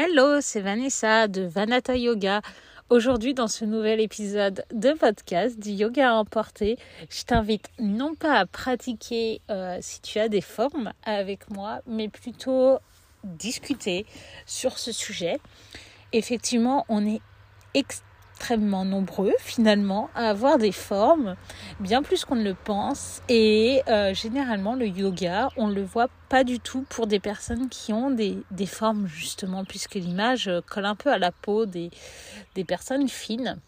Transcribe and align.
Hello, 0.00 0.40
c'est 0.40 0.60
Vanessa 0.60 1.26
de 1.26 1.42
Vanata 1.42 1.96
Yoga. 1.96 2.40
Aujourd'hui, 2.88 3.34
dans 3.34 3.48
ce 3.48 3.64
nouvel 3.64 3.98
épisode 4.00 4.64
de 4.72 4.92
podcast 4.92 5.58
du 5.58 5.70
yoga 5.70 6.12
à 6.12 6.14
emporter, 6.14 6.78
je 7.10 7.24
t'invite 7.24 7.68
non 7.80 8.14
pas 8.14 8.34
à 8.34 8.46
pratiquer 8.46 9.40
euh, 9.50 9.78
si 9.80 10.00
tu 10.00 10.20
as 10.20 10.28
des 10.28 10.40
formes 10.40 10.92
avec 11.02 11.50
moi, 11.50 11.80
mais 11.88 12.08
plutôt 12.08 12.78
discuter 13.24 14.06
sur 14.46 14.78
ce 14.78 14.92
sujet. 14.92 15.40
Effectivement, 16.12 16.86
on 16.88 17.04
est 17.04 17.20
extrêmement 17.74 18.07
extrêmement 18.38 18.84
nombreux 18.84 19.32
finalement 19.40 20.10
à 20.14 20.30
avoir 20.30 20.58
des 20.58 20.70
formes, 20.70 21.34
bien 21.80 22.04
plus 22.04 22.24
qu'on 22.24 22.36
ne 22.36 22.44
le 22.44 22.54
pense. 22.54 23.20
Et 23.28 23.82
euh, 23.88 24.14
généralement, 24.14 24.76
le 24.76 24.86
yoga, 24.86 25.48
on 25.56 25.66
ne 25.66 25.74
le 25.74 25.82
voit 25.82 26.08
pas 26.28 26.44
du 26.44 26.60
tout 26.60 26.86
pour 26.88 27.08
des 27.08 27.18
personnes 27.18 27.68
qui 27.68 27.92
ont 27.92 28.12
des, 28.12 28.38
des 28.52 28.66
formes 28.66 29.08
justement, 29.08 29.64
puisque 29.64 29.94
l'image 29.94 30.46
euh, 30.46 30.60
colle 30.60 30.84
un 30.84 30.94
peu 30.94 31.10
à 31.10 31.18
la 31.18 31.32
peau 31.32 31.66
des, 31.66 31.90
des 32.54 32.62
personnes 32.62 33.08
fines. 33.08 33.58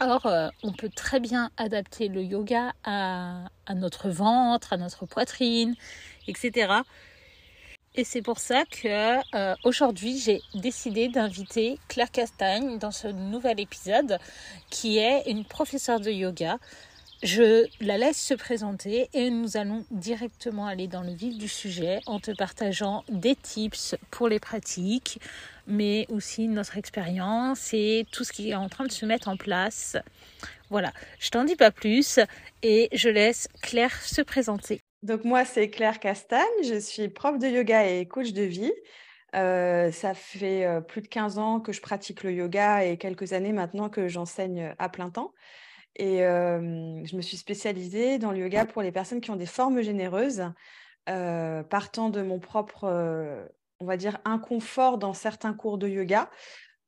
Or, 0.00 0.24
euh, 0.24 0.48
on 0.62 0.72
peut 0.72 0.90
très 0.94 1.20
bien 1.20 1.50
adapter 1.58 2.08
le 2.08 2.22
yoga 2.22 2.72
à, 2.82 3.44
à 3.66 3.74
notre 3.74 4.08
ventre, 4.08 4.72
à 4.72 4.78
notre 4.78 5.04
poitrine, 5.04 5.74
etc. 6.28 6.72
Et 7.98 8.04
c'est 8.04 8.20
pour 8.20 8.38
ça 8.38 8.64
que 8.66 9.34
euh, 9.34 9.54
aujourd'hui 9.64 10.18
j'ai 10.18 10.42
décidé 10.54 11.08
d'inviter 11.08 11.78
Claire 11.88 12.10
Castagne 12.10 12.78
dans 12.78 12.90
ce 12.90 13.08
nouvel 13.08 13.58
épisode 13.58 14.18
qui 14.68 14.98
est 14.98 15.30
une 15.30 15.46
professeure 15.46 15.98
de 15.98 16.10
yoga. 16.10 16.58
Je 17.22 17.64
la 17.80 17.96
laisse 17.96 18.22
se 18.22 18.34
présenter 18.34 19.08
et 19.14 19.30
nous 19.30 19.56
allons 19.56 19.86
directement 19.90 20.66
aller 20.66 20.88
dans 20.88 21.00
le 21.00 21.14
vif 21.14 21.38
du 21.38 21.48
sujet 21.48 22.00
en 22.04 22.20
te 22.20 22.32
partageant 22.32 23.02
des 23.08 23.34
tips 23.34 23.96
pour 24.10 24.28
les 24.28 24.40
pratiques, 24.40 25.18
mais 25.66 26.06
aussi 26.10 26.48
notre 26.48 26.76
expérience 26.76 27.72
et 27.72 28.06
tout 28.12 28.24
ce 28.24 28.32
qui 28.32 28.50
est 28.50 28.54
en 28.54 28.68
train 28.68 28.84
de 28.84 28.92
se 28.92 29.06
mettre 29.06 29.28
en 29.28 29.38
place. 29.38 29.96
Voilà, 30.68 30.92
je 31.18 31.30
t'en 31.30 31.44
dis 31.44 31.56
pas 31.56 31.70
plus 31.70 32.20
et 32.62 32.90
je 32.92 33.08
laisse 33.08 33.48
Claire 33.62 34.02
se 34.02 34.20
présenter. 34.20 34.82
Donc 35.06 35.22
moi, 35.22 35.44
c'est 35.44 35.70
Claire 35.70 36.00
Castagne, 36.00 36.42
je 36.64 36.80
suis 36.80 37.08
prof 37.08 37.38
de 37.38 37.46
yoga 37.46 37.86
et 37.86 38.08
coach 38.08 38.32
de 38.32 38.42
vie. 38.42 38.72
Euh, 39.36 39.92
ça 39.92 40.14
fait 40.14 40.66
euh, 40.66 40.80
plus 40.80 41.00
de 41.00 41.06
15 41.06 41.38
ans 41.38 41.60
que 41.60 41.70
je 41.70 41.80
pratique 41.80 42.24
le 42.24 42.32
yoga 42.32 42.84
et 42.84 42.96
quelques 42.96 43.32
années 43.32 43.52
maintenant 43.52 43.88
que 43.88 44.08
j'enseigne 44.08 44.74
à 44.80 44.88
plein 44.88 45.10
temps. 45.10 45.32
Et 45.94 46.24
euh, 46.24 47.04
je 47.04 47.14
me 47.14 47.22
suis 47.22 47.36
spécialisée 47.36 48.18
dans 48.18 48.32
le 48.32 48.38
yoga 48.38 48.66
pour 48.66 48.82
les 48.82 48.90
personnes 48.90 49.20
qui 49.20 49.30
ont 49.30 49.36
des 49.36 49.46
formes 49.46 49.80
généreuses, 49.80 50.42
partant 51.06 52.10
de 52.10 52.22
mon 52.22 52.40
propre, 52.40 53.46
on 53.78 53.84
va 53.84 53.96
dire, 53.96 54.18
inconfort 54.24 54.98
dans 54.98 55.14
certains 55.14 55.54
cours 55.54 55.78
de 55.78 55.86
yoga. 55.86 56.28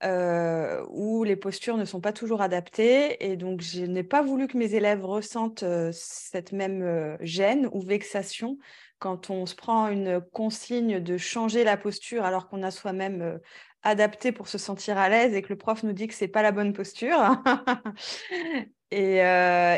Euh, 0.04 0.84
où 0.90 1.24
les 1.24 1.34
postures 1.34 1.76
ne 1.76 1.84
sont 1.84 2.00
pas 2.00 2.12
toujours 2.12 2.40
adaptées. 2.40 3.24
Et 3.28 3.36
donc, 3.36 3.60
je 3.62 3.82
n'ai 3.84 4.04
pas 4.04 4.22
voulu 4.22 4.46
que 4.46 4.56
mes 4.56 4.74
élèves 4.74 5.04
ressentent 5.04 5.64
euh, 5.64 5.90
cette 5.92 6.52
même 6.52 6.82
euh, 6.82 7.16
gêne 7.20 7.68
ou 7.72 7.80
vexation 7.80 8.58
quand 9.00 9.30
on 9.30 9.44
se 9.44 9.56
prend 9.56 9.88
une 9.88 10.20
consigne 10.20 11.00
de 11.00 11.16
changer 11.16 11.64
la 11.64 11.76
posture 11.76 12.24
alors 12.24 12.48
qu'on 12.48 12.62
a 12.62 12.70
soi-même 12.70 13.40
adapté 13.82 14.32
pour 14.32 14.48
se 14.48 14.58
sentir 14.58 14.98
à 14.98 15.08
l'aise 15.08 15.34
et 15.34 15.42
que 15.42 15.50
le 15.50 15.58
prof 15.58 15.82
nous 15.84 15.92
dit 15.92 16.08
que 16.08 16.14
c'est 16.14 16.28
pas 16.28 16.42
la 16.42 16.52
bonne 16.52 16.72
posture. 16.72 17.42
et, 18.90 19.18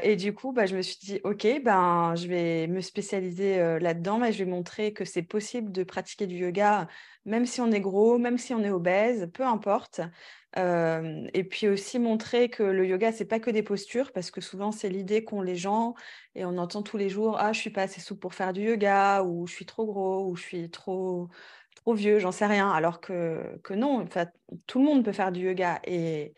et, 0.05 0.17
du 0.17 0.35
coup, 0.35 0.53
bah, 0.53 0.67
je 0.67 0.77
me 0.77 0.83
suis 0.83 0.99
dit, 0.99 1.21
OK, 1.25 1.47
ben, 1.65 2.15
je 2.17 2.29
vais 2.29 2.67
me 2.69 2.81
spécialiser 2.81 3.59
là-dedans, 3.81 4.19
mais 4.19 4.33
je 4.33 4.45
vais 4.45 4.51
montrer 4.51 4.93
que 4.93 5.05
c'est 5.05 5.23
possible 5.23 5.73
de 5.73 5.83
pratiquer 5.83 6.27
du 6.27 6.37
yoga 6.37 6.87
même 7.25 7.47
si 7.47 7.61
on 7.61 7.71
est 7.71 7.81
gros, 7.81 8.19
même 8.19 8.39
si 8.39 8.55
on 8.55 8.63
est 8.65 8.71
obèse, 8.71 9.31
peu 9.33 9.45
importe. 9.45 10.01
Euh, 10.57 11.29
et 11.33 11.45
puis 11.45 11.69
aussi 11.69 11.99
montrer 11.99 12.49
que 12.51 12.63
le 12.63 12.87
yoga, 12.87 13.13
c'est 13.13 13.25
pas 13.25 13.39
que 13.41 13.51
des 13.51 13.63
postures, 13.63 14.13
parce 14.13 14.31
que 14.31 14.41
souvent 14.41 14.73
c'est 14.73 14.89
l'idée 14.89 15.25
qu'ont 15.25 15.43
les 15.43 15.55
gens 15.55 15.95
et 16.35 16.45
on 16.45 16.59
entend 16.59 16.83
tous 16.83 16.97
les 16.97 17.09
jours 17.09 17.37
Ah, 17.39 17.53
je 17.53 17.61
suis 17.61 17.71
pas 17.71 17.83
assez 17.83 18.01
souple 18.01 18.21
pour 18.21 18.35
faire 18.35 18.53
du 18.53 18.63
yoga, 18.63 19.23
ou 19.23 19.47
je 19.47 19.55
suis 19.55 19.67
trop 19.67 19.87
gros, 19.87 20.29
ou 20.29 20.37
je 20.37 20.43
suis 20.43 20.71
trop, 20.71 21.29
trop 21.77 21.95
vieux, 21.95 22.19
j'en 22.19 22.33
sais 22.33 22.47
rien. 22.47 22.71
Alors 22.71 23.01
que, 23.01 23.59
que 23.63 23.75
non, 23.75 24.07
tout 24.67 24.79
le 24.81 24.85
monde 24.85 25.05
peut 25.05 25.13
faire 25.13 25.33
du 25.33 25.41
yoga. 25.41 25.81
Et, 25.85 26.35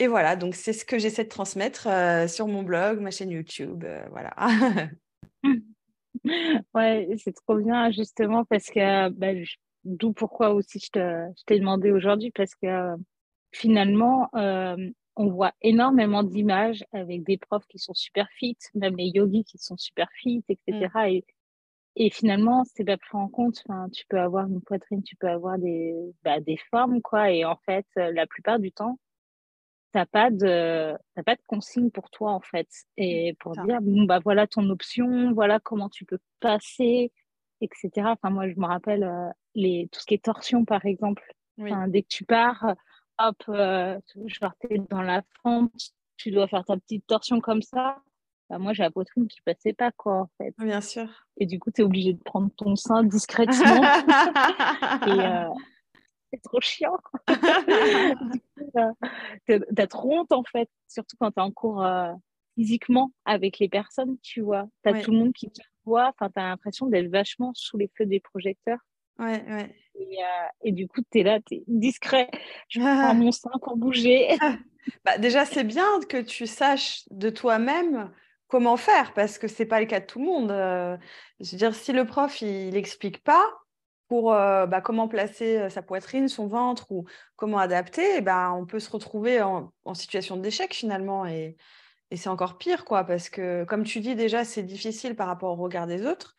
et 0.00 0.06
voilà, 0.06 0.34
donc 0.34 0.54
c'est 0.54 0.72
ce 0.72 0.86
que 0.86 0.98
j'essaie 0.98 1.24
de 1.24 1.28
transmettre 1.28 1.86
euh, 1.86 2.26
sur 2.26 2.48
mon 2.48 2.62
blog, 2.62 3.00
ma 3.00 3.10
chaîne 3.10 3.30
YouTube. 3.30 3.84
Euh, 3.84 4.02
voilà. 4.10 4.34
ouais, 6.74 7.06
c'est 7.18 7.34
trop 7.34 7.56
bien, 7.56 7.90
justement, 7.90 8.46
parce 8.46 8.70
que 8.70 9.10
bah, 9.10 9.34
D'où 9.84 10.12
pourquoi 10.12 10.52
aussi 10.52 10.78
je 10.78 11.32
t'ai 11.46 11.58
demandé 11.58 11.90
aujourd'hui, 11.90 12.30
parce 12.32 12.54
que 12.54 12.94
finalement, 13.52 14.28
euh, 14.34 14.76
on 15.16 15.28
voit 15.28 15.52
énormément 15.62 16.22
d'images 16.22 16.84
avec 16.92 17.22
des 17.24 17.38
profs 17.38 17.66
qui 17.66 17.78
sont 17.78 17.94
super 17.94 18.28
fit, 18.30 18.58
même 18.74 18.96
les 18.96 19.08
yogis 19.08 19.44
qui 19.44 19.58
sont 19.58 19.76
super 19.76 20.08
fit, 20.12 20.44
etc. 20.48 20.88
Mm. 20.94 21.08
Et, 21.08 21.24
et 21.96 22.10
finalement, 22.10 22.64
c'est 22.64 22.84
pas 22.84 22.98
pris 22.98 23.18
en 23.18 23.28
compte. 23.28 23.62
Enfin, 23.68 23.88
tu 23.90 24.04
peux 24.08 24.20
avoir 24.20 24.46
une 24.48 24.60
poitrine, 24.60 25.02
tu 25.02 25.16
peux 25.16 25.28
avoir 25.28 25.58
des, 25.58 25.94
bah, 26.24 26.40
des 26.40 26.58
formes, 26.70 27.00
quoi. 27.02 27.30
Et 27.30 27.44
en 27.44 27.56
fait, 27.64 27.86
la 27.96 28.26
plupart 28.26 28.58
du 28.58 28.72
temps, 28.72 28.98
t'as 29.92 30.06
pas 30.06 30.30
de 30.30 30.96
t'as 31.14 31.22
pas 31.22 31.34
de 31.34 31.42
consigne 31.46 31.90
pour 31.90 32.10
toi 32.10 32.32
en 32.32 32.40
fait 32.40 32.68
et 32.96 33.34
pour 33.40 33.52
dire 33.52 33.80
bon 33.80 34.04
bah 34.04 34.20
voilà 34.22 34.46
ton 34.46 34.68
option 34.70 35.32
voilà 35.32 35.58
comment 35.60 35.88
tu 35.88 36.04
peux 36.04 36.18
passer 36.40 37.12
etc. 37.60 38.06
Enfin, 38.06 38.30
moi, 38.30 38.48
je 38.48 38.58
me 38.58 38.66
rappelle 38.66 39.04
euh, 39.04 39.28
les, 39.54 39.88
tout 39.92 40.00
ce 40.00 40.06
qui 40.06 40.14
est 40.14 40.24
torsion, 40.24 40.64
par 40.64 40.84
exemple. 40.86 41.22
dès 41.58 42.02
que 42.02 42.08
tu 42.08 42.24
pars, 42.24 42.74
hop, 43.18 43.36
euh, 43.48 43.98
genre, 44.26 44.54
es 44.68 44.78
dans 44.90 45.02
la 45.02 45.22
fente, 45.42 45.92
tu 46.16 46.30
dois 46.30 46.48
faire 46.48 46.64
ta 46.64 46.76
petite 46.76 47.06
torsion 47.06 47.40
comme 47.40 47.62
ça. 47.62 47.98
Bah, 48.48 48.58
moi, 48.58 48.72
j'ai 48.72 48.82
la 48.82 48.90
poitrine 48.90 49.28
qui 49.28 49.40
passait 49.42 49.72
pas, 49.72 49.92
quoi, 49.92 50.22
en 50.22 50.30
fait. 50.38 50.54
Bien 50.58 50.80
sûr. 50.80 51.08
Et 51.36 51.46
du 51.46 51.58
coup, 51.58 51.70
tu 51.70 51.82
es 51.82 51.84
obligé 51.84 52.14
de 52.14 52.22
prendre 52.22 52.50
ton 52.56 52.76
sein 52.76 53.02
discrètement. 53.04 53.82
et 55.06 55.20
euh, 55.20 55.48
c'est 56.30 56.42
trop 56.42 56.60
chiant. 56.60 56.98
tu 59.46 59.60
as 59.76 59.86
trop 59.86 60.18
honte, 60.18 60.32
en 60.32 60.44
fait, 60.44 60.68
surtout 60.88 61.16
quand 61.18 61.30
tu 61.30 61.40
es 61.40 61.42
en 61.42 61.50
cours 61.50 61.86
physiquement 62.54 63.12
avec 63.24 63.58
les 63.58 63.68
personnes, 63.68 64.16
tu 64.22 64.40
vois. 64.40 64.68
Tu 64.84 64.90
as 64.90 65.02
tout 65.02 65.12
le 65.12 65.18
monde 65.18 65.32
qui 65.32 65.50
te 65.50 65.62
voit, 65.84 66.08
enfin, 66.08 66.30
tu 66.30 66.40
as 66.40 66.48
l'impression 66.48 66.86
d'être 66.86 67.10
vachement 67.10 67.52
sous 67.54 67.76
les 67.76 67.90
feux 67.96 68.06
des 68.06 68.20
projecteurs. 68.20 68.78
Ouais, 69.18 69.44
ouais. 69.48 69.74
Et, 69.96 70.22
euh, 70.22 70.48
et 70.64 70.72
du 70.72 70.88
coup, 70.88 71.02
tu 71.10 71.20
es 71.20 71.22
là, 71.22 71.40
tu 71.40 71.56
es 71.56 71.64
discret. 71.66 72.30
Je 72.68 72.80
prends 72.80 73.14
mon 73.14 73.32
sein 73.32 73.50
pour 73.62 73.76
bouger. 73.76 74.36
bah, 75.04 75.18
déjà, 75.18 75.44
c'est 75.44 75.64
bien 75.64 75.86
que 76.08 76.20
tu 76.20 76.46
saches 76.46 77.04
de 77.10 77.30
toi-même 77.30 78.10
comment 78.48 78.76
faire 78.76 79.14
parce 79.14 79.38
que 79.38 79.46
c'est 79.46 79.66
pas 79.66 79.80
le 79.80 79.86
cas 79.86 80.00
de 80.00 80.06
tout 80.06 80.18
le 80.18 80.24
monde. 80.24 80.50
Euh, 80.50 80.96
je 81.38 81.52
veux 81.52 81.58
dire, 81.58 81.74
si 81.74 81.92
le 81.92 82.04
prof 82.04 82.40
il 82.40 82.70
n'explique 82.70 83.22
pas 83.22 83.44
pour 84.10 84.34
euh, 84.34 84.66
bah, 84.66 84.80
comment 84.80 85.06
placer 85.06 85.70
sa 85.70 85.82
poitrine, 85.82 86.28
son 86.28 86.48
ventre 86.48 86.90
ou 86.90 87.04
comment 87.36 87.58
adapter, 87.58 88.20
bah, 88.20 88.52
on 88.52 88.66
peut 88.66 88.80
se 88.80 88.90
retrouver 88.90 89.40
en, 89.40 89.72
en 89.84 89.94
situation 89.94 90.36
d'échec 90.36 90.74
finalement. 90.74 91.26
Et, 91.26 91.56
et 92.10 92.16
c'est 92.16 92.28
encore 92.28 92.58
pire, 92.58 92.84
quoi, 92.84 93.04
parce 93.04 93.30
que, 93.30 93.62
comme 93.64 93.84
tu 93.84 94.00
dis 94.00 94.16
déjà, 94.16 94.44
c'est 94.44 94.64
difficile 94.64 95.14
par 95.14 95.28
rapport 95.28 95.52
au 95.52 95.62
regard 95.62 95.86
des 95.86 96.04
autres. 96.06 96.34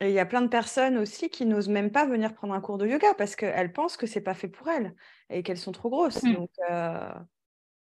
Et 0.00 0.08
il 0.08 0.12
y 0.12 0.18
a 0.18 0.26
plein 0.26 0.42
de 0.42 0.48
personnes 0.48 0.98
aussi 0.98 1.30
qui 1.30 1.46
n'osent 1.46 1.68
même 1.68 1.92
pas 1.92 2.04
venir 2.04 2.34
prendre 2.34 2.52
un 2.52 2.60
cours 2.60 2.78
de 2.78 2.86
yoga 2.88 3.14
parce 3.14 3.36
qu'elles 3.36 3.72
pensent 3.72 3.96
que 3.96 4.08
c'est 4.08 4.20
pas 4.20 4.34
fait 4.34 4.48
pour 4.48 4.68
elles 4.68 4.92
et 5.30 5.44
qu'elles 5.44 5.56
sont 5.56 5.70
trop 5.70 5.90
grosses. 5.90 6.24
Mmh. 6.24 6.34
Donc, 6.34 6.50
euh, 6.68 7.14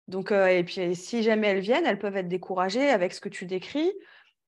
donc 0.07 0.31
euh, 0.31 0.45
et 0.45 0.63
puis 0.63 0.95
si 0.95 1.23
jamais 1.23 1.47
elles 1.47 1.61
viennent, 1.61 1.87
elles 1.87 1.97
peuvent 1.97 2.15
être 2.15 2.27
découragées 2.27 2.89
avec 2.91 3.11
ce 3.11 3.21
que 3.21 3.29
tu 3.29 3.47
décris. 3.47 3.91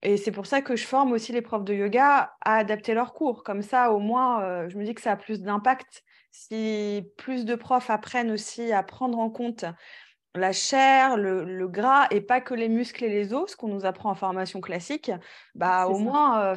Et 0.02 0.16
c'est 0.16 0.32
pour 0.32 0.46
ça 0.46 0.62
que 0.62 0.76
je 0.76 0.86
forme 0.86 1.12
aussi 1.12 1.32
les 1.32 1.42
profs 1.42 1.64
de 1.64 1.74
yoga 1.74 2.34
à 2.40 2.56
adapter 2.56 2.94
leurs 2.94 3.12
cours. 3.12 3.42
Comme 3.44 3.62
ça, 3.62 3.92
au 3.92 3.98
moins, 3.98 4.42
euh, 4.42 4.68
je 4.68 4.78
me 4.78 4.84
dis 4.84 4.94
que 4.94 5.02
ça 5.02 5.12
a 5.12 5.16
plus 5.16 5.42
d'impact. 5.42 6.02
Si 6.30 7.04
plus 7.16 7.44
de 7.44 7.54
profs 7.54 7.90
apprennent 7.90 8.30
aussi 8.30 8.72
à 8.72 8.82
prendre 8.82 9.18
en 9.18 9.30
compte 9.30 9.64
la 10.36 10.52
chair, 10.52 11.16
le, 11.16 11.66
gras 11.66 12.06
et 12.10 12.20
pas 12.20 12.40
que 12.40 12.54
les 12.54 12.68
muscles 12.68 13.04
et 13.04 13.08
les 13.08 13.34
os, 13.34 13.50
ce 13.50 13.56
qu'on 13.56 13.68
nous 13.68 13.84
apprend 13.84 14.10
en 14.10 14.14
formation 14.14 14.60
classique, 14.60 15.10
bah 15.54 15.88
au 15.88 15.98
moins, 15.98 16.54
euh, 16.54 16.56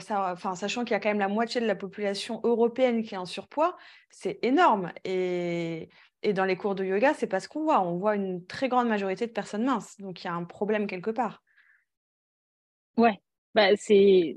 sachant 0.56 0.84
qu'il 0.84 0.92
y 0.92 0.96
a 0.96 1.00
quand 1.00 1.10
même 1.10 1.20
la 1.20 1.28
moitié 1.28 1.60
de 1.60 1.66
la 1.66 1.76
population 1.76 2.40
européenne 2.44 3.02
qui 3.04 3.16
est 3.16 3.18
en 3.18 3.26
surpoids, 3.26 3.76
c'est 4.10 4.38
énorme. 4.44 4.92
Et, 5.04 5.90
dans 6.34 6.46
les 6.46 6.56
cours 6.56 6.76
de 6.76 6.86
yoga, 6.86 7.14
c'est 7.14 7.28
pas 7.28 7.42
ce 7.42 7.50
qu'on 7.50 7.64
voit. 7.64 7.82
On 7.82 7.98
voit 7.98 8.16
une 8.16 8.46
très 8.46 8.70
grande 8.70 8.88
majorité 8.88 9.28
de 9.28 9.32
personnes 9.32 9.66
minces. 9.66 9.98
Donc 10.00 10.24
il 10.24 10.28
y 10.28 10.30
a 10.30 10.34
un 10.34 10.46
problème 10.46 10.88
quelque 10.88 11.12
part. 11.12 11.44
Ouais, 12.96 13.20
bah, 13.56 13.76
c'est 13.76 14.36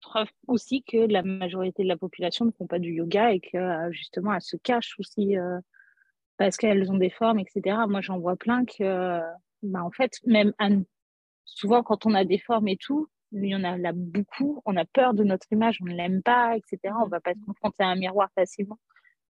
preuve 0.00 0.28
aussi 0.46 0.82
que 0.82 0.98
la 0.98 1.22
majorité 1.22 1.82
de 1.82 1.88
la 1.88 1.96
population 1.96 2.44
ne 2.44 2.50
font 2.52 2.66
pas 2.66 2.78
du 2.78 2.92
yoga 2.92 3.32
et 3.32 3.40
que 3.40 3.56
euh, 3.56 3.90
justement, 3.92 4.34
elle 4.34 4.42
se 4.42 4.56
cache 4.56 4.94
aussi. 4.98 5.36
Euh, 5.36 5.58
parce 6.36 6.56
qu'elles 6.56 6.90
ont 6.90 6.98
des 6.98 7.10
formes, 7.10 7.38
etc. 7.38 7.76
Moi, 7.88 8.00
j'en 8.00 8.18
vois 8.18 8.36
plein 8.36 8.64
que, 8.64 9.20
bah, 9.62 9.84
en 9.84 9.90
fait, 9.90 10.12
même 10.26 10.52
souvent 11.44 11.82
quand 11.82 12.06
on 12.06 12.14
a 12.14 12.24
des 12.24 12.38
formes 12.38 12.68
et 12.68 12.76
tout, 12.76 13.08
il 13.32 13.46
y 13.46 13.54
en 13.54 13.64
a 13.64 13.76
là 13.76 13.92
beaucoup, 13.94 14.60
on 14.64 14.76
a 14.76 14.84
peur 14.84 15.14
de 15.14 15.24
notre 15.24 15.46
image, 15.52 15.78
on 15.82 15.86
ne 15.86 15.94
l'aime 15.94 16.22
pas, 16.22 16.56
etc. 16.56 16.94
On 17.00 17.06
ne 17.06 17.10
va 17.10 17.20
pas 17.20 17.34
se 17.34 17.40
confronter 17.46 17.84
à 17.84 17.88
un 17.88 17.96
miroir 17.96 18.30
facilement. 18.34 18.78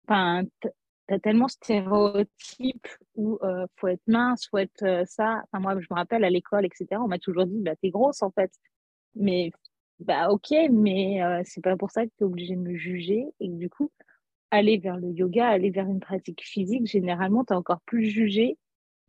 Enfin, 0.07 0.43
tu 0.61 0.69
as 1.13 1.19
tellement 1.19 1.47
stéréotypes 1.47 2.87
où 3.15 3.39
il 3.43 3.65
faut 3.77 3.87
être 3.87 4.07
mince, 4.07 4.47
faut 4.49 4.57
être 4.57 5.03
ça. 5.07 5.43
Enfin, 5.51 5.59
moi, 5.59 5.79
je 5.79 5.87
me 5.89 5.95
rappelle 5.95 6.23
à 6.23 6.29
l'école, 6.29 6.65
etc., 6.65 6.87
on 7.03 7.07
m'a 7.07 7.19
toujours 7.19 7.45
dit, 7.45 7.61
bah, 7.61 7.75
t'es 7.81 7.89
grosse 7.89 8.21
en 8.21 8.31
fait. 8.31 8.51
Mais, 9.15 9.51
bah, 9.99 10.29
ok, 10.29 10.49
mais 10.71 11.19
c'est 11.45 11.63
pas 11.63 11.77
pour 11.77 11.91
ça 11.91 12.05
que 12.05 12.11
tu 12.17 12.23
es 12.23 12.25
obligé 12.25 12.55
de 12.55 12.61
me 12.61 12.75
juger. 12.75 13.25
Et 13.39 13.47
du 13.47 13.69
coup, 13.69 13.91
aller 14.51 14.77
vers 14.77 14.97
le 14.97 15.09
yoga, 15.11 15.47
aller 15.47 15.69
vers 15.69 15.87
une 15.87 15.99
pratique 15.99 16.41
physique, 16.43 16.87
généralement, 16.87 17.43
tu 17.45 17.53
es 17.53 17.55
encore 17.55 17.81
plus 17.81 18.05
jugé 18.05 18.57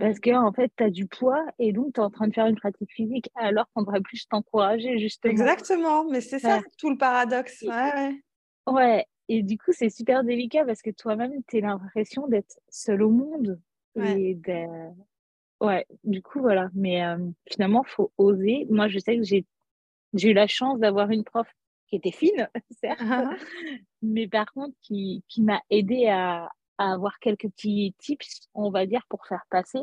parce 0.03 0.19
que 0.19 0.31
en 0.31 0.53
fait, 0.53 0.73
tu 0.77 0.83
as 0.83 0.91
du 0.91 1.07
poids 1.07 1.45
et 1.61 1.73
donc 1.73 1.95
tu 1.95 2.01
es 2.01 2.03
en 2.03 2.11
train 2.11 2.27
de 2.27 2.35
faire 2.35 2.47
une 2.47 2.57
pratique 2.57 2.91
physique 2.91 3.31
alors 3.37 3.67
qu'on 3.73 3.83
devrait 3.83 4.01
plus 4.01 4.27
t'encourager, 4.27 4.99
justement. 4.99 5.31
Exactement, 5.31 6.05
mais 6.11 6.21
c'est 6.21 6.41
ça 6.41 6.61
tout 6.77 6.91
le 6.91 6.97
paradoxe. 6.97 7.63
Ouais, 7.63 8.21
ouais. 8.67 9.07
et 9.29 9.45
du 9.45 9.57
coup, 9.59 9.71
c'est 9.71 9.91
super 9.91 10.25
délicat 10.25 10.65
parce 10.65 10.83
que 10.83 10.91
toi-même, 10.91 11.33
tu 11.47 11.59
as 11.59 11.61
l'impression 11.61 12.27
d'être 12.27 12.59
seul 12.69 13.03
au 13.03 13.11
monde. 13.11 13.61
Et 13.95 14.37
ouais, 15.61 15.87
du 16.03 16.21
coup, 16.21 16.41
voilà. 16.41 16.69
Mais 16.75 17.05
euh, 17.05 17.19
finalement, 17.49 17.85
il 17.87 17.91
faut 17.91 18.11
oser. 18.19 18.67
Moi, 18.71 18.89
je 18.89 18.99
sais 18.99 19.17
que 19.17 19.23
j'ai 19.23 19.45
eu 20.15 20.33
la 20.33 20.47
chance 20.47 20.79
d'avoir 20.79 21.11
une 21.11 21.25
prof 21.25 21.49
qui 21.89 21.97
était 21.97 22.11
fine, 22.11 22.49
certes, 22.81 23.01
ah 23.03 23.31
ah. 23.33 23.37
mais 24.01 24.29
par 24.29 24.53
contre, 24.53 24.75
qui, 24.83 25.25
qui 25.29 25.43
m'a 25.43 25.61
aidé 25.71 26.07
à, 26.09 26.49
à 26.79 26.93
avoir 26.93 27.19
quelques 27.19 27.49
petits 27.51 27.95
tips, 27.99 28.49
on 28.55 28.71
va 28.71 28.87
dire, 28.87 29.05
pour 29.09 29.27
faire 29.27 29.45
passer. 29.51 29.81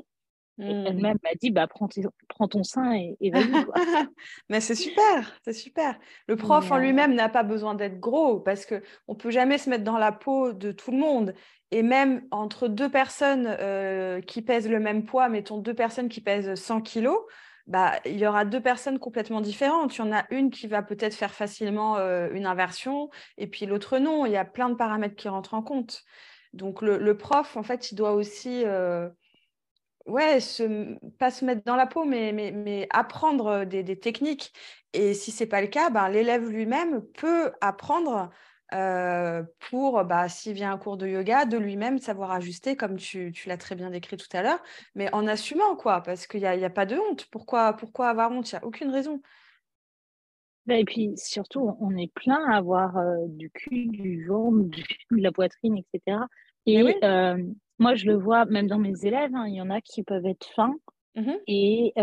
Elle-même 0.61 1.15
mmh. 1.15 1.19
m'a 1.23 1.35
dit, 1.41 1.51
bah, 1.51 1.67
prends, 1.67 1.87
prends 2.27 2.47
ton 2.49 2.63
sein 2.63 2.93
et, 2.93 3.15
et 3.21 3.31
vas-y. 3.31 3.45
Mais 4.49 4.59
c'est 4.59 4.75
super, 4.75 5.33
c'est 5.43 5.53
super. 5.53 5.97
Le 6.27 6.35
prof 6.35 6.69
en 6.71 6.75
euh, 6.75 6.79
lui-même 6.79 7.15
n'a 7.15 7.29
pas 7.29 7.43
besoin 7.43 7.75
d'être 7.75 7.99
gros 7.99 8.41
parce 8.41 8.65
qu'on 8.65 8.81
ne 9.07 9.17
peut 9.17 9.31
jamais 9.31 9.57
se 9.57 9.69
mettre 9.69 9.85
dans 9.85 9.97
la 9.97 10.11
peau 10.11 10.51
de 10.51 10.73
tout 10.73 10.91
le 10.91 10.97
monde. 10.97 11.33
Et 11.71 11.81
même 11.81 12.23
entre 12.31 12.67
deux 12.67 12.89
personnes 12.89 13.47
euh, 13.47 14.19
qui 14.21 14.41
pèsent 14.41 14.69
le 14.69 14.79
même 14.81 15.05
poids, 15.05 15.29
mettons 15.29 15.59
deux 15.59 15.75
personnes 15.75 16.09
qui 16.09 16.19
pèsent 16.19 16.55
100 16.55 16.81
kilos, 16.81 17.19
bah, 17.69 17.99
il 18.03 18.17
y 18.17 18.25
aura 18.25 18.45
deux 18.45 18.61
personnes 18.61 18.97
complètement 18.97 19.41
différentes. 19.41 19.95
Il 19.95 19.99
y 19.99 20.01
en 20.01 20.11
a 20.11 20.25
une 20.31 20.49
qui 20.49 20.65
va 20.65 20.81
peut-être 20.81 21.13
faire 21.13 21.33
facilement 21.33 21.97
euh, 21.97 22.27
une 22.33 22.47
inversion 22.47 23.11
et 23.37 23.45
puis 23.45 23.67
l'autre 23.67 23.99
non. 23.99 24.25
Il 24.25 24.31
y 24.31 24.37
a 24.37 24.43
plein 24.43 24.69
de 24.69 24.75
paramètres 24.75 25.15
qui 25.15 25.29
rentrent 25.29 25.53
en 25.53 25.61
compte. 25.61 26.03
Donc 26.53 26.81
le, 26.81 27.15
prof, 27.15 27.55
en 27.57 27.63
fait, 27.63 27.91
il 27.91 27.95
doit 27.95 28.13
aussi, 28.13 28.63
euh, 28.65 29.07
ouais, 30.07 30.39
pas 31.19 31.29
se 31.29 31.45
mettre 31.45 31.63
dans 31.63 31.75
la 31.75 31.85
peau, 31.85 32.05
mais, 32.05 32.31
mais, 32.33 32.87
apprendre 32.89 33.65
des, 33.65 33.99
techniques. 33.99 34.51
Et 34.93 35.13
si 35.13 35.31
ce 35.31 35.43
n'est 35.43 35.49
pas 35.49 35.61
le 35.61 35.67
cas, 35.67 35.91
ben, 35.91 36.09
l'élève 36.09 36.49
lui-même 36.49 37.03
peut 37.17 37.51
apprendre 37.61 38.31
euh, 38.73 39.43
pour, 39.69 40.03
bah, 40.03 40.29
s'il 40.29 40.53
vient 40.53 40.71
un 40.71 40.77
cours 40.77 40.97
de 40.97 41.07
yoga, 41.07 41.45
de 41.45 41.57
lui-même 41.57 41.97
savoir 41.97 42.31
ajuster, 42.31 42.75
comme 42.75 42.97
tu, 42.97 43.33
l'as 43.45 43.57
très 43.57 43.75
bien 43.75 43.89
décrit 43.89 44.17
tout 44.17 44.27
à 44.33 44.41
l'heure, 44.41 44.61
mais 44.95 45.13
en 45.13 45.27
assumant, 45.27 45.75
quoi, 45.75 46.01
parce 46.01 46.27
qu'il 46.27 46.41
n'y 46.41 46.45
a, 46.45 46.51
a, 46.51 46.69
pas 46.69 46.85
de 46.85 46.97
honte. 46.97 47.25
Pourquoi, 47.31 47.73
pourquoi 47.73 48.09
avoir 48.09 48.31
honte? 48.31 48.51
Il 48.51 48.55
n'y 48.55 48.59
a 48.59 48.65
aucune 48.65 48.91
raison. 48.91 49.21
Bah, 50.65 50.75
et 50.75 50.85
puis 50.85 51.11
surtout, 51.15 51.75
on 51.79 51.97
est 51.97 52.13
plein 52.13 52.43
à 52.51 52.57
avoir 52.57 52.97
euh, 52.97 53.25
du 53.27 53.49
cul, 53.49 53.87
du 53.87 54.25
ventre, 54.27 54.77
de 55.11 55.21
la 55.21 55.31
poitrine, 55.31 55.77
etc. 55.77 56.17
Et 56.65 56.83
euh, 57.03 57.43
moi, 57.79 57.95
je 57.95 58.05
le 58.05 58.15
vois 58.15 58.45
même 58.45 58.67
dans 58.67 58.77
mes 58.77 59.05
élèves, 59.05 59.33
hein, 59.33 59.47
il 59.47 59.55
y 59.55 59.61
en 59.61 59.69
a 59.69 59.81
qui 59.81 60.03
peuvent 60.03 60.25
être 60.25 60.47
fins 60.55 60.75
mmh 61.15 61.33
et 61.47 61.93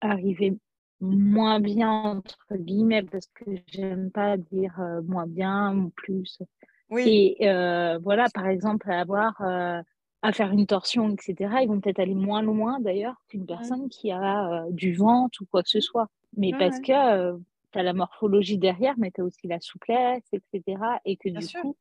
arriver 0.00 0.58
moins 1.02 1.60
bien, 1.60 1.90
entre 1.90 2.56
guillemets, 2.56 3.02
parce 3.02 3.26
que 3.34 3.44
j'aime 3.66 4.10
pas 4.10 4.38
dire 4.38 4.80
moins 5.04 5.26
bien 5.26 5.76
ou 5.76 5.90
plus. 5.90 6.40
Oui. 6.90 7.36
Et 7.38 7.46
voilà, 8.02 8.28
par 8.32 8.46
exemple, 8.46 8.90
avoir 8.90 9.42
à 10.24 10.32
faire 10.32 10.52
une 10.52 10.66
torsion, 10.66 11.10
etc., 11.10 11.56
ils 11.62 11.68
vont 11.68 11.80
peut-être 11.80 11.98
aller 11.98 12.14
moins 12.14 12.42
loin 12.42 12.78
d'ailleurs 12.78 13.16
qu'une 13.28 13.44
personne 13.44 13.88
qui 13.88 14.12
a 14.12 14.64
du 14.70 14.94
ventre 14.94 15.42
ou 15.42 15.46
quoi 15.50 15.64
que 15.64 15.68
ce 15.68 15.80
soit. 15.80 16.08
Mais 16.36 16.52
parce 16.58 16.78
que 16.78 17.36
tu 17.72 17.78
as 17.78 17.82
la 17.82 17.92
morphologie 17.92 18.58
derrière, 18.58 18.94
mais 18.98 19.10
tu 19.10 19.20
as 19.20 19.24
aussi 19.24 19.48
la 19.48 19.58
souplesse, 19.60 20.22
etc. 20.32 20.80
Et 21.04 21.16
que 21.16 21.28
du 21.28 21.46
coup, 21.60 21.76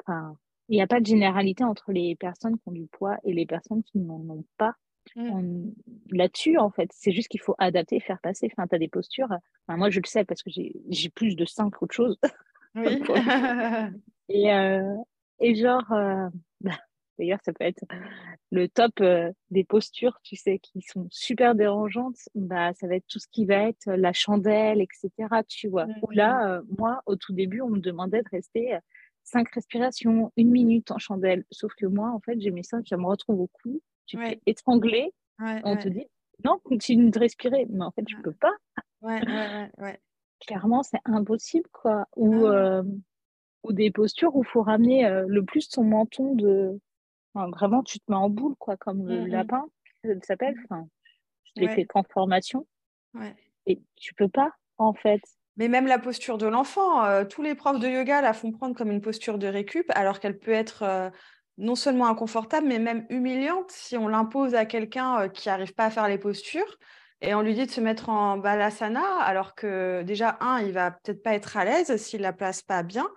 enfin, 0.00 0.36
il 0.68 0.76
n'y 0.76 0.82
a 0.82 0.86
pas 0.86 1.00
de 1.00 1.06
généralité 1.06 1.64
entre 1.64 1.92
les 1.92 2.14
personnes 2.16 2.58
qui 2.58 2.68
ont 2.68 2.72
du 2.72 2.86
poids 2.86 3.16
et 3.24 3.32
les 3.32 3.46
personnes 3.46 3.82
qui 3.84 3.98
n'en 4.00 4.20
ont 4.28 4.44
pas. 4.58 4.74
Mmh. 5.14 5.70
Là-dessus, 6.10 6.58
en 6.58 6.70
fait, 6.70 6.90
c'est 6.92 7.12
juste 7.12 7.28
qu'il 7.28 7.40
faut 7.40 7.54
adapter, 7.58 8.00
faire 8.00 8.20
passer. 8.20 8.48
Enfin, 8.52 8.66
tu 8.66 8.74
as 8.74 8.78
des 8.78 8.88
postures. 8.88 9.28
moi, 9.68 9.90
je 9.90 10.00
le 10.00 10.06
sais 10.06 10.24
parce 10.24 10.42
que 10.42 10.50
j'ai 10.50 11.10
plus 11.10 11.36
de 11.36 11.44
seins 11.44 11.70
qu'autre 11.70 11.94
chose. 11.94 12.18
Oui. 12.74 13.02
et, 14.28 14.52
euh, 14.52 14.96
et 15.40 15.54
genre, 15.54 15.92
euh, 15.92 16.28
bah, 16.60 16.78
D'ailleurs, 17.18 17.40
ça 17.44 17.52
peut 17.52 17.64
être 17.64 17.84
le 18.50 18.68
top 18.68 19.00
euh, 19.00 19.32
des 19.50 19.64
postures, 19.64 20.18
tu 20.22 20.36
sais, 20.36 20.58
qui 20.58 20.82
sont 20.82 21.08
super 21.10 21.54
dérangeantes. 21.54 22.18
Bah, 22.34 22.74
ça 22.74 22.86
va 22.86 22.96
être 22.96 23.06
tout 23.08 23.18
ce 23.18 23.28
qui 23.28 23.46
va 23.46 23.68
être 23.68 23.90
la 23.90 24.12
chandelle, 24.12 24.82
etc. 24.82 25.10
Tu 25.48 25.68
vois. 25.68 25.86
Mmh. 25.86 26.00
Là, 26.12 26.50
euh, 26.50 26.62
moi, 26.78 27.02
au 27.06 27.16
tout 27.16 27.32
début, 27.32 27.62
on 27.62 27.70
me 27.70 27.80
demandait 27.80 28.22
de 28.22 28.28
rester 28.30 28.78
cinq 29.24 29.48
respirations, 29.50 30.32
une 30.36 30.50
minute 30.50 30.90
en 30.90 30.98
chandelle. 30.98 31.44
Sauf 31.50 31.72
que 31.74 31.86
moi, 31.86 32.10
en 32.10 32.20
fait, 32.20 32.40
j'ai 32.40 32.50
mes 32.50 32.62
seins 32.62 32.82
qui 32.82 32.94
me 32.94 33.06
retrouvent 33.06 33.40
au 33.40 33.50
cou. 33.62 33.80
Tu 34.06 34.16
ouais. 34.16 34.30
fais 34.30 34.40
étrangler. 34.46 35.12
on 35.38 35.76
te 35.76 35.88
dit, 35.88 36.06
non, 36.44 36.58
continue 36.64 37.10
de 37.10 37.18
respirer. 37.18 37.66
Mais 37.70 37.84
en 37.84 37.90
fait, 37.90 38.04
je 38.08 38.16
peux 38.16 38.34
pas. 38.34 38.54
Clairement, 40.40 40.82
c'est 40.82 41.00
impossible, 41.04 41.68
quoi. 41.72 42.06
Ou, 42.16 42.46
ah 42.46 42.82
ou 43.62 43.72
des 43.72 43.90
postures 43.90 44.36
où 44.36 44.44
il 44.44 44.46
faut 44.46 44.62
ramener 44.62 45.08
le 45.26 45.44
plus 45.44 45.68
son 45.68 45.82
menton 45.82 46.36
de 46.36 46.78
vraiment, 47.44 47.82
tu 47.82 47.98
te 47.98 48.04
mets 48.10 48.16
en 48.16 48.30
boule, 48.30 48.54
quoi, 48.58 48.76
comme 48.76 49.06
le 49.06 49.22
mmh 49.22 49.28
lapin, 49.28 49.64
ça 50.04 50.10
s'appelle. 50.22 50.54
Enfin, 50.64 50.86
je 51.44 51.62
l'ai 51.62 51.68
fait 51.68 51.86
formation. 52.12 52.66
Et 53.66 53.80
tu 53.96 54.14
peux 54.14 54.28
pas, 54.28 54.52
en 54.78 54.94
fait. 54.94 55.20
Mais 55.56 55.68
même 55.68 55.86
la 55.86 55.98
posture 55.98 56.38
de 56.38 56.46
l'enfant, 56.46 57.04
euh, 57.04 57.24
tous 57.24 57.42
les 57.42 57.54
profs 57.54 57.80
de 57.80 57.88
yoga 57.88 58.20
la 58.20 58.34
font 58.34 58.52
prendre 58.52 58.76
comme 58.76 58.90
une 58.90 59.00
posture 59.00 59.38
de 59.38 59.46
récup, 59.46 59.90
alors 59.94 60.20
qu'elle 60.20 60.38
peut 60.38 60.52
être 60.52 60.82
euh, 60.82 61.10
non 61.58 61.74
seulement 61.74 62.06
inconfortable, 62.06 62.66
mais 62.66 62.78
même 62.78 63.06
humiliante 63.08 63.70
si 63.70 63.96
on 63.96 64.08
l'impose 64.08 64.54
à 64.54 64.66
quelqu'un 64.66 65.20
euh, 65.22 65.28
qui 65.28 65.48
n'arrive 65.48 65.74
pas 65.74 65.86
à 65.86 65.90
faire 65.90 66.08
les 66.08 66.18
postures 66.18 66.76
et 67.22 67.34
on 67.34 67.40
lui 67.40 67.54
dit 67.54 67.66
de 67.66 67.70
se 67.70 67.80
mettre 67.80 68.08
en 68.10 68.36
balasana, 68.36 69.20
alors 69.20 69.54
que 69.54 70.02
déjà, 70.02 70.36
un, 70.40 70.60
il 70.60 70.72
va 70.72 70.90
peut-être 70.90 71.22
pas 71.22 71.32
être 71.32 71.56
à 71.56 71.64
l'aise 71.64 71.96
s'il 71.96 72.20
la 72.20 72.32
place 72.32 72.62
pas 72.62 72.82
bien. 72.82 73.08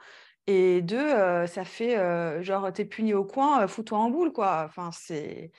Et 0.48 0.82
deux, 0.82 0.98
euh, 0.98 1.46
ça 1.48 1.66
fait 1.66 1.98
euh, 1.98 2.42
genre, 2.42 2.72
t'es 2.72 2.86
puni 2.86 3.14
au 3.14 3.26
coin, 3.26 3.64
euh, 3.64 3.68
fous-toi 3.68 3.98
en 3.98 4.10
boule, 4.10 4.32
quoi. 4.32 4.64
Enfin, 4.66 4.90
c'est. 4.92 5.52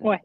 Ouais. 0.00 0.20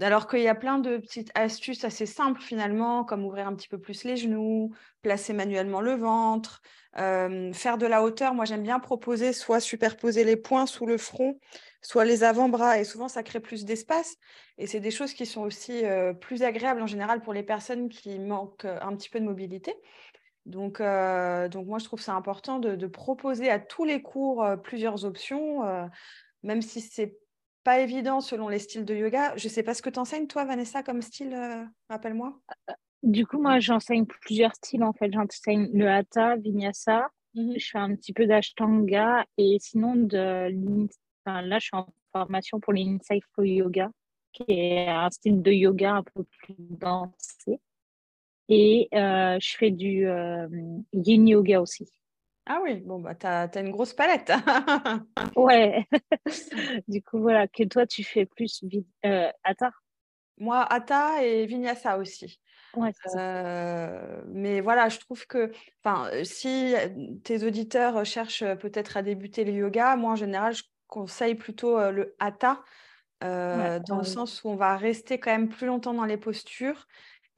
Alors 0.00 0.28
qu'il 0.28 0.40
y 0.40 0.48
a 0.48 0.54
plein 0.54 0.78
de 0.78 0.98
petites 0.98 1.30
astuces 1.34 1.84
assez 1.84 2.06
simples 2.06 2.40
finalement, 2.42 3.04
comme 3.04 3.24
ouvrir 3.24 3.46
un 3.46 3.54
petit 3.54 3.68
peu 3.68 3.78
plus 3.78 4.04
les 4.04 4.16
genoux, 4.16 4.74
placer 5.02 5.32
manuellement 5.32 5.80
le 5.80 5.94
ventre, 5.94 6.60
faire 6.94 7.78
de 7.78 7.86
la 7.86 8.02
hauteur. 8.02 8.34
Moi, 8.34 8.44
j'aime 8.44 8.62
bien 8.62 8.78
proposer 8.78 9.32
soit 9.32 9.58
superposer 9.58 10.24
les 10.24 10.36
poings 10.36 10.66
sous 10.66 10.84
le 10.84 10.98
front, 10.98 11.38
soit 11.80 12.04
les 12.04 12.24
avant-bras. 12.24 12.78
Et 12.78 12.84
souvent, 12.84 13.08
ça 13.08 13.22
crée 13.22 13.40
plus 13.40 13.64
d'espace. 13.64 14.16
Et 14.58 14.66
c'est 14.66 14.80
des 14.80 14.90
choses 14.90 15.14
qui 15.14 15.24
sont 15.24 15.42
aussi 15.42 15.82
plus 16.20 16.42
agréables 16.42 16.82
en 16.82 16.86
général 16.86 17.22
pour 17.22 17.32
les 17.32 17.42
personnes 17.42 17.88
qui 17.88 18.18
manquent 18.18 18.66
un 18.66 18.94
petit 18.94 19.08
peu 19.08 19.18
de 19.18 19.24
mobilité. 19.24 19.74
Donc, 20.46 20.80
euh, 20.80 21.48
donc 21.48 21.66
moi, 21.66 21.78
je 21.78 21.84
trouve 21.84 22.00
c'est 22.00 22.10
important 22.10 22.58
de, 22.58 22.86
proposer 22.86 23.50
à 23.50 23.58
tous 23.58 23.84
les 23.84 24.02
cours 24.02 24.42
euh, 24.42 24.56
plusieurs 24.56 25.04
options, 25.04 25.64
euh, 25.64 25.86
même 26.42 26.62
si 26.62 26.80
c'est 26.80 27.18
pas 27.64 27.80
évident 27.80 28.20
selon 28.20 28.48
les 28.48 28.58
styles 28.58 28.84
de 28.84 28.94
yoga. 28.94 29.36
Je 29.36 29.46
ne 29.46 29.50
sais 29.50 29.62
pas 29.62 29.74
ce 29.74 29.82
que 29.82 29.90
tu 29.90 29.98
enseignes, 29.98 30.26
toi, 30.26 30.44
Vanessa, 30.44 30.82
comme 30.82 31.02
style, 31.02 31.36
rappelle-moi. 31.88 32.40
Du 33.02 33.26
coup, 33.26 33.40
moi, 33.40 33.60
j'enseigne 33.60 34.06
plusieurs 34.06 34.54
styles, 34.54 34.84
en 34.84 34.92
fait. 34.92 35.10
J'enseigne 35.12 35.70
le 35.72 35.88
hatha, 35.88 36.36
vinyasa, 36.36 37.08
mmh 37.34 37.54
je 37.56 37.68
fais 37.70 37.78
un 37.78 37.94
petit 37.94 38.12
peu 38.12 38.26
d'ashtanga, 38.26 39.24
et 39.38 39.56
sinon, 39.60 39.94
de 39.94 40.50
là, 41.26 41.58
je 41.58 41.64
suis 41.64 41.76
en 41.76 41.86
formation 42.12 42.60
pour 42.60 42.72
l'insight 42.72 43.22
flow 43.34 43.44
yoga, 43.44 43.90
qui 44.32 44.44
est 44.48 44.88
un 44.88 45.10
style 45.10 45.42
de 45.42 45.52
yoga 45.52 45.94
un 45.94 46.02
peu 46.02 46.24
plus 46.24 46.54
dansé. 46.58 47.60
Et 48.48 48.88
euh, 48.94 49.38
je 49.40 49.56
fais 49.56 49.70
du 49.70 50.06
euh, 50.06 50.48
yin 50.92 51.28
yoga 51.28 51.60
aussi. 51.60 51.88
Ah 52.52 52.58
oui, 52.64 52.80
bon, 52.80 52.98
bah, 52.98 53.14
tu 53.14 53.28
as, 53.28 53.48
une 53.60 53.70
grosse 53.70 53.94
palette. 53.94 54.32
ouais. 55.36 55.86
du 56.88 57.00
coup, 57.00 57.20
voilà, 57.20 57.46
que 57.46 57.62
toi, 57.62 57.86
tu 57.86 58.02
fais 58.02 58.26
plus 58.26 58.64
euh, 59.06 59.30
Hatha 59.44 59.70
Moi, 60.36 60.60
Hatha 60.60 61.22
et 61.22 61.46
Vinyasa 61.46 61.96
aussi. 61.96 62.40
Ouais, 62.74 62.90
euh, 63.14 64.20
mais 64.26 64.60
voilà, 64.60 64.88
je 64.88 64.98
trouve 64.98 65.24
que 65.28 65.52
si 66.24 66.74
tes 67.22 67.44
auditeurs 67.44 68.04
cherchent 68.04 68.44
peut-être 68.56 68.96
à 68.96 69.02
débuter 69.02 69.44
le 69.44 69.52
yoga, 69.52 69.94
moi, 69.94 70.10
en 70.10 70.16
général, 70.16 70.52
je 70.52 70.64
conseille 70.88 71.36
plutôt 71.36 71.78
le 71.92 72.16
Hatha. 72.18 72.64
dans 73.20 73.98
le 73.98 74.04
sens 74.04 74.42
où 74.42 74.48
on 74.48 74.56
va 74.56 74.76
rester 74.76 75.20
quand 75.20 75.30
même 75.30 75.50
plus 75.50 75.68
longtemps 75.68 75.94
dans 75.94 76.04
les 76.04 76.16
postures 76.16 76.88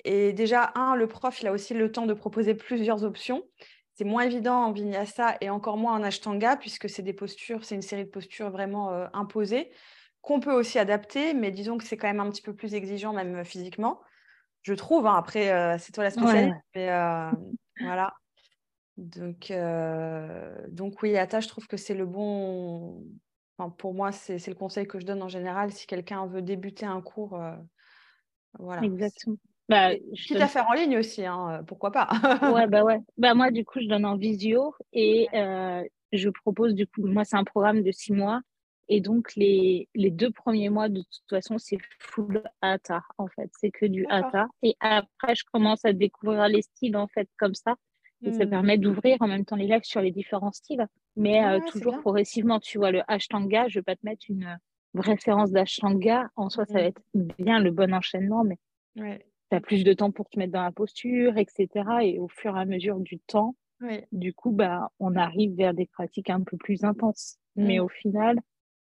et 0.04 0.32
déjà, 0.32 0.72
un, 0.74 0.96
le 0.96 1.06
prof, 1.06 1.40
il 1.40 1.46
a 1.46 1.52
aussi 1.52 1.74
le 1.74 1.92
temps 1.92 2.06
de 2.06 2.14
proposer 2.14 2.54
plusieurs 2.54 3.04
options. 3.04 3.44
C'est 4.02 4.08
moins 4.08 4.24
évident 4.24 4.64
en 4.64 4.72
vinyasa 4.72 5.36
et 5.40 5.48
encore 5.48 5.76
moins 5.76 5.94
en 5.94 6.02
ashtanga, 6.02 6.56
puisque 6.56 6.90
c'est 6.90 7.02
des 7.02 7.12
postures, 7.12 7.64
c'est 7.64 7.76
une 7.76 7.82
série 7.82 8.04
de 8.04 8.10
postures 8.10 8.50
vraiment 8.50 8.90
imposées, 9.14 9.70
qu'on 10.22 10.40
peut 10.40 10.52
aussi 10.52 10.80
adapter, 10.80 11.34
mais 11.34 11.52
disons 11.52 11.78
que 11.78 11.84
c'est 11.84 11.96
quand 11.96 12.08
même 12.08 12.18
un 12.18 12.28
petit 12.28 12.42
peu 12.42 12.52
plus 12.52 12.74
exigeant, 12.74 13.12
même 13.12 13.44
physiquement. 13.44 14.00
Je 14.62 14.74
trouve, 14.74 15.06
hein. 15.06 15.14
après, 15.14 15.78
c'est 15.78 15.92
toi 15.92 16.02
la 16.02 16.10
spécialiste, 16.10 16.56
mais 16.74 16.88
voilà. 17.80 18.12
Donc, 18.96 19.52
donc 20.68 21.00
oui, 21.02 21.16
Ata, 21.16 21.38
je 21.38 21.46
trouve 21.46 21.68
que 21.68 21.76
c'est 21.76 21.94
le 21.94 22.06
bon. 22.06 23.04
pour 23.78 23.94
moi, 23.94 24.10
c'est 24.10 24.44
le 24.48 24.54
conseil 24.56 24.88
que 24.88 24.98
je 24.98 25.06
donne 25.06 25.22
en 25.22 25.28
général. 25.28 25.70
Si 25.70 25.86
quelqu'un 25.86 26.26
veut 26.26 26.42
débuter 26.42 26.86
un 26.86 27.00
cours, 27.00 27.40
voilà. 28.58 28.82
Exactement. 28.82 29.36
Bah, 29.72 29.90
Quitte 30.14 30.40
à 30.40 30.48
faire 30.48 30.68
en 30.68 30.74
ligne 30.74 30.98
aussi, 30.98 31.24
hein, 31.24 31.64
pourquoi 31.66 31.90
pas. 31.90 32.08
ouais, 32.54 32.66
bah 32.66 32.84
ouais. 32.84 32.98
Bah 33.16 33.34
moi, 33.34 33.50
du 33.50 33.64
coup, 33.64 33.80
je 33.80 33.88
donne 33.88 34.04
en 34.04 34.16
visio 34.16 34.74
et 34.92 35.28
je 36.12 36.28
propose, 36.28 36.74
du 36.74 36.86
coup, 36.86 37.06
moi, 37.06 37.24
c'est 37.24 37.36
un 37.36 37.44
programme 37.44 37.82
de 37.82 37.90
six 37.90 38.12
mois. 38.12 38.40
Et 38.88 39.00
donc, 39.00 39.34
les, 39.36 39.88
les 39.94 40.10
deux 40.10 40.30
premiers 40.30 40.68
mois, 40.68 40.88
de 40.88 41.00
toute 41.00 41.30
façon, 41.30 41.56
c'est 41.56 41.78
full 41.98 42.42
Hatha, 42.60 43.02
en 43.16 43.28
fait. 43.28 43.50
C'est 43.58 43.70
que 43.70 43.86
du 43.86 44.06
Hatha. 44.10 44.48
Et 44.62 44.76
après, 44.80 45.34
je 45.34 45.44
commence 45.50 45.84
à 45.84 45.92
découvrir 45.92 46.48
les 46.48 46.62
styles, 46.62 46.96
en 46.96 47.06
fait, 47.06 47.28
comme 47.38 47.54
ça. 47.54 47.76
Et 48.24 48.32
ça 48.32 48.44
mmh. 48.44 48.50
permet 48.50 48.78
d'ouvrir 48.78 49.16
en 49.20 49.26
même 49.26 49.44
temps 49.44 49.56
les 49.56 49.66
lives 49.66 49.82
sur 49.82 50.00
les 50.00 50.12
différents 50.12 50.52
styles, 50.52 50.86
mais 51.16 51.44
euh, 51.44 51.58
toujours 51.66 51.98
progressivement. 52.00 52.60
Tu 52.60 52.78
vois, 52.78 52.92
le 52.92 53.02
Ashtanga, 53.08 53.66
je 53.66 53.78
ne 53.78 53.80
vais 53.80 53.84
pas 53.84 53.96
te 53.96 54.04
mettre 54.06 54.26
une 54.28 54.44
euh, 54.44 55.00
référence 55.00 55.50
d'Ashtanga. 55.50 56.28
En 56.36 56.48
soi, 56.48 56.64
ça 56.66 56.74
va 56.74 56.82
mmh. 56.82 56.86
être 56.86 57.02
bien 57.14 57.58
le 57.58 57.72
bon 57.72 57.92
enchaînement, 57.92 58.44
mais 58.44 58.58
tu 59.52 59.56
as 59.56 59.60
plus 59.60 59.84
de 59.84 59.92
temps 59.92 60.10
pour 60.10 60.28
te 60.28 60.38
mettre 60.38 60.52
dans 60.52 60.62
la 60.62 60.72
posture, 60.72 61.36
etc. 61.36 61.68
Et 62.02 62.18
au 62.18 62.28
fur 62.28 62.56
et 62.56 62.60
à 62.60 62.64
mesure 62.64 62.98
du 63.00 63.18
temps, 63.18 63.54
du 64.12 64.32
coup, 64.32 64.52
bah, 64.52 64.90
on 65.00 65.16
arrive 65.16 65.56
vers 65.56 65.74
des 65.74 65.86
pratiques 65.86 66.30
un 66.30 66.42
peu 66.42 66.56
plus 66.56 66.84
intenses. 66.84 67.38
Mais 67.56 67.78
mmh. 67.78 67.82
au 67.82 67.88
final, 67.88 68.40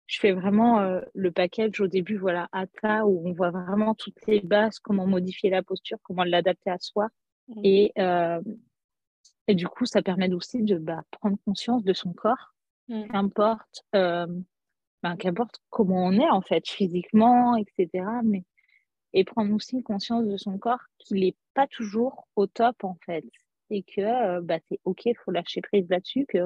je 0.06 0.21
fais 0.21 0.33
vraiment 0.33 0.80
euh, 0.80 1.00
le 1.14 1.33
package 1.33 1.80
au 1.80 1.88
début, 1.88 2.16
voilà, 2.16 2.49
Hatha, 2.52 3.06
où 3.06 3.28
on 3.28 3.33
voit 3.33 3.50
vraiment 3.50 3.94
toutes 3.94 4.25
les 4.26 4.40
bases, 4.40 4.78
comment 4.78 5.06
modifier 5.06 5.50
la 5.50 5.62
posture, 5.62 5.99
comment 6.02 6.25
l'adapter 6.25 6.71
à 6.71 6.78
soi. 6.78 7.09
Et 7.62 7.92
et 9.47 9.54
du 9.54 9.68
coup, 9.68 9.85
ça 9.85 10.02
permet 10.02 10.33
aussi 10.33 10.62
de 10.62 10.78
bah, 10.78 11.02
prendre 11.11 11.37
conscience 11.44 11.85
de 11.85 11.92
son 11.92 12.12
corps, 12.12 12.54
mmh. 12.88 13.09
qu'importe, 13.09 13.85
euh, 13.94 14.26
ben, 15.02 15.16
qu'importe 15.16 15.61
comment 15.71 16.06
on 16.06 16.12
est 16.12 16.30
en 16.30 16.40
fait, 16.40 16.66
physiquement, 16.66 17.56
etc. 17.56 18.06
Mais, 18.23 18.44
et 19.14 19.25
prendre 19.25 19.54
aussi 19.54 19.83
conscience 19.83 20.26
de 20.26 20.37
son 20.37 20.59
corps 20.59 20.83
qu'il 20.99 21.21
n'est 21.21 21.37
pas 21.54 21.66
toujours 21.66 22.28
au 22.37 22.47
top 22.47 22.85
en 22.85 22.99
fait. 23.06 23.25
Et 23.71 23.83
que 23.83 24.00
euh, 24.00 24.40
bah, 24.42 24.59
c'est 24.68 24.80
OK, 24.85 25.06
il 25.06 25.16
faut 25.16 25.30
lâcher 25.30 25.62
prise 25.62 25.88
là-dessus, 25.88 26.26
que 26.28 26.38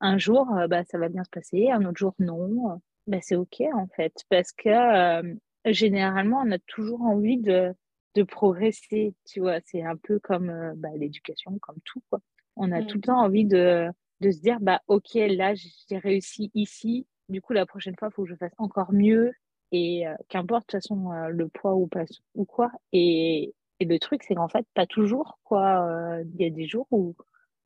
un 0.00 0.16
jour, 0.16 0.50
euh, 0.56 0.66
bah, 0.66 0.84
ça 0.84 0.96
va 0.98 1.08
bien 1.08 1.24
se 1.24 1.30
passer, 1.30 1.70
un 1.70 1.84
autre 1.84 1.98
jour, 1.98 2.14
non. 2.18 2.80
Bah, 3.06 3.18
c'est 3.20 3.36
OK 3.36 3.60
en 3.74 3.88
fait. 3.88 4.14
Parce 4.30 4.52
que 4.52 5.36
généralement, 5.66 6.42
on 6.46 6.52
a 6.52 6.58
toujours 6.60 7.02
envie 7.02 7.38
de, 7.38 7.74
de 8.14 8.22
progresser, 8.22 9.14
tu 9.26 9.40
vois. 9.40 9.58
C'est 9.64 9.82
un 9.82 9.96
peu 9.96 10.18
comme 10.20 10.72
bah, 10.76 10.90
l'éducation, 10.96 11.58
comme 11.60 11.80
tout, 11.84 12.00
quoi. 12.08 12.20
On 12.56 12.70
a 12.70 12.82
tout 12.82 12.94
le 12.94 12.98
mmh. 12.98 13.02
temps 13.02 13.20
envie 13.20 13.44
de, 13.44 13.88
de 14.20 14.30
se 14.30 14.40
dire, 14.40 14.58
bah, 14.60 14.80
OK, 14.86 15.14
là, 15.14 15.54
j'ai 15.54 15.98
réussi 15.98 16.50
ici. 16.54 17.06
Du 17.28 17.40
coup, 17.40 17.52
la 17.52 17.66
prochaine 17.66 17.96
fois, 17.98 18.08
il 18.10 18.14
faut 18.14 18.24
que 18.24 18.30
je 18.30 18.36
fasse 18.36 18.54
encore 18.58 18.92
mieux. 18.92 19.32
Et 19.74 20.06
euh, 20.06 20.14
qu'importe, 20.28 20.68
de 20.68 20.78
toute 20.78 20.82
façon, 20.82 21.10
euh, 21.10 21.28
le 21.30 21.48
poids 21.48 21.74
ou, 21.74 21.88
pas, 21.88 22.04
ou 22.36 22.44
quoi. 22.44 22.70
Et, 22.92 23.56
le 23.80 23.98
truc, 23.98 24.22
c'est 24.22 24.36
qu'en 24.36 24.46
fait, 24.46 24.64
pas 24.72 24.86
toujours, 24.86 25.40
quoi. 25.42 25.84
Euh, 25.84 26.24
il 26.32 26.40
y 26.40 26.46
a 26.46 26.50
des 26.50 26.68
jours 26.68 26.86
où 26.92 27.16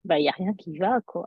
bah, 0.05 0.19
il 0.19 0.23
n'y 0.23 0.29
a 0.31 0.33
rien 0.33 0.55
qui 0.55 0.79
va, 0.79 1.03
quoi. 1.03 1.27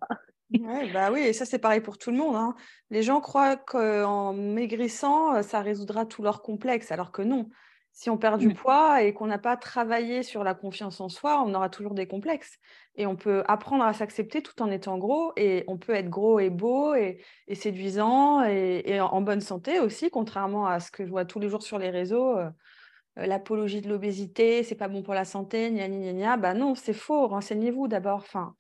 Bah 0.94 1.12
oui, 1.14 1.22
et 1.22 1.32
ça 1.32 1.46
c'est 1.46 1.60
pareil 1.60 1.80
pour 1.80 1.98
tout 1.98 2.12
le 2.12 2.18
monde. 2.18 2.36
Hein. 2.36 2.56
Les 2.90 3.04
gens 3.04 3.22
croient 3.22 3.56
qu'en 3.56 4.34
maigrissant, 4.34 5.42
ça 5.44 5.62
résoudra 5.62 6.06
tous 6.06 6.24
leurs 6.24 6.42
complexes, 6.42 6.92
alors 6.92 7.14
que 7.14 7.22
non. 7.22 7.50
Si 7.94 8.10
on 8.10 8.18
perd 8.18 8.40
du 8.40 8.50
mmh. 8.50 8.54
poids 8.54 9.04
et 9.04 9.14
qu'on 9.14 9.28
n'a 9.28 9.38
pas 9.38 9.58
travaillé 9.58 10.24
sur 10.24 10.44
la 10.44 10.54
confiance 10.54 11.02
en 11.02 11.10
soi, 11.10 11.44
on 11.46 11.54
aura 11.54 11.70
toujours 11.70 11.94
des 11.94 12.08
complexes. 12.08 12.58
Et 12.96 13.06
on 13.06 13.16
peut 13.16 13.44
apprendre 13.48 13.84
à 13.84 13.94
s'accepter 13.94 14.42
tout 14.42 14.62
en 14.62 14.72
étant 14.72 14.98
gros. 14.98 15.34
Et 15.36 15.66
on 15.68 15.78
peut 15.78 15.94
être 15.94 16.10
gros 16.10 16.40
et 16.40 16.50
beau 16.50 16.96
et, 16.96 17.20
séduisant 17.54 18.44
et, 18.44 19.00
en 19.02 19.22
bonne 19.22 19.42
santé 19.42 19.80
aussi, 19.80 20.10
contrairement 20.10 20.68
à 20.68 20.80
ce 20.80 20.90
que 20.90 21.06
je 21.06 21.12
vois 21.12 21.26
tous 21.26 21.40
les 21.40 21.50
jours 21.50 21.64
sur 21.64 21.78
les 21.80 21.90
réseaux. 21.90 22.38
Euh, 22.38 22.50
euh, 23.20 23.26
l'apologie 23.26 23.82
de 23.82 23.90
l'obésité, 23.90 24.64
c'est 24.64 24.76
pas 24.76 24.88
bon 24.88 25.04
pour 25.04 25.14
la 25.14 25.26
santé, 25.26 25.70
gna 25.70 25.90
gna 25.90 26.14
gna. 26.14 26.38
Bah 26.38 26.54
non, 26.54 26.76
c'est 26.76 26.94
faux. 26.94 27.28
Renseignez-vous 27.28 27.90
d'abord. 27.90 28.20
Enfin, 28.20 28.56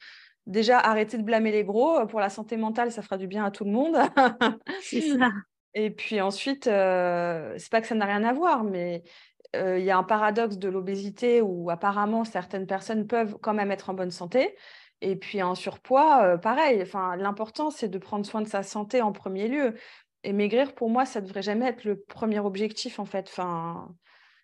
déjà, 0.45 0.77
arrêtez 0.77 1.17
de 1.17 1.23
blâmer 1.23 1.51
les 1.51 1.63
gros. 1.63 2.05
Pour 2.07 2.19
la 2.19 2.29
santé 2.29 2.57
mentale, 2.57 2.91
ça 2.91 3.01
fera 3.01 3.17
du 3.17 3.27
bien 3.27 3.45
à 3.45 3.51
tout 3.51 3.63
le 3.63 3.71
monde. 3.71 3.97
c'est 4.81 5.17
ça. 5.17 5.29
Et 5.73 5.89
puis 5.89 6.19
ensuite, 6.21 6.67
euh, 6.67 7.55
c'est 7.57 7.71
pas 7.71 7.81
que 7.81 7.87
ça 7.87 7.95
n'a 7.95 8.05
rien 8.05 8.23
à 8.23 8.33
voir, 8.33 8.63
mais 8.63 9.03
euh, 9.55 9.79
il 9.79 9.85
y 9.85 9.91
a 9.91 9.97
un 9.97 10.03
paradoxe 10.03 10.57
de 10.57 10.69
l'obésité 10.69 11.41
où 11.41 11.69
apparemment 11.69 12.23
certaines 12.23 12.67
personnes 12.67 13.07
peuvent 13.07 13.37
quand 13.41 13.53
même 13.53 13.71
être 13.71 13.89
en 13.89 13.93
bonne 13.93 14.11
santé. 14.11 14.55
Et 15.01 15.15
puis 15.15 15.41
en 15.41 15.55
surpoids, 15.55 16.23
euh, 16.23 16.37
pareil. 16.37 16.81
Enfin, 16.81 17.15
l'important 17.15 17.71
c'est 17.71 17.87
de 17.87 17.97
prendre 17.97 18.25
soin 18.25 18.41
de 18.41 18.47
sa 18.47 18.63
santé 18.63 19.01
en 19.01 19.11
premier 19.11 19.47
lieu. 19.47 19.75
Et 20.23 20.33
maigrir, 20.33 20.75
pour 20.75 20.89
moi, 20.89 21.05
ça 21.05 21.19
devrait 21.21 21.41
jamais 21.41 21.67
être 21.67 21.83
le 21.83 21.99
premier 21.99 22.39
objectif 22.39 22.99
en 22.99 23.05
fait. 23.05 23.27
Enfin, 23.29 23.95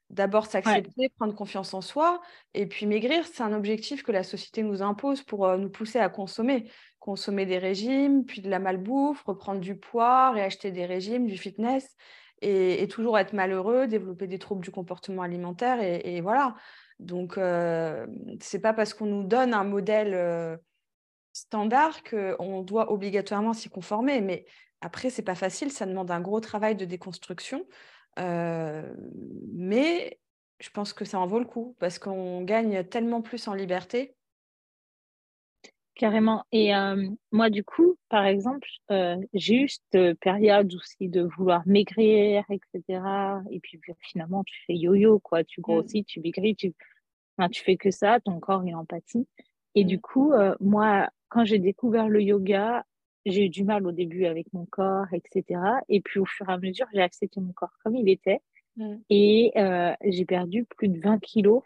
d'abord 0.09 0.45
s'accepter, 0.45 1.09
prendre 1.17 1.35
confiance 1.35 1.73
en 1.73 1.81
soi, 1.81 2.21
et 2.53 2.65
puis 2.65 2.85
maigrir, 2.85 3.25
c'est 3.27 3.43
un 3.43 3.53
objectif 3.53 4.03
que 4.03 4.11
la 4.11 4.23
société 4.23 4.63
nous 4.63 4.81
impose 4.81 5.21
pour 5.23 5.45
euh, 5.45 5.57
nous 5.57 5.69
pousser 5.69 5.99
à 5.99 6.09
consommer 6.09 6.71
consommer 6.99 7.45
des 7.45 7.57
régimes, 7.57 8.25
puis 8.25 8.41
de 8.41 8.49
la 8.49 8.59
malbouffe, 8.59 9.23
reprendre 9.23 9.61
du 9.61 9.77
poids, 9.77 10.31
réacheter 10.31 10.71
des 10.71 10.85
régimes, 10.85 11.27
du 11.27 11.37
fitness, 11.37 11.95
et, 12.41 12.87
toujours 12.89 13.17
être 13.17 13.33
malheureux, 13.33 13.87
développer 13.87 14.27
des 14.27 14.39
troubles 14.39 14.63
du 14.63 14.71
comportement 14.71 15.21
alimentaire, 15.23 15.81
et, 15.81 16.21
voilà. 16.21 16.55
Donc, 16.99 17.37
euh, 17.37 18.07
c'est 18.41 18.59
pas 18.59 18.73
parce 18.73 18.93
qu'on 18.93 19.05
nous 19.05 19.23
donne 19.23 19.53
un 19.53 19.63
modèle 19.63 20.13
euh, 20.13 20.57
standard 21.31 22.03
qu'on 22.03 22.61
doit 22.63 22.91
obligatoirement 22.91 23.53
s'y 23.53 23.69
conformer. 23.69 24.21
Mais 24.21 24.45
après, 24.81 25.09
c'est 25.09 25.21
pas 25.21 25.35
facile, 25.35 25.71
ça 25.71 25.85
demande 25.85 26.09
un 26.11 26.21
gros 26.21 26.39
travail 26.39 26.75
de 26.75 26.85
déconstruction. 26.85 27.65
Euh, 28.19 28.93
mais 29.53 30.19
je 30.59 30.69
pense 30.71 30.93
que 30.93 31.05
ça 31.05 31.19
en 31.19 31.27
vaut 31.27 31.39
le 31.39 31.45
coup 31.45 31.75
parce 31.79 31.99
qu'on 31.99 32.41
gagne 32.41 32.83
tellement 32.83 33.21
plus 33.21 33.47
en 33.47 33.53
liberté 33.53 34.16
Carrément. 35.97 36.43
Et 36.51 36.75
euh, 36.75 37.09
moi, 37.31 37.49
du 37.49 37.63
coup, 37.63 37.97
par 38.09 38.25
exemple, 38.25 38.67
euh, 38.91 39.17
j'ai 39.33 39.63
eu 39.63 39.67
cette 39.67 40.19
période 40.19 40.71
aussi 40.75 41.09
de 41.09 41.23
vouloir 41.23 41.63
maigrir, 41.65 42.43
etc. 42.51 43.01
Et 43.49 43.59
puis 43.59 43.81
finalement, 44.01 44.43
tu 44.43 44.55
fais 44.67 44.75
yo-yo, 44.75 45.19
quoi. 45.19 45.43
Tu 45.43 45.59
mmh. 45.59 45.63
grossis, 45.63 46.05
tu 46.05 46.21
maigris, 46.21 46.55
tu... 46.55 46.73
Enfin, 47.37 47.49
tu 47.49 47.63
fais 47.63 47.77
que 47.77 47.89
ça, 47.89 48.19
ton 48.19 48.39
corps 48.39 48.63
est 48.67 48.75
empathie. 48.75 49.27
Et 49.73 49.85
du 49.85 49.97
mmh. 49.97 50.01
coup, 50.01 50.33
euh, 50.33 50.55
moi, 50.59 51.09
quand 51.29 51.45
j'ai 51.45 51.57
découvert 51.57 52.09
le 52.09 52.21
yoga, 52.21 52.85
j'ai 53.25 53.45
eu 53.45 53.49
du 53.49 53.63
mal 53.63 53.85
au 53.87 53.91
début 53.91 54.25
avec 54.25 54.53
mon 54.53 54.67
corps, 54.67 55.11
etc. 55.13 55.59
Et 55.89 56.01
puis 56.01 56.19
au 56.19 56.25
fur 56.25 56.47
et 56.47 56.53
à 56.53 56.57
mesure, 56.59 56.85
j'ai 56.93 57.01
accepté 57.01 57.41
mon 57.41 57.53
corps 57.53 57.73
comme 57.83 57.95
il 57.95 58.07
était. 58.07 58.41
Mmh. 58.75 58.97
Et 59.09 59.51
j'ai 60.03 60.25
perdu 60.25 60.63
plus 60.63 60.89
de 60.89 60.99
20 60.99 61.17
kilos. 61.19 61.63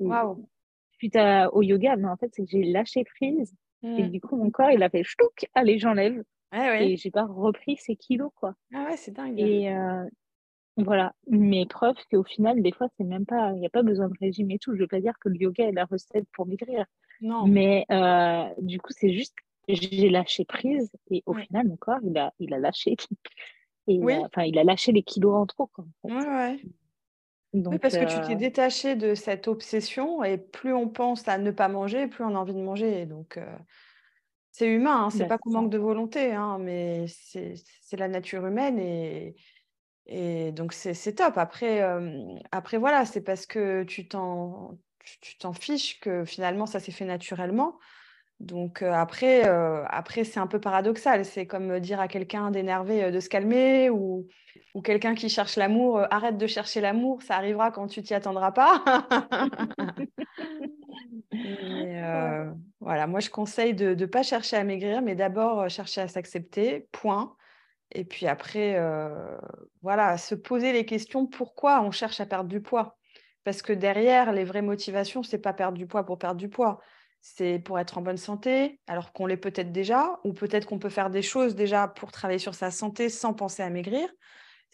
Wow. 0.00 0.48
Suite 0.92 1.18
au 1.52 1.60
yoga, 1.60 1.96
mais 1.96 2.08
en 2.08 2.16
fait, 2.16 2.30
c'est 2.32 2.44
que 2.44 2.50
j'ai 2.50 2.64
lâché 2.64 3.04
prise 3.04 3.54
et 3.84 4.04
mmh. 4.04 4.10
du 4.10 4.20
coup, 4.20 4.36
mon 4.36 4.50
corps, 4.50 4.70
il 4.70 4.82
a 4.82 4.88
fait 4.88 5.04
ch'touk, 5.04 5.46
allez, 5.54 5.78
j'enlève. 5.78 6.22
Ouais, 6.52 6.92
Et 6.92 6.96
j'ai 6.96 7.10
pas 7.10 7.26
repris 7.26 7.76
ces 7.76 7.96
kilos, 7.96 8.30
quoi. 8.36 8.54
Ah 8.72 8.84
ouais, 8.84 8.96
c'est 8.96 9.10
dingue. 9.10 9.38
Et 9.38 9.70
euh, 9.70 10.04
voilà, 10.76 11.12
mes 11.28 11.66
preuves 11.66 11.98
qu'au 12.10 12.22
final, 12.22 12.62
des 12.62 12.72
fois, 12.72 12.88
c'est 12.96 13.04
même 13.04 13.26
pas, 13.26 13.52
il 13.52 13.60
n'y 13.60 13.66
a 13.66 13.70
pas 13.70 13.82
besoin 13.82 14.08
de 14.08 14.14
régime 14.20 14.50
et 14.52 14.58
tout. 14.58 14.74
Je 14.74 14.80
veux 14.80 14.88
pas 14.88 15.00
dire 15.00 15.14
que 15.20 15.28
le 15.28 15.36
yoga 15.36 15.68
est 15.68 15.72
la 15.72 15.84
recette 15.84 16.26
pour 16.32 16.46
maigrir. 16.46 16.86
Non. 17.20 17.46
Mais 17.46 17.84
euh, 17.90 18.44
du 18.58 18.80
coup, 18.80 18.92
c'est 18.92 19.12
juste, 19.12 19.34
j'ai 19.68 20.08
lâché 20.08 20.44
prise 20.44 20.90
et 21.10 21.22
au 21.26 21.34
final, 21.34 21.66
mon 21.66 21.76
corps, 21.76 22.00
il 22.02 22.16
a, 22.16 22.32
il 22.38 22.54
a 22.54 22.58
lâché. 22.58 22.96
Et 23.86 23.98
oui. 23.98 24.14
Euh, 24.14 24.22
enfin, 24.24 24.44
il 24.44 24.58
a 24.58 24.64
lâché 24.64 24.92
les 24.92 25.02
kilos 25.02 25.34
en 25.34 25.44
trop, 25.44 25.66
quoi. 25.66 25.84
Ouais, 26.04 26.14
ouais. 26.14 26.62
Donc, 27.54 27.74
oui, 27.74 27.78
parce 27.78 27.96
que 27.96 28.04
tu 28.04 28.26
t'es 28.26 28.34
détaché 28.34 28.96
de 28.96 29.14
cette 29.14 29.48
obsession 29.48 30.22
et 30.24 30.38
plus 30.38 30.74
on 30.74 30.88
pense 30.88 31.26
à 31.28 31.38
ne 31.38 31.50
pas 31.50 31.68
manger, 31.68 32.08
plus 32.08 32.24
on 32.24 32.34
a 32.34 32.38
envie 32.38 32.52
de 32.52 32.60
manger. 32.60 33.06
Donc, 33.06 33.38
c'est 34.50 34.68
humain, 34.68 35.04
hein, 35.04 35.10
c'est 35.10 35.20
bah, 35.20 35.30
pas 35.30 35.38
qu'on 35.38 35.50
manque 35.50 35.70
de 35.70 35.78
volonté, 35.78 36.32
hein, 36.32 36.58
mais 36.60 37.06
c'est 37.08 37.56
la 37.96 38.08
nature 38.08 38.44
humaine 38.46 38.78
et, 38.78 39.36
et 40.06 40.52
donc 40.52 40.72
c'est 40.72 41.14
top. 41.14 41.38
Après, 41.38 41.80
après 42.50 42.76
voilà, 42.76 43.04
c'est 43.04 43.22
parce 43.22 43.46
que 43.46 43.84
tu 43.84 44.08
t'en 44.08 44.78
fiches 45.52 46.00
que 46.00 46.24
finalement 46.24 46.66
ça 46.66 46.80
s'est 46.80 46.92
fait 46.92 47.04
naturellement. 47.04 47.78
Donc 48.40 48.82
après, 48.82 49.42
après 49.42 50.24
c'est 50.24 50.40
un 50.40 50.46
peu 50.46 50.60
paradoxal. 50.60 51.24
C'est 51.24 51.46
comme 51.46 51.80
dire 51.80 52.00
à 52.00 52.08
quelqu'un 52.08 52.50
d'énervé 52.50 53.10
de 53.10 53.20
se 53.20 53.28
calmer 53.28 53.90
ou, 53.90 54.26
ou 54.74 54.82
quelqu'un 54.82 55.14
qui 55.14 55.28
cherche 55.28 55.56
l'amour, 55.56 56.02
arrête 56.10 56.36
de 56.36 56.46
chercher 56.46 56.80
l'amour, 56.80 57.22
ça 57.22 57.36
arrivera 57.36 57.70
quand 57.70 57.86
tu 57.86 58.02
t'y 58.02 58.14
attendras 58.14 58.52
pas. 58.52 58.84
Voilà, 62.80 63.06
moi 63.06 63.20
je 63.20 63.30
conseille 63.30 63.74
de 63.74 63.94
ne 63.94 64.06
pas 64.06 64.22
chercher 64.22 64.56
à 64.56 64.64
maigrir, 64.64 65.00
mais 65.02 65.14
d'abord 65.14 65.68
chercher 65.68 66.02
à 66.02 66.08
s'accepter, 66.08 66.88
point. 66.92 67.34
Et 67.92 68.04
puis 68.04 68.26
après, 68.26 68.78
voilà, 69.82 70.18
se 70.18 70.34
poser 70.34 70.72
les 70.72 70.84
questions 70.84 71.26
pourquoi 71.26 71.82
on 71.82 71.90
cherche 71.90 72.20
à 72.20 72.26
perdre 72.26 72.48
du 72.48 72.60
poids? 72.60 72.96
Parce 73.44 73.62
que 73.62 73.72
derrière, 73.72 74.32
les 74.32 74.44
vraies 74.44 74.62
motivations, 74.62 75.22
c'est 75.22 75.38
pas 75.38 75.52
perdre 75.52 75.78
du 75.78 75.86
poids 75.86 76.04
pour 76.04 76.18
perdre 76.18 76.38
du 76.38 76.48
poids. 76.48 76.80
C'est 77.20 77.58
pour 77.58 77.78
être 77.78 77.96
en 77.98 78.02
bonne 78.02 78.18
santé, 78.18 78.80
alors 78.86 79.12
qu'on 79.12 79.26
l'est 79.26 79.36
peut-être 79.38 79.72
déjà, 79.72 80.18
ou 80.24 80.32
peut-être 80.32 80.66
qu'on 80.66 80.78
peut 80.78 80.90
faire 80.90 81.10
des 81.10 81.22
choses 81.22 81.54
déjà 81.54 81.88
pour 81.88 82.12
travailler 82.12 82.38
sur 82.38 82.54
sa 82.54 82.70
santé 82.70 83.08
sans 83.08 83.32
penser 83.32 83.62
à 83.62 83.70
maigrir. 83.70 84.08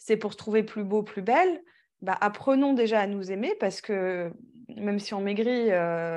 C'est 0.03 0.17
pour 0.17 0.33
se 0.33 0.37
trouver 0.37 0.63
plus 0.63 0.83
beau, 0.83 1.03
plus 1.03 1.21
belle. 1.21 1.61
Bah, 2.01 2.17
apprenons 2.19 2.73
déjà 2.73 3.01
à 3.01 3.05
nous 3.05 3.31
aimer 3.31 3.53
parce 3.59 3.81
que 3.81 4.33
même 4.69 4.97
si 4.97 5.13
on 5.13 5.21
maigrit, 5.21 5.69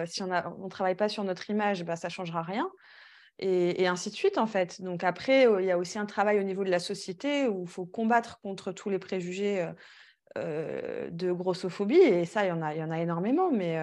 si 0.06 0.22
on 0.22 0.26
ne 0.28 0.68
travaille 0.70 0.94
pas 0.94 1.10
sur 1.10 1.22
notre 1.22 1.50
image, 1.50 1.84
bah, 1.84 1.94
ça 1.94 2.08
ne 2.08 2.12
changera 2.12 2.40
rien 2.40 2.70
et, 3.38 3.86
ainsi 3.86 4.08
de 4.08 4.14
suite 4.14 4.38
en 4.38 4.46
fait. 4.46 4.80
Donc 4.80 5.04
après, 5.04 5.46
il 5.60 5.66
y 5.66 5.70
a 5.70 5.76
aussi 5.76 5.98
un 5.98 6.06
travail 6.06 6.40
au 6.40 6.44
niveau 6.44 6.64
de 6.64 6.70
la 6.70 6.78
société 6.78 7.46
où 7.46 7.64
il 7.64 7.68
faut 7.68 7.84
combattre 7.84 8.40
contre 8.40 8.72
tous 8.72 8.88
les 8.88 8.98
préjugés 8.98 9.68
de 10.34 11.32
grossophobie 11.32 11.96
et 11.96 12.24
ça, 12.24 12.46
il 12.46 12.48
y 12.48 12.52
en 12.52 12.62
a, 12.62 12.74
y 12.74 12.82
en 12.82 12.90
a 12.90 13.00
énormément, 13.00 13.50
mais 13.52 13.76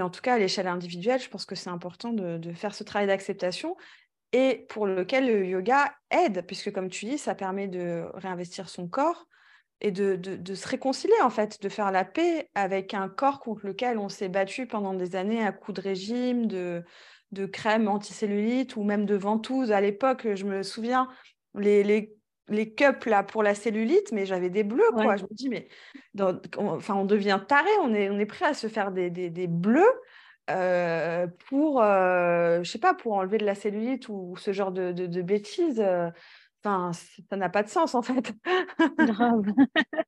en 0.00 0.08
tout 0.08 0.22
cas, 0.22 0.36
à 0.36 0.38
l'échelle 0.38 0.68
individuelle, 0.68 1.20
je 1.20 1.28
pense 1.28 1.44
que 1.44 1.54
c'est 1.54 1.68
important 1.68 2.14
de, 2.14 2.52
faire 2.54 2.74
ce 2.74 2.82
travail 2.82 3.08
d'acceptation 3.08 3.76
et 4.32 4.66
pour 4.68 4.86
lequel 4.86 5.26
le 5.26 5.46
yoga 5.46 5.92
aide, 6.10 6.44
puisque 6.46 6.72
comme 6.72 6.88
tu 6.88 7.06
dis, 7.06 7.18
ça 7.18 7.34
permet 7.34 7.68
de 7.68 8.04
réinvestir 8.14 8.68
son 8.68 8.88
corps 8.88 9.26
et 9.80 9.90
de, 9.90 10.16
de, 10.16 10.54
se 10.54 10.68
réconcilier 10.68 11.20
en 11.22 11.30
fait, 11.30 11.60
de 11.62 11.68
faire 11.68 11.90
la 11.90 12.04
paix 12.04 12.50
avec 12.54 12.92
un 12.92 13.08
corps 13.08 13.40
contre 13.40 13.66
lequel 13.66 13.98
on 13.98 14.08
s'est 14.08 14.28
battu 14.28 14.66
pendant 14.66 14.94
des 14.94 15.16
années 15.16 15.44
à 15.44 15.52
coups 15.52 15.76
de 15.76 15.80
régime, 15.82 16.46
de, 16.46 16.84
de 17.32 17.46
crème 17.46 17.88
anticellulite 17.88 18.76
ou 18.76 18.82
même 18.82 19.06
de 19.06 19.14
ventouse. 19.14 19.72
À 19.72 19.80
l'époque, 19.80 20.28
je 20.34 20.44
me 20.44 20.62
souviens, 20.62 21.08
les, 21.54 21.82
les, 21.82 22.14
les 22.48 22.74
cups 22.74 23.06
là, 23.06 23.22
pour 23.22 23.42
la 23.42 23.54
cellulite, 23.54 24.12
mais 24.12 24.26
j'avais 24.26 24.50
des 24.50 24.64
bleus. 24.64 24.90
Quoi. 24.92 25.16
Je 25.16 25.22
me 25.22 25.34
dis, 25.34 25.48
mais 25.48 25.68
on, 26.18 26.40
enfin, 26.58 26.94
on 26.94 27.04
devient 27.04 27.40
taré, 27.46 27.70
on 27.82 27.94
est, 27.94 28.10
on 28.10 28.18
est 28.18 28.26
prêt 28.26 28.46
à 28.46 28.54
se 28.54 28.66
faire 28.66 28.90
des, 28.92 29.10
des, 29.10 29.46
bleus. 29.46 29.92
Euh, 30.50 31.26
pour, 31.48 31.82
euh, 31.82 32.62
je 32.62 32.70
sais 32.70 32.78
pas, 32.78 32.94
pour 32.94 33.14
enlever 33.14 33.38
de 33.38 33.44
la 33.44 33.54
cellulite 33.54 34.08
ou, 34.08 34.36
ce 34.36 34.52
genre 34.52 34.72
de, 34.72 34.92
de, 34.92 35.22
bêtises. 35.22 35.80
Euh, 35.80 36.10
enfin, 36.62 36.92
ça 36.92 37.36
n'a 37.36 37.48
pas 37.48 37.62
de 37.62 37.68
sens 37.68 37.94
en 37.94 38.02
fait. 38.02 38.32
Grave. 38.98 39.46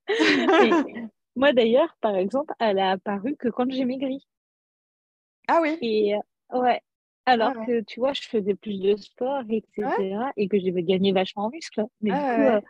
moi 1.36 1.52
d'ailleurs, 1.52 1.96
par 2.00 2.16
exemple, 2.16 2.52
elle 2.58 2.78
a 2.78 2.92
apparu 2.92 3.36
que 3.36 3.48
quand 3.48 3.70
j'ai 3.70 3.84
maigri. 3.84 4.26
Ah 5.48 5.60
oui. 5.62 5.78
Et 5.80 6.14
ouais, 6.52 6.80
alors 7.26 7.54
que, 7.66 7.80
tu 7.82 8.00
vois, 8.00 8.12
je 8.12 8.22
faisais 8.22 8.54
plus 8.54 8.80
de 8.80 8.96
sport, 8.96 9.42
etc. 9.48 10.32
Et 10.36 10.48
que 10.48 10.58
j'ai 10.58 10.72
gagné 10.72 11.12
vachement 11.12 11.46
en 11.46 11.50
muscle. 11.50 11.84
Mais 12.00 12.10
du 12.10 12.16
coup, 12.16 12.66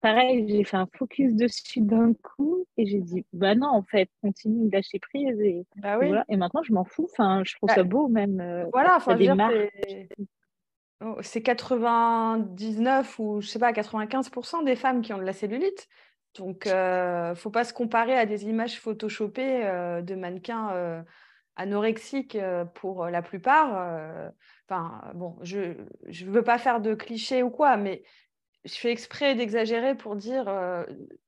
pareil, 0.00 0.46
j'ai 0.48 0.64
fait 0.64 0.76
un 0.76 0.88
focus 0.96 1.34
dessus 1.34 1.80
d'un 1.80 2.12
coup 2.14 2.66
et 2.76 2.86
j'ai 2.86 3.00
dit, 3.00 3.24
bah 3.32 3.54
non, 3.54 3.68
en 3.68 3.82
fait, 3.82 4.08
continue 4.22 4.68
de 4.68 4.72
lâcher 4.72 4.98
prise. 4.98 5.40
Et, 5.40 5.64
bah 5.76 5.96
voilà. 5.96 6.24
et 6.28 6.36
maintenant, 6.36 6.62
je 6.62 6.72
m'en 6.72 6.84
fous. 6.84 7.08
Enfin, 7.12 7.42
je 7.44 7.54
trouve 7.56 7.68
bah 7.68 7.74
ça 7.74 7.82
beau 7.84 8.08
même. 8.08 8.40
Euh, 8.40 8.66
voilà, 8.72 8.96
enfin, 8.96 9.16
c'est 11.20 11.42
99 11.42 13.18
ou 13.18 13.40
je 13.40 13.48
sais 13.48 13.58
pas, 13.58 13.72
95% 13.72 14.64
des 14.64 14.76
femmes 14.76 15.02
qui 15.02 15.12
ont 15.12 15.18
de 15.18 15.24
la 15.24 15.32
cellulite. 15.32 15.88
Donc, 16.38 16.66
euh, 16.66 17.34
faut 17.34 17.50
pas 17.50 17.64
se 17.64 17.72
comparer 17.72 18.16
à 18.16 18.26
des 18.26 18.44
images 18.44 18.78
photoshopées 18.78 19.64
euh, 19.64 20.02
de 20.02 20.14
mannequins 20.14 21.04
anorexiques 21.56 22.38
pour 22.74 23.06
la 23.06 23.22
plupart. 23.22 24.32
Enfin, 24.68 25.00
bon, 25.14 25.36
je 25.42 25.60
ne 25.60 26.30
veux 26.30 26.42
pas 26.42 26.58
faire 26.58 26.80
de 26.80 26.94
clichés 26.94 27.42
ou 27.42 27.50
quoi, 27.50 27.76
mais 27.76 28.02
je 28.66 28.74
fais 28.74 28.90
exprès 28.90 29.34
d'exagérer 29.34 29.94
pour 29.94 30.16
dire 30.16 30.44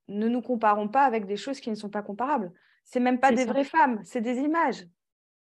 ne 0.08 0.28
nous 0.28 0.42
comparons 0.42 0.88
pas 0.88 1.04
avec 1.04 1.26
des 1.26 1.36
choses 1.36 1.60
qui 1.60 1.70
ne 1.70 1.74
sont 1.74 1.88
pas 1.88 2.02
comparables. 2.02 2.52
C'est 2.84 3.00
même 3.00 3.20
pas 3.20 3.32
des 3.32 3.44
vraies 3.44 3.64
femmes, 3.64 4.00
c'est 4.04 4.20
des 4.20 4.38
images. 4.38 4.86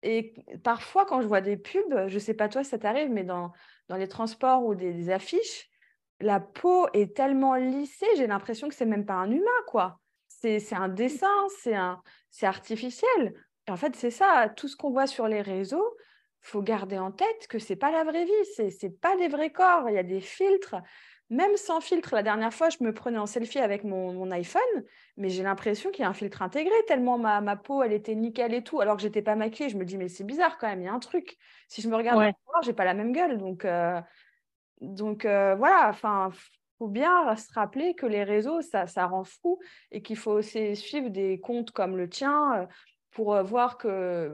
Et 0.03 0.33
parfois, 0.63 1.05
quand 1.05 1.21
je 1.21 1.27
vois 1.27 1.41
des 1.41 1.57
pubs, 1.57 2.07
je 2.07 2.13
ne 2.13 2.19
sais 2.19 2.33
pas 2.33 2.49
toi, 2.49 2.63
ça 2.63 2.77
t'arrive, 2.77 3.09
mais 3.09 3.23
dans, 3.23 3.51
dans 3.87 3.97
les 3.97 4.07
transports 4.07 4.63
ou 4.63 4.75
des, 4.75 5.09
affiches, 5.09 5.69
la 6.19 6.39
peau 6.39 6.87
est 6.93 7.15
tellement 7.15 7.55
lissée, 7.55 8.05
j'ai 8.15 8.27
l'impression 8.27 8.69
que 8.69 8.75
c'est 8.75 8.85
même 8.85 9.05
pas 9.05 9.15
un 9.15 9.31
humain, 9.31 9.61
quoi. 9.67 9.99
C'est 10.27 10.73
un 10.73 10.89
dessin, 10.89 11.47
c'est 11.49 12.45
artificiel 12.45 13.33
en 13.69 13.75
fait, 13.75 13.95
c'est 13.95 14.11
ça, 14.11 14.49
tout 14.55 14.67
ce 14.67 14.75
qu'on 14.75 14.91
voit 14.91 15.07
sur 15.07 15.27
les 15.27 15.41
réseaux, 15.41 15.95
faut 16.39 16.61
garder 16.61 16.97
en 16.97 17.11
tête 17.11 17.47
que 17.49 17.59
c'est 17.59 17.75
pas 17.75 17.91
la 17.91 18.03
vraie 18.03 18.25
vie, 18.25 18.45
c'est 18.55 18.71
n'est 18.83 18.89
pas 18.89 19.17
des 19.17 19.27
vrais 19.27 19.51
corps, 19.51 19.89
il 19.89 19.95
y 19.95 19.99
a 19.99 20.03
des 20.03 20.21
filtres. 20.21 20.75
Même 21.29 21.57
sans 21.57 21.81
filtre, 21.81 22.15
la 22.15 22.23
dernière 22.23 22.53
fois, 22.53 22.69
je 22.69 22.77
me 22.81 22.93
prenais 22.93 23.17
en 23.17 23.25
selfie 23.25 23.59
avec 23.59 23.83
mon, 23.83 24.31
iPhone, 24.31 24.61
mais 25.17 25.29
j'ai 25.29 25.43
l'impression 25.43 25.91
qu'il 25.91 26.03
y 26.03 26.05
a 26.05 26.09
un 26.09 26.13
filtre 26.13 26.41
intégré, 26.41 26.73
tellement 26.87 27.17
ma, 27.17 27.41
ma, 27.41 27.57
peau, 27.57 27.83
elle 27.83 27.91
était 27.91 28.15
nickel 28.15 28.53
et 28.53 28.63
tout, 28.63 28.79
alors 28.79 28.95
que 28.95 29.01
j'étais 29.01 29.21
pas 29.21 29.35
maquillée. 29.35 29.67
Je 29.67 29.77
me 29.77 29.83
dis, 29.83 29.97
mais 29.97 30.07
c'est 30.07 30.23
bizarre 30.23 30.57
quand 30.57 30.67
même, 30.67 30.81
il 30.81 30.85
y 30.85 30.87
a 30.87 30.93
un 30.93 30.99
truc. 30.99 31.37
Si 31.67 31.81
je 31.81 31.89
me 31.89 31.95
regarde, 31.97 32.19
ouais. 32.19 32.33
j'ai 32.63 32.71
pas 32.71 32.85
la 32.85 32.93
même 32.93 33.11
gueule. 33.11 33.37
Donc, 33.37 33.65
euh, 33.65 33.99
donc 34.79 35.25
euh, 35.25 35.55
voilà, 35.55 35.89
enfin, 35.89 36.29
faut 36.77 36.87
bien 36.87 37.35
se 37.35 37.51
rappeler 37.53 37.93
que 37.93 38.05
les 38.05 38.23
réseaux, 38.23 38.61
ça, 38.61 38.87
ça 38.87 39.05
rend 39.05 39.25
fou 39.25 39.59
et 39.91 40.01
qu'il 40.01 40.17
faut 40.17 40.31
aussi 40.31 40.77
suivre 40.77 41.09
des 41.09 41.41
comptes 41.41 41.71
comme 41.71 41.97
le 41.97 42.07
tien, 42.07 42.61
euh, 42.61 42.65
pour 43.11 43.41
voir 43.43 43.77
que 43.77 44.33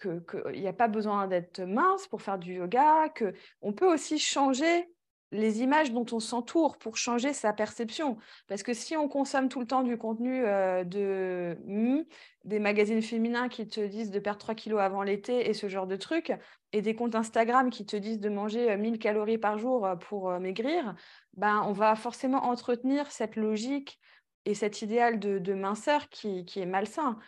qu'il 0.00 0.60
n'y 0.60 0.68
a 0.68 0.72
pas 0.72 0.88
besoin 0.88 1.28
d'être 1.28 1.60
mince 1.60 2.08
pour 2.08 2.22
faire 2.22 2.38
du 2.38 2.54
yoga, 2.54 3.08
qu'on 3.16 3.72
peut 3.72 3.86
aussi 3.86 4.18
changer 4.18 4.88
les 5.32 5.62
images 5.62 5.92
dont 5.92 6.06
on 6.12 6.20
s'entoure 6.20 6.76
pour 6.76 6.96
changer 6.96 7.32
sa 7.32 7.52
perception. 7.52 8.18
Parce 8.46 8.62
que 8.62 8.74
si 8.74 8.96
on 8.96 9.08
consomme 9.08 9.48
tout 9.48 9.60
le 9.60 9.66
temps 9.66 9.82
du 9.82 9.96
contenu 9.96 10.42
de 10.42 11.56
mmh, 11.66 12.02
des 12.44 12.58
magazines 12.58 13.02
féminins 13.02 13.48
qui 13.48 13.66
te 13.66 13.80
disent 13.80 14.10
de 14.10 14.18
perdre 14.18 14.38
3 14.38 14.54
kilos 14.54 14.80
avant 14.80 15.02
l'été 15.02 15.48
et 15.48 15.54
ce 15.54 15.68
genre 15.68 15.86
de 15.86 15.96
trucs, 15.96 16.32
et 16.72 16.82
des 16.82 16.94
comptes 16.94 17.14
Instagram 17.14 17.70
qui 17.70 17.84
te 17.86 17.96
disent 17.96 18.20
de 18.20 18.28
manger 18.28 18.76
1000 18.76 18.98
calories 18.98 19.38
par 19.38 19.58
jour 19.58 19.88
pour 20.00 20.30
maigrir, 20.38 20.94
ben, 21.34 21.62
on 21.66 21.72
va 21.72 21.96
forcément 21.96 22.44
entretenir 22.44 23.10
cette 23.10 23.36
logique 23.36 23.98
et 24.44 24.54
cet 24.54 24.82
idéal 24.82 25.18
de, 25.18 25.54
minceur 25.54 26.08
qui, 26.08 26.44
qui 26.44 26.60
est 26.60 26.66
malsain 26.66 27.18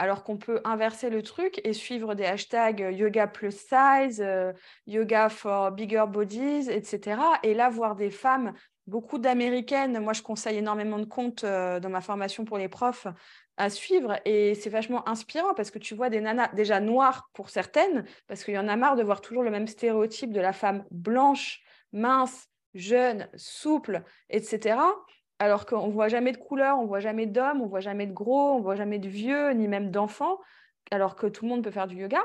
alors 0.00 0.24
qu'on 0.24 0.38
peut 0.38 0.62
inverser 0.64 1.10
le 1.10 1.22
truc 1.22 1.60
et 1.62 1.74
suivre 1.74 2.14
des 2.14 2.24
hashtags 2.24 2.82
euh, 2.82 2.90
yoga 2.90 3.26
plus 3.26 3.52
size, 3.52 4.22
euh, 4.24 4.50
yoga 4.86 5.28
for 5.28 5.72
bigger 5.72 6.04
bodies, 6.08 6.70
etc. 6.70 7.20
Et 7.42 7.52
là, 7.52 7.68
voir 7.68 7.96
des 7.96 8.08
femmes, 8.08 8.54
beaucoup 8.86 9.18
d'américaines, 9.18 10.00
moi 10.00 10.14
je 10.14 10.22
conseille 10.22 10.56
énormément 10.56 10.98
de 10.98 11.04
comptes 11.04 11.44
euh, 11.44 11.80
dans 11.80 11.90
ma 11.90 12.00
formation 12.00 12.46
pour 12.46 12.56
les 12.56 12.70
profs 12.70 13.08
à 13.58 13.68
suivre 13.68 14.18
et 14.24 14.54
c'est 14.54 14.70
vachement 14.70 15.06
inspirant 15.06 15.52
parce 15.52 15.70
que 15.70 15.78
tu 15.78 15.94
vois 15.94 16.08
des 16.08 16.22
nanas 16.22 16.48
déjà 16.54 16.80
noires 16.80 17.28
pour 17.34 17.50
certaines, 17.50 18.06
parce 18.26 18.42
qu'il 18.42 18.54
y 18.54 18.58
en 18.58 18.68
a 18.68 18.76
marre 18.76 18.96
de 18.96 19.02
voir 19.02 19.20
toujours 19.20 19.42
le 19.42 19.50
même 19.50 19.66
stéréotype 19.66 20.32
de 20.32 20.40
la 20.40 20.54
femme 20.54 20.86
blanche, 20.90 21.60
mince, 21.92 22.48
jeune, 22.72 23.28
souple, 23.36 24.02
etc 24.30 24.78
alors 25.40 25.64
qu'on 25.64 25.88
ne 25.88 25.92
voit 25.92 26.08
jamais 26.08 26.32
de 26.32 26.36
couleur, 26.36 26.78
on 26.78 26.82
ne 26.82 26.86
voit 26.86 27.00
jamais 27.00 27.26
d'hommes, 27.26 27.62
on 27.62 27.64
ne 27.64 27.70
voit 27.70 27.80
jamais 27.80 28.06
de 28.06 28.12
gros, 28.12 28.52
on 28.52 28.58
ne 28.58 28.62
voit 28.62 28.76
jamais 28.76 28.98
de 28.98 29.08
vieux, 29.08 29.50
ni 29.52 29.68
même 29.68 29.90
d'enfants, 29.90 30.38
alors 30.90 31.16
que 31.16 31.26
tout 31.26 31.46
le 31.46 31.50
monde 31.50 31.64
peut 31.64 31.70
faire 31.70 31.88
du 31.88 31.96
yoga. 31.96 32.20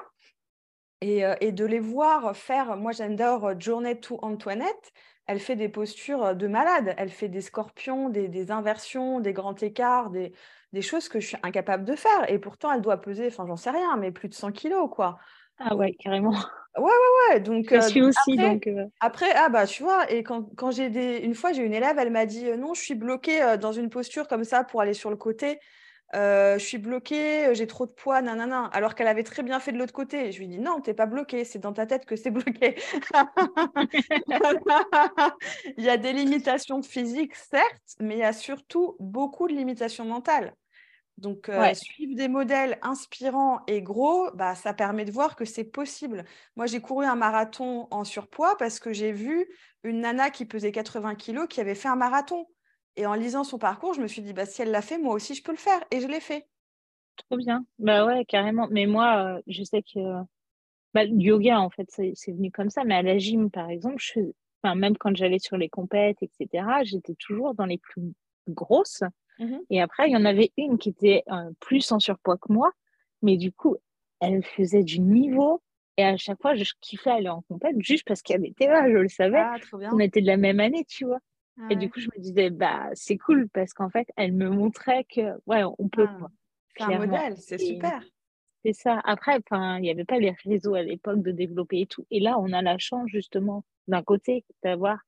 Et, 1.01 1.25
euh, 1.25 1.35
de 1.39 1.65
les 1.65 1.79
voir 1.79 2.35
faire, 2.35 2.77
moi 2.77 2.91
j'adore 2.91 3.45
euh, 3.45 3.55
Journée 3.57 3.99
to 3.99 4.19
Antoinette, 4.21 4.91
elle 5.27 5.39
fait 5.39 5.55
des 5.55 5.69
postures 5.69 6.23
euh, 6.25 6.33
de 6.33 6.47
malade, 6.47 6.93
elle 6.97 7.09
fait 7.09 7.29
des 7.29 7.41
scorpions, 7.41 8.09
des, 8.09 8.51
inversions, 8.51 9.21
des 9.21 9.33
grands 9.33 9.55
écarts, 9.55 10.09
des, 10.09 10.33
choses 10.81 11.07
que 11.07 11.21
je 11.21 11.27
suis 11.27 11.37
incapable 11.41 11.85
de 11.85 11.95
faire. 11.95 12.29
Et 12.29 12.37
pourtant, 12.37 12.71
elle 12.73 12.81
doit 12.81 12.99
peser, 12.99 13.27
enfin 13.27 13.45
j'en 13.47 13.55
sais 13.55 13.71
rien, 13.71 13.95
mais 13.95 14.11
plus 14.11 14.27
de 14.27 14.33
100 14.33 14.51
kilos, 14.51 14.89
quoi. 14.91 15.19
Ah 15.59 15.75
ouais, 15.75 15.93
carrément. 15.93 16.33
Ouais, 16.77 16.83
ouais, 16.83 17.35
ouais. 17.35 17.39
Donc, 17.39 17.65
je 17.71 17.79
suis 17.79 18.01
aussi. 18.01 18.37
Après, 18.37 18.55
donc, 18.55 18.69
après, 18.99 19.31
ah 19.35 19.49
bah, 19.49 19.65
tu 19.65 19.83
vois, 19.83 20.11
et 20.11 20.23
quand, 20.23 20.43
quand 20.55 20.71
j'ai 20.71 20.89
des. 20.89 21.19
Une 21.19 21.35
fois, 21.35 21.53
j'ai 21.53 21.63
une 21.63 21.73
élève, 21.73 21.97
elle 21.97 22.11
m'a 22.11 22.25
dit 22.25 22.45
Non, 22.57 22.73
je 22.73 22.81
suis 22.81 22.95
bloquée 22.95 23.57
dans 23.59 23.71
une 23.71 23.89
posture 23.89 24.27
comme 24.27 24.43
ça 24.43 24.63
pour 24.63 24.81
aller 24.81 24.93
sur 24.93 25.09
le 25.09 25.15
côté. 25.15 25.59
je 26.13 26.57
suis 26.59 26.77
bloquée, 26.77 27.53
j'ai 27.53 27.67
trop 27.67 27.85
de 27.85 27.91
poids, 27.91 28.21
nanana. 28.21 28.65
Alors 28.73 28.95
qu'elle 28.95 29.07
avait 29.07 29.23
très 29.23 29.43
bien 29.43 29.59
fait 29.59 29.71
de 29.71 29.77
l'autre 29.77 29.93
côté. 29.93 30.31
Je 30.31 30.39
lui 30.39 30.47
dis 30.47 30.59
Non, 30.59 30.81
t'es 30.81 30.93
pas 30.93 31.05
bloquée, 31.05 31.45
c'est 31.45 31.59
dans 31.59 31.73
ta 31.73 31.85
tête 31.85 32.05
que 32.05 32.15
c'est 32.15 32.31
bloqué. 32.31 32.75
il 35.77 35.83
y 35.83 35.89
a 35.89 35.97
des 35.97 36.13
limitations 36.13 36.81
physiques, 36.81 37.35
certes, 37.35 37.95
mais 38.01 38.15
il 38.15 38.19
y 38.19 38.23
a 38.23 38.33
surtout 38.33 38.95
beaucoup 38.99 39.47
de 39.47 39.53
limitations 39.53 40.05
mentales. 40.05 40.53
Donc, 41.17 41.47
euh, 41.47 41.73
suivre 41.73 42.15
des 42.15 42.27
modèles 42.27 42.77
inspirants 42.81 43.61
et 43.67 43.81
gros, 43.81 44.29
bah, 44.33 44.53
ça 44.53 44.73
permet 44.73 45.05
de 45.05 45.11
voir 45.11 45.35
que 45.35 45.45
c'est 45.45 45.63
possible. 45.63 46.25
Moi, 46.57 46.65
j'ai 46.65 46.81
couru 46.81 47.05
un 47.05 47.15
marathon 47.15 47.87
en 47.89 48.03
surpoids 48.03 48.57
parce 48.57 48.79
que 48.79 48.91
j'ai 48.91 49.13
vu 49.13 49.47
une 49.83 50.01
nana 50.01 50.29
qui 50.29 50.45
pesait 50.45 50.73
80 50.73 51.15
kilos 51.15 51.47
qui 51.47 51.61
avait 51.61 51.75
fait 51.75 51.87
un 51.87 51.95
marathon. 51.95 52.47
Et 52.97 53.05
en 53.05 53.13
lisant 53.13 53.43
son 53.43 53.57
parcours, 53.57 53.93
je 53.93 54.01
me 54.01 54.07
suis 54.07 54.21
dit, 54.21 54.33
bah, 54.33 54.45
si 54.45 54.61
elle 54.61 54.71
l'a 54.71 54.81
fait, 54.81 54.97
moi 54.97 55.13
aussi, 55.13 55.35
je 55.35 55.43
peux 55.43 55.51
le 55.51 55.57
faire. 55.57 55.81
Et 55.91 56.01
je 56.01 56.07
l'ai 56.07 56.19
fait. 56.19 56.47
Trop 57.29 57.37
bien. 57.37 57.65
Bah 57.79 58.05
ouais, 58.05 58.25
carrément. 58.25 58.67
Mais 58.71 58.85
moi, 58.85 59.37
euh, 59.37 59.41
je 59.47 59.63
sais 59.63 59.81
que 59.81 59.99
bah, 60.93 61.05
le 61.05 61.15
yoga, 61.15 61.59
en 61.59 61.69
fait, 61.69 61.89
c'est 61.89 62.31
venu 62.31 62.51
comme 62.51 62.69
ça. 62.69 62.83
Mais 62.83 62.95
à 62.95 63.01
la 63.01 63.17
gym, 63.17 63.49
par 63.49 63.69
exemple, 63.69 63.99
je, 63.99 64.19
enfin, 64.61 64.75
même 64.75 64.97
quand 64.97 65.15
j'allais 65.15 65.39
sur 65.39 65.55
les 65.55 65.69
compètes, 65.69 66.21
etc., 66.21 66.65
j'étais 66.83 67.15
toujours 67.15 67.53
dans 67.53 67.65
les 67.65 67.77
plus 67.77 68.13
grosses. 68.49 69.03
Mmh 69.39 69.57
et 69.69 69.81
après, 69.81 70.07
il 70.07 70.13
y 70.13 70.17
en 70.17 70.25
avait 70.25 70.51
une 70.57 70.77
qui 70.77 70.89
était 70.89 71.23
euh, 71.29 71.51
plus 71.59 71.91
en 71.91 71.99
surpoids 71.99 72.37
que 72.37 72.51
moi. 72.53 72.71
Mais 73.21 73.37
du 73.37 73.51
coup, 73.51 73.75
elle 74.21 74.43
faisait 74.43 74.83
du 74.83 74.99
niveau. 74.99 75.61
Et 75.97 76.03
à 76.03 76.17
chaque 76.17 76.41
fois, 76.41 76.55
je 76.55 76.63
kiffais 76.81 77.09
aller 77.09 77.29
en 77.29 77.41
compète 77.41 77.75
juste 77.79 78.05
parce 78.05 78.21
qu'elle 78.21 78.45
était 78.45 78.67
là, 78.67 78.89
je 78.89 78.97
le 78.97 79.07
savais. 79.07 79.39
Ah, 79.39 79.55
On 79.91 79.99
était 79.99 80.21
de 80.21 80.27
la 80.27 80.37
même 80.37 80.59
année, 80.59 80.85
tu 80.85 81.05
vois. 81.05 81.19
Ah 81.57 81.67
et 81.69 81.75
du 81.77 81.89
coup, 81.89 81.99
je 82.01 82.07
me 82.15 82.21
disais, 82.21 82.49
bah, 82.49 82.89
c'est 82.93 83.17
cool 83.17 83.47
parce 83.49 83.73
qu'en 83.73 83.89
fait, 83.89 84.07
elle 84.17 84.33
me 84.33 84.49
montrait 84.49 85.05
que, 85.05 85.21
ouais, 85.47 85.63
on 85.79 85.87
peut. 85.87 86.07
Ah, 86.09 86.27
c'est 86.77 86.83
un 86.83 86.97
modèle, 86.99 87.37
c'est 87.37 87.57
super. 87.57 88.03
C'est 88.65 88.73
ça. 88.73 88.99
Après, 89.05 89.39
il 89.51 89.81
n'y 89.81 89.91
avait 89.91 90.05
pas 90.05 90.19
les 90.19 90.33
réseaux 90.43 90.73
à 90.73 90.81
l'époque 90.81 91.21
de 91.21 91.31
développer 91.31 91.81
et 91.81 91.85
tout. 91.85 92.05
Et 92.11 92.19
là, 92.19 92.37
on 92.39 92.51
a 92.51 92.61
la 92.61 92.77
chance, 92.77 93.07
justement, 93.09 93.63
d'un 93.87 94.03
côté, 94.03 94.43
d'avoir, 94.63 94.99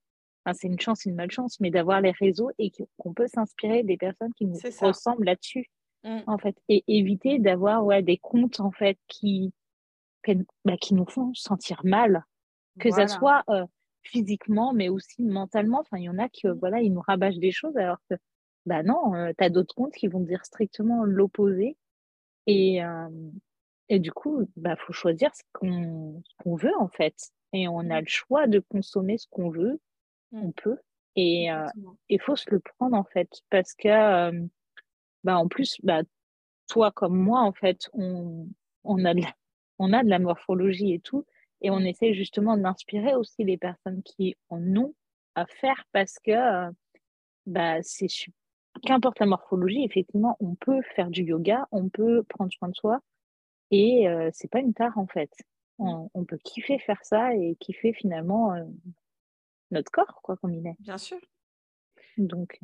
enfin, 0.47 0.57
c'est 0.59 0.67
une 0.67 0.79
chance, 0.79 1.05
une 1.05 1.15
malchance, 1.15 1.59
mais 1.59 1.71
d'avoir 1.71 2.01
les 2.01 2.11
réseaux 2.11 2.51
et 2.57 2.71
qu'on 2.97 3.13
peut 3.13 3.27
s'inspirer 3.27 3.83
des 3.83 3.97
personnes 3.97 4.33
qui 4.33 4.45
nous 4.45 4.57
ressemblent 4.81 5.25
là-dessus, 5.25 5.69
mmh. 6.03 6.19
en 6.25 6.37
fait. 6.37 6.55
Et 6.69 6.83
éviter 6.87 7.39
d'avoir, 7.39 7.85
ouais, 7.85 8.01
des 8.01 8.17
comptes, 8.17 8.59
en 8.59 8.71
fait, 8.71 8.97
qui, 9.07 9.53
bah, 10.65 10.77
qui 10.79 10.93
nous 10.93 11.05
font 11.05 11.33
sentir 11.33 11.81
mal. 11.83 12.23
Que 12.79 12.91
ça 12.91 13.07
soit 13.07 13.43
euh, 13.49 13.65
physiquement, 14.03 14.71
mais 14.71 14.87
aussi 14.87 15.23
mentalement. 15.23 15.79
Enfin, 15.79 15.97
il 15.97 16.03
y 16.03 16.09
en 16.09 16.19
a 16.19 16.29
qui, 16.29 16.47
mmh. 16.47 16.51
voilà, 16.51 16.79
ils 16.81 16.93
nous 16.93 17.01
rabâchent 17.01 17.39
des 17.39 17.51
choses 17.51 17.75
alors 17.75 17.97
que, 18.09 18.15
bah 18.65 18.83
non, 18.83 19.15
euh, 19.15 19.31
tu 19.37 19.43
as 19.43 19.49
d'autres 19.49 19.73
comptes 19.73 19.93
qui 19.93 20.07
vont 20.07 20.19
dire 20.19 20.45
strictement 20.45 21.03
l'opposé. 21.03 21.75
Et, 22.45 22.83
euh, 22.83 23.09
et 23.89 23.99
du 23.99 24.11
coup, 24.11 24.41
il 24.41 24.61
bah, 24.61 24.75
faut 24.75 24.93
choisir 24.93 25.31
ce 25.33 25.41
qu'on 25.53 26.21
veut, 26.55 26.77
en 26.79 26.87
fait. 26.87 27.15
Et 27.51 27.67
on 27.67 27.79
a 27.79 27.99
mmh. 27.99 28.03
le 28.03 28.07
choix 28.07 28.47
de 28.47 28.59
consommer 28.59 29.17
ce 29.17 29.27
qu'on 29.29 29.49
veut. 29.49 29.79
On 30.31 30.51
peut. 30.51 30.77
Et 31.17 31.45
il 31.45 31.49
euh, 31.49 32.17
faut 32.21 32.35
se 32.35 32.49
le 32.49 32.59
prendre, 32.59 32.95
en 32.95 33.03
fait. 33.03 33.29
Parce 33.49 33.73
que, 33.73 33.87
euh, 33.87 34.47
bah, 35.23 35.37
en 35.37 35.47
plus, 35.47 35.77
bah, 35.83 36.03
toi 36.67 36.91
comme 36.91 37.17
moi, 37.17 37.41
en 37.41 37.53
fait, 37.53 37.89
on, 37.93 38.47
on, 38.83 39.03
a 39.03 39.13
de 39.13 39.21
la, 39.21 39.33
on 39.79 39.93
a 39.93 40.03
de 40.03 40.09
la 40.09 40.19
morphologie 40.19 40.93
et 40.93 40.99
tout. 40.99 41.25
Et 41.61 41.71
on 41.71 41.79
mmh. 41.79 41.87
essaie 41.87 42.13
justement 42.13 42.55
d'inspirer 42.55 43.15
aussi 43.15 43.43
les 43.43 43.57
personnes 43.57 44.03
qui 44.03 44.35
en 44.49 44.61
ont 44.77 44.93
à 45.33 45.47
faire 45.47 45.85
parce 45.91 46.19
que 46.19 46.31
euh, 46.31 46.71
bah, 47.47 47.81
c'est 47.81 48.07
qu'importe 48.83 49.19
la 49.19 49.25
morphologie, 49.25 49.83
effectivement, 49.83 50.37
on 50.39 50.53
peut 50.53 50.83
faire 50.95 51.09
du 51.09 51.23
yoga, 51.23 51.67
on 51.71 51.89
peut 51.89 52.21
prendre 52.29 52.53
soin 52.53 52.69
de 52.69 52.75
soi, 52.75 52.99
et 53.71 54.05
c'est 54.33 54.51
pas 54.51 54.59
une 54.59 54.75
tare 54.75 54.97
en 54.99 55.07
fait. 55.07 55.31
Mmh. 55.79 56.07
On, 56.13 56.25
peut 56.25 56.37
kiffer 56.37 56.77
faire 56.77 57.03
ça 57.03 57.33
et 57.33 57.55
kiffer 57.59 57.93
finalement 57.93 58.53
notre 59.71 59.91
corps, 59.91 60.19
quoi, 60.23 60.37
comme 60.37 60.53
il 60.53 60.65
est. 60.65 60.75
Bien 60.79 60.97
sûr. 60.97 61.19
Donc, 62.17 62.59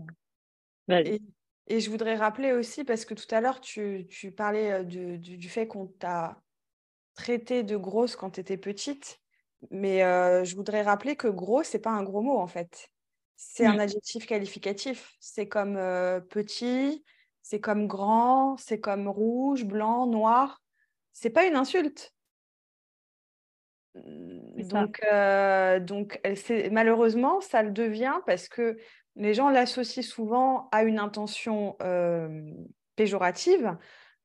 et, 0.90 1.22
et, 1.68 1.80
je 1.80 1.90
voudrais 1.90 2.16
rappeler 2.16 2.52
aussi, 2.52 2.84
parce 2.84 3.06
que 3.06 3.14
tout 3.14 3.34
à 3.34 3.42
l'heure, 3.42 3.62
tu, 3.62 4.08
tu, 4.10 4.32
parlais 4.32 4.84
du, 4.84 5.18
du, 5.18 5.50
fait 5.50 5.68
qu'on 5.68 5.88
t'a 5.88 6.42
traité 7.14 7.64
de 7.64 7.78
grosse 7.78 8.16
quand 8.16 8.32
tu 8.32 8.40
étais 8.40 8.58
petite. 8.58 9.20
Mais 9.72 10.00
je 10.44 10.56
voudrais 10.56 10.82
rappeler 10.82 11.16
que 11.16 11.28
gros, 11.28 11.64
c'est 11.64 11.80
pas 11.80 11.92
un 11.92 12.04
gros 12.04 12.22
mot 12.22 12.38
en 12.38 12.48
fait. 12.48 12.90
C'est 13.36 13.66
un 13.66 13.78
mmh. 13.78 13.80
adjectif 13.80 14.26
qualificatif. 14.26 15.16
C'est 15.20 15.48
comme 15.48 15.76
petit, 16.30 17.06
c'est 17.42 17.62
comme 17.62 17.88
grand, 17.88 18.58
c'est 18.58 18.82
comme 18.82 19.08
rouge, 19.08 19.64
blanc, 19.64 20.08
noir 20.08 20.64
c'est 21.14 21.30
pas 21.30 21.46
une 21.46 21.56
insulte. 21.56 22.14
Donc, 23.96 25.02
euh, 25.12 25.80
donc 25.80 26.20
malheureusement, 26.72 27.42
ça 27.42 27.62
le 27.62 27.72
devient 27.72 28.16
parce 28.26 28.48
que 28.48 28.78
les 29.16 29.34
gens 29.34 29.50
l'associent 29.50 30.04
souvent 30.04 30.70
à 30.72 30.84
une 30.84 30.98
intention 30.98 31.76
euh, 31.84 32.52
péjorative 32.96 33.78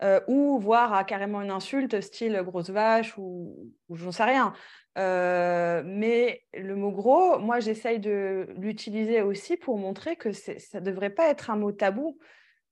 euh, 0.02 0.20
ou 0.26 0.58
voire 0.58 0.94
à 0.94 1.04
carrément 1.04 1.42
une 1.42 1.50
insulte, 1.50 2.00
style 2.00 2.40
grosse 2.44 2.70
vache 2.70 3.18
ou, 3.18 3.72
ou 3.88 3.96
j'en 3.96 4.12
sais 4.12 4.24
rien. 4.24 4.54
mais 4.96 6.42
le 6.54 6.74
mot 6.74 6.90
gros, 6.90 7.38
moi, 7.38 7.60
j'essaye 7.60 7.98
de 7.98 8.48
l'utiliser 8.56 9.20
aussi 9.20 9.56
pour 9.56 9.76
montrer 9.76 10.16
que 10.16 10.32
ça 10.32 10.80
ne 10.80 10.84
devrait 10.84 11.10
pas 11.10 11.28
être 11.28 11.50
un 11.50 11.56
mot 11.56 11.72
tabou 11.72 12.18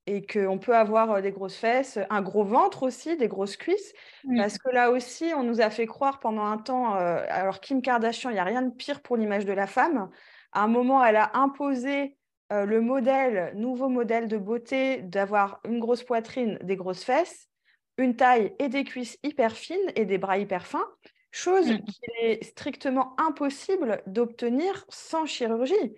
et 0.07 0.25
qu'on 0.25 0.57
peut 0.57 0.75
avoir 0.75 1.21
des 1.21 1.31
grosses 1.31 1.57
fesses, 1.57 1.99
un 2.09 2.21
gros 2.21 2.45
ventre 2.45 2.83
aussi, 2.83 3.17
des 3.17 3.27
grosses 3.27 3.57
cuisses. 3.57 3.93
Parce 4.37 4.57
que 4.57 4.69
là 4.69 4.89
aussi, 4.89 5.33
on 5.35 5.43
nous 5.43 5.59
a 5.61 5.69
fait 5.69 5.85
croire 5.85 6.19
pendant 6.19 6.45
un 6.45 6.57
temps, 6.57 6.95
euh, 6.95 7.23
alors 7.29 7.59
Kim 7.59 7.81
Kardashian, 7.81 8.29
il 8.29 8.33
n'y 8.33 8.39
a 8.39 8.45
rien 8.45 8.61
de 8.61 8.73
pire 8.73 9.01
pour 9.01 9.17
l'image 9.17 9.45
de 9.45 9.51
la 9.53 9.67
femme. 9.67 10.09
À 10.53 10.63
un 10.63 10.67
moment, 10.67 11.03
elle 11.03 11.17
a 11.17 11.31
imposé 11.37 12.17
euh, 12.53 12.65
le 12.65 12.79
modèle, 12.79 13.51
nouveau 13.55 13.89
modèle 13.89 14.29
de 14.29 14.37
beauté, 14.37 15.01
d'avoir 15.01 15.59
une 15.67 15.79
grosse 15.79 16.03
poitrine, 16.03 16.57
des 16.63 16.77
grosses 16.77 17.03
fesses, 17.03 17.49
une 17.97 18.15
taille 18.15 18.53
et 18.59 18.69
des 18.69 18.85
cuisses 18.85 19.17
hyper 19.23 19.51
fines 19.51 19.91
et 19.95 20.05
des 20.05 20.17
bras 20.17 20.37
hyper 20.37 20.65
fins, 20.65 20.87
chose 21.31 21.69
mm. 21.69 21.83
qui 21.83 22.01
est 22.21 22.43
strictement 22.45 23.13
impossible 23.19 24.01
d'obtenir 24.07 24.85
sans 24.87 25.25
chirurgie. 25.25 25.95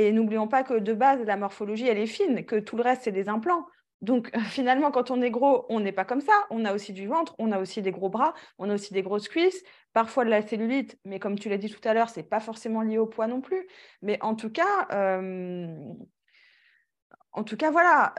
Et 0.00 0.12
n'oublions 0.12 0.48
pas 0.48 0.62
que 0.62 0.78
de 0.78 0.94
base, 0.94 1.20
la 1.26 1.36
morphologie, 1.36 1.86
elle 1.86 1.98
est 1.98 2.06
fine, 2.06 2.46
que 2.46 2.56
tout 2.56 2.78
le 2.78 2.82
reste, 2.82 3.02
c'est 3.02 3.12
des 3.12 3.28
implants. 3.28 3.66
Donc 4.00 4.30
finalement, 4.48 4.90
quand 4.90 5.10
on 5.10 5.20
est 5.20 5.30
gros, 5.30 5.66
on 5.68 5.80
n'est 5.80 5.92
pas 5.92 6.06
comme 6.06 6.22
ça. 6.22 6.32
On 6.48 6.64
a 6.64 6.72
aussi 6.72 6.94
du 6.94 7.06
ventre, 7.06 7.34
on 7.38 7.52
a 7.52 7.58
aussi 7.60 7.82
des 7.82 7.90
gros 7.90 8.08
bras, 8.08 8.32
on 8.58 8.70
a 8.70 8.74
aussi 8.74 8.94
des 8.94 9.02
grosses 9.02 9.28
cuisses, 9.28 9.62
parfois 9.92 10.24
de 10.24 10.30
la 10.30 10.40
cellulite, 10.40 10.98
mais 11.04 11.18
comme 11.18 11.38
tu 11.38 11.50
l'as 11.50 11.58
dit 11.58 11.68
tout 11.68 11.86
à 11.86 11.92
l'heure, 11.92 12.08
ce 12.08 12.18
n'est 12.18 12.26
pas 12.26 12.40
forcément 12.40 12.80
lié 12.80 12.96
au 12.96 13.04
poids 13.06 13.26
non 13.26 13.42
plus. 13.42 13.68
Mais 14.00 14.16
en 14.22 14.34
tout 14.34 14.50
cas, 14.50 14.88
euh, 14.90 15.76
en 17.32 17.44
tout 17.44 17.58
cas, 17.58 17.70
voilà. 17.70 18.14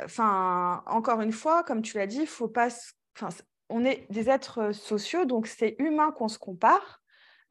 Encore 0.86 1.22
une 1.22 1.32
fois, 1.32 1.64
comme 1.64 1.82
tu 1.82 1.98
l'as 1.98 2.06
dit, 2.06 2.28
faut 2.28 2.48
pas. 2.48 2.68
Enfin, 3.18 3.30
on 3.70 3.84
est 3.86 4.06
des 4.12 4.30
êtres 4.30 4.72
sociaux, 4.72 5.26
donc 5.26 5.48
c'est 5.48 5.78
humain 5.80 6.12
qu'on 6.12 6.28
se 6.28 6.38
compare 6.38 7.01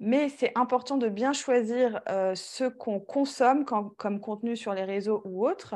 mais 0.01 0.31
c'est 0.31 0.53
important 0.55 0.97
de 0.97 1.09
bien 1.11 1.35
choisir 1.35 2.01
euh, 2.09 2.35
ce 2.35 2.65
qu'on 2.65 3.01
consomme 3.01 3.67
comme 3.67 4.19
contenu 4.19 4.57
sur 4.57 4.73
les 4.73 4.85
réseaux 4.85 5.21
ou 5.27 5.47
autres. 5.47 5.75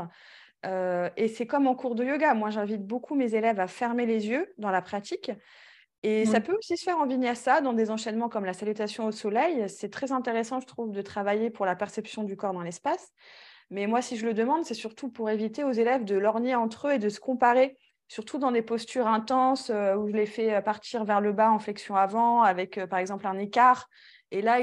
Euh, 0.64 1.10
et 1.18 1.28
c'est 1.28 1.46
comme 1.46 1.66
en 1.66 1.74
cours 1.74 1.94
de 1.94 2.04
yoga. 2.04 2.32
Moi, 2.32 2.48
j'invite 2.48 2.86
beaucoup 2.86 3.14
mes 3.14 3.34
élèves 3.34 3.60
à 3.60 3.66
fermer 3.66 4.06
les 4.06 4.26
yeux 4.26 4.52
dans 4.56 4.70
la 4.70 4.80
pratique. 4.80 5.30
Et 6.02 6.26
ça 6.26 6.40
peut 6.40 6.54
aussi 6.54 6.76
se 6.76 6.84
faire 6.84 6.98
en 6.98 7.06
vinyasa, 7.06 7.62
dans 7.62 7.72
des 7.72 7.90
enchaînements 7.90 8.28
comme 8.28 8.44
la 8.44 8.52
salutation 8.52 9.06
au 9.06 9.12
soleil. 9.12 9.66
C'est 9.68 9.90
très 9.90 10.12
intéressant, 10.12 10.60
je 10.60 10.66
trouve, 10.66 10.90
de 10.90 11.00
travailler 11.00 11.48
pour 11.48 11.64
la 11.64 11.76
perception 11.76 12.24
du 12.24 12.36
corps 12.36 12.52
dans 12.52 12.60
l'espace. 12.60 13.10
Mais 13.70 13.86
moi, 13.86 14.02
si 14.02 14.18
je 14.18 14.26
le 14.26 14.34
demande, 14.34 14.64
c'est 14.64 14.74
surtout 14.74 15.10
pour 15.10 15.30
éviter 15.30 15.64
aux 15.64 15.72
élèves 15.72 16.04
de 16.04 16.16
lorgner 16.16 16.54
entre 16.54 16.88
eux 16.88 16.92
et 16.92 16.98
de 16.98 17.08
se 17.08 17.20
comparer, 17.20 17.78
surtout 18.08 18.36
dans 18.36 18.52
des 18.52 18.60
postures 18.60 19.06
intenses 19.06 19.70
où 19.70 20.08
je 20.08 20.14
les 20.14 20.26
fais 20.26 20.60
partir 20.60 21.04
vers 21.04 21.22
le 21.22 21.32
bas 21.32 21.50
en 21.50 21.58
flexion 21.58 21.96
avant, 21.96 22.42
avec 22.42 22.84
par 22.86 22.98
exemple 22.98 23.26
un 23.26 23.38
écart 23.38 23.88
et 24.34 24.42
là, 24.42 24.58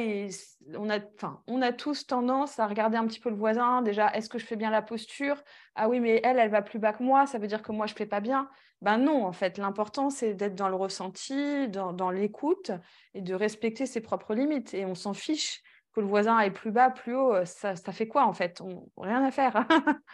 on, 0.75 0.89
a, 0.89 0.99
on 1.47 1.61
a 1.61 1.71
tous 1.71 2.05
tendance 2.05 2.59
à 2.59 2.67
regarder 2.67 2.97
un 2.97 3.07
petit 3.07 3.21
peu 3.21 3.29
le 3.29 3.37
voisin. 3.37 3.81
Déjà, 3.81 4.13
est-ce 4.13 4.27
que 4.27 4.37
je 4.37 4.45
fais 4.45 4.57
bien 4.57 4.69
la 4.69 4.81
posture? 4.81 5.41
Ah 5.75 5.87
oui, 5.87 6.01
mais 6.01 6.19
elle, 6.25 6.39
elle 6.39 6.49
va 6.49 6.61
plus 6.61 6.77
bas 6.77 6.91
que 6.91 7.01
moi. 7.01 7.25
Ça 7.25 7.37
veut 7.37 7.47
dire 7.47 7.63
que 7.63 7.71
moi, 7.71 7.87
je 7.87 7.93
ne 7.93 7.97
fais 7.97 8.05
pas 8.05 8.19
bien. 8.19 8.49
Ben 8.81 8.97
non, 8.97 9.25
en 9.25 9.31
fait, 9.31 9.57
l'important, 9.57 10.09
c'est 10.09 10.33
d'être 10.33 10.55
dans 10.55 10.67
le 10.67 10.75
ressenti, 10.75 11.69
dans, 11.69 12.11
l'écoute 12.11 12.71
et 13.13 13.21
de 13.21 13.33
respecter 13.33 13.85
ses 13.85 14.01
propres 14.01 14.35
limites. 14.35 14.73
Et 14.73 14.83
on 14.83 14.93
s'en 14.93 15.13
fiche 15.13 15.61
que 15.93 16.01
le 16.01 16.05
voisin 16.05 16.35
aille 16.35 16.51
plus 16.51 16.71
bas, 16.71 16.89
plus 16.89 17.15
haut. 17.15 17.45
Ça, 17.45 17.77
ça 17.77 17.93
fait 17.93 18.09
quoi, 18.09 18.25
en 18.25 18.33
fait? 18.33 18.59
On, 18.59 18.89
Rien 18.97 19.23
à 19.23 19.31
faire. 19.31 19.65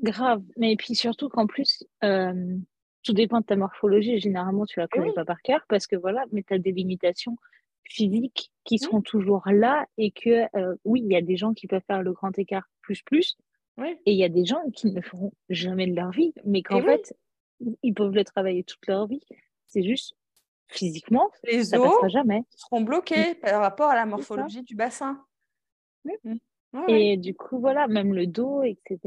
Grave. 0.00 0.42
Mais 0.56 0.74
puis 0.74 0.96
surtout 0.96 1.28
qu'en 1.28 1.46
plus, 1.46 1.84
euh, 2.02 2.56
tout 3.04 3.12
dépend 3.12 3.38
de 3.38 3.46
ta 3.46 3.54
morphologie. 3.54 4.18
Généralement, 4.18 4.66
tu 4.66 4.80
la 4.80 4.88
connais 4.88 5.12
pas 5.12 5.24
par 5.24 5.40
cœur 5.42 5.64
parce 5.68 5.86
que 5.86 5.94
voilà, 5.94 6.24
mais 6.32 6.42
tu 6.42 6.52
as 6.52 6.58
des 6.58 6.72
limitations 6.72 7.36
physiques 7.84 8.50
qui 8.64 8.76
mmh. 8.76 8.78
seront 8.78 9.02
toujours 9.02 9.42
là 9.46 9.86
et 9.98 10.10
que 10.10 10.46
euh, 10.56 10.74
oui, 10.84 11.02
il 11.04 11.12
y 11.12 11.16
a 11.16 11.22
des 11.22 11.36
gens 11.36 11.54
qui 11.54 11.66
peuvent 11.66 11.82
faire 11.86 12.02
le 12.02 12.12
grand 12.12 12.36
écart 12.38 12.68
plus 12.80 13.02
plus 13.02 13.36
et 13.82 14.12
il 14.12 14.16
y 14.16 14.24
a 14.24 14.28
des 14.28 14.44
gens 14.44 14.62
qui 14.70 14.90
ne 14.92 15.00
feront 15.00 15.32
jamais 15.48 15.86
de 15.86 15.96
leur 15.96 16.10
vie, 16.10 16.32
mais 16.44 16.62
qu'en 16.62 16.80
fait, 16.80 17.16
ils 17.82 17.94
peuvent 17.94 18.14
le 18.14 18.24
travailler 18.24 18.62
toute 18.62 18.86
leur 18.86 19.06
vie. 19.06 19.24
C'est 19.66 19.82
juste 19.82 20.14
physiquement, 20.68 21.30
les 21.44 21.64
ça 21.64 21.80
os 21.80 21.88
passera 21.88 22.08
jamais. 22.08 22.42
seront 22.50 22.82
bloqués 22.82 23.32
mmh. 23.32 23.40
par 23.42 23.60
rapport 23.60 23.90
à 23.90 23.94
la 23.94 24.06
morphologie 24.06 24.62
du 24.62 24.76
bassin. 24.76 25.24
Mmh. 26.04 26.36
Et 26.88 27.16
du 27.16 27.34
coup, 27.34 27.58
voilà, 27.58 27.88
même 27.88 28.14
le 28.14 28.26
dos, 28.26 28.62
etc. 28.62 28.98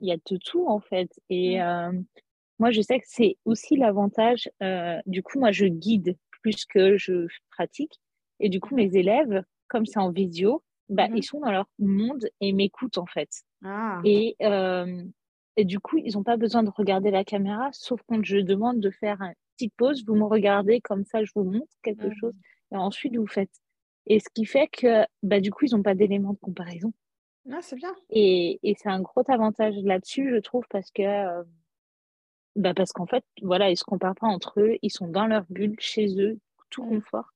Il 0.00 0.08
y 0.08 0.12
a 0.12 0.16
de 0.16 0.36
tout 0.38 0.66
en 0.66 0.80
fait. 0.80 1.10
Et 1.30 1.62
euh, 1.62 1.92
moi, 2.58 2.70
je 2.70 2.80
sais 2.80 2.98
que 2.98 3.06
c'est 3.06 3.36
aussi 3.44 3.76
l'avantage. 3.76 4.50
Euh, 4.62 5.00
du 5.06 5.22
coup, 5.22 5.38
moi, 5.38 5.52
je 5.52 5.66
guide 5.66 6.16
plus 6.42 6.64
que 6.64 6.96
je 6.96 7.26
pratique. 7.50 8.00
Et 8.40 8.48
du 8.48 8.60
coup, 8.60 8.74
mes 8.74 8.94
élèves, 8.96 9.42
comme 9.68 9.86
c'est 9.86 9.98
en 9.98 10.10
visio, 10.10 10.62
bah, 10.88 11.08
mmh 11.08 11.16
ils 11.16 11.22
sont 11.22 11.40
dans 11.40 11.50
leur 11.50 11.68
monde 11.78 12.28
et 12.40 12.52
m'écoutent 12.52 12.98
en 12.98 13.06
fait. 13.06 13.28
Ah. 13.64 14.00
Et, 14.04 14.36
euh, 14.42 15.04
et 15.56 15.64
du 15.64 15.80
coup, 15.80 15.98
ils 15.98 16.14
n'ont 16.14 16.22
pas 16.22 16.36
besoin 16.36 16.62
de 16.62 16.70
regarder 16.70 17.10
la 17.10 17.24
caméra, 17.24 17.68
sauf 17.72 18.00
quand 18.06 18.24
je 18.24 18.38
demande 18.38 18.80
de 18.80 18.90
faire 18.90 19.20
une 19.20 19.34
petite 19.56 19.74
pause, 19.76 20.04
vous 20.06 20.14
me 20.14 20.24
regardez 20.24 20.80
comme 20.80 21.04
ça, 21.04 21.24
je 21.24 21.32
vous 21.34 21.44
montre 21.44 21.74
quelque 21.82 22.06
mmh. 22.06 22.14
chose. 22.20 22.34
et 22.72 22.76
ensuite 22.76 23.16
vous 23.16 23.26
faites. 23.26 23.50
Et 24.06 24.20
ce 24.20 24.28
qui 24.32 24.46
fait 24.46 24.68
que 24.68 25.04
bah, 25.22 25.40
du 25.40 25.50
coup, 25.50 25.66
ils 25.66 25.74
n'ont 25.74 25.82
pas 25.82 25.94
d'éléments 25.94 26.32
de 26.32 26.38
comparaison. 26.38 26.92
Ah, 27.50 27.60
c'est 27.60 27.76
bien. 27.76 27.94
Et, 28.10 28.58
et 28.62 28.74
c'est 28.74 28.88
un 28.88 29.00
gros 29.00 29.22
avantage 29.28 29.74
là-dessus, 29.82 30.30
je 30.32 30.38
trouve, 30.38 30.64
parce 30.70 30.90
que 30.90 31.02
euh, 31.02 31.42
bah 32.58 32.74
parce 32.74 32.92
qu'en 32.92 33.06
fait, 33.06 33.24
voilà, 33.40 33.70
ils 33.70 33.76
se 33.76 33.84
comparent 33.84 34.16
pas 34.16 34.26
entre 34.26 34.60
eux, 34.60 34.76
ils 34.82 34.90
sont 34.90 35.06
dans 35.06 35.26
leur 35.26 35.44
bulle, 35.48 35.76
chez 35.78 36.20
eux, 36.20 36.38
tout 36.70 36.84
mmh. 36.84 36.88
confort. 36.88 37.32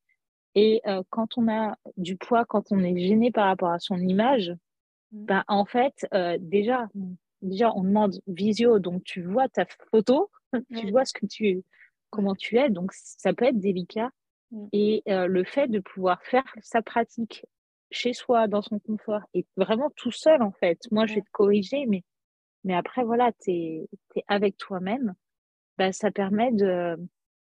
Et 0.54 0.82
euh, 0.86 1.02
quand 1.10 1.38
on 1.38 1.48
a 1.48 1.76
du 1.96 2.16
poids, 2.16 2.44
quand 2.44 2.72
on 2.72 2.80
est 2.80 2.98
gêné 2.98 3.30
par 3.30 3.46
rapport 3.46 3.70
à 3.70 3.78
son 3.78 3.96
image, 3.98 4.50
mmh. 5.12 5.24
bah, 5.24 5.44
en 5.46 5.64
fait, 5.64 6.06
euh, 6.12 6.36
déjà, 6.40 6.88
déjà, 7.40 7.72
on 7.74 7.84
demande 7.84 8.20
visio, 8.26 8.80
donc 8.80 9.04
tu 9.04 9.22
vois 9.22 9.48
ta 9.48 9.64
photo, 9.90 10.28
tu 10.76 10.90
vois 10.90 11.04
ce 11.04 11.14
que 11.14 11.26
tu, 11.26 11.62
comment 12.10 12.34
tu 12.34 12.58
es, 12.58 12.68
donc 12.68 12.92
ça 12.92 13.32
peut 13.32 13.46
être 13.46 13.60
délicat. 13.60 14.10
Mmh. 14.50 14.66
Et 14.72 15.02
euh, 15.08 15.26
le 15.26 15.44
fait 15.44 15.68
de 15.68 15.78
pouvoir 15.78 16.20
faire 16.24 16.44
sa 16.62 16.82
pratique 16.82 17.46
chez 17.92 18.12
soi, 18.12 18.48
dans 18.48 18.62
son 18.62 18.80
confort, 18.80 19.22
et 19.34 19.46
vraiment 19.56 19.90
tout 19.94 20.10
seul, 20.10 20.42
en 20.42 20.52
fait. 20.52 20.80
Moi, 20.90 21.06
je 21.06 21.14
vais 21.14 21.20
te 21.20 21.30
corriger, 21.30 21.86
mais, 21.86 22.02
mais 22.64 22.74
après, 22.74 23.04
voilà, 23.04 23.32
tu 23.32 23.50
es, 23.50 23.88
avec 24.28 24.56
toi-même. 24.56 25.14
Bah, 25.78 25.92
ça 25.92 26.10
permet 26.10 26.52
de 26.52 26.96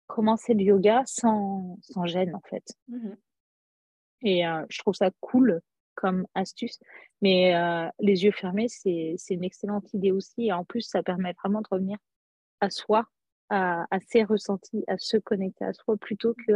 commencer 0.07 0.55
le 0.55 0.63
yoga 0.63 1.03
sans, 1.07 1.79
sans 1.83 2.07
gêne, 2.07 2.35
en 2.35 2.43
fait. 2.49 2.65
Mmh 2.89 3.15
et 4.27 4.47
euh, 4.47 4.65
je 4.71 4.79
trouve 4.79 4.95
ça 4.95 5.11
cool 5.21 5.61
comme 5.97 6.27
astuce. 6.35 6.79
Mais 7.21 7.55
euh, 7.55 7.87
les 8.01 8.25
yeux 8.25 8.31
fermés, 8.31 8.69
c'est 8.69 9.19
une 9.29 9.45
excellente 9.45 9.93
idée 9.93 10.13
aussi. 10.13 10.47
Et 10.47 10.53
en 10.53 10.65
plus, 10.65 10.81
ça 10.81 11.03
permet 11.03 11.35
vraiment 11.35 11.61
de 11.61 11.69
revenir 11.71 11.99
à 12.61 12.71
soi, 12.71 13.05
à, 13.51 13.85
à 13.91 14.01
ses 14.01 14.25
ressentis, 14.25 14.83
à 14.89 14.97
se 14.97 15.19
connecter 15.19 15.67
à 15.67 15.75
soi, 15.75 15.99
plutôt 15.99 16.33
que 16.33 16.53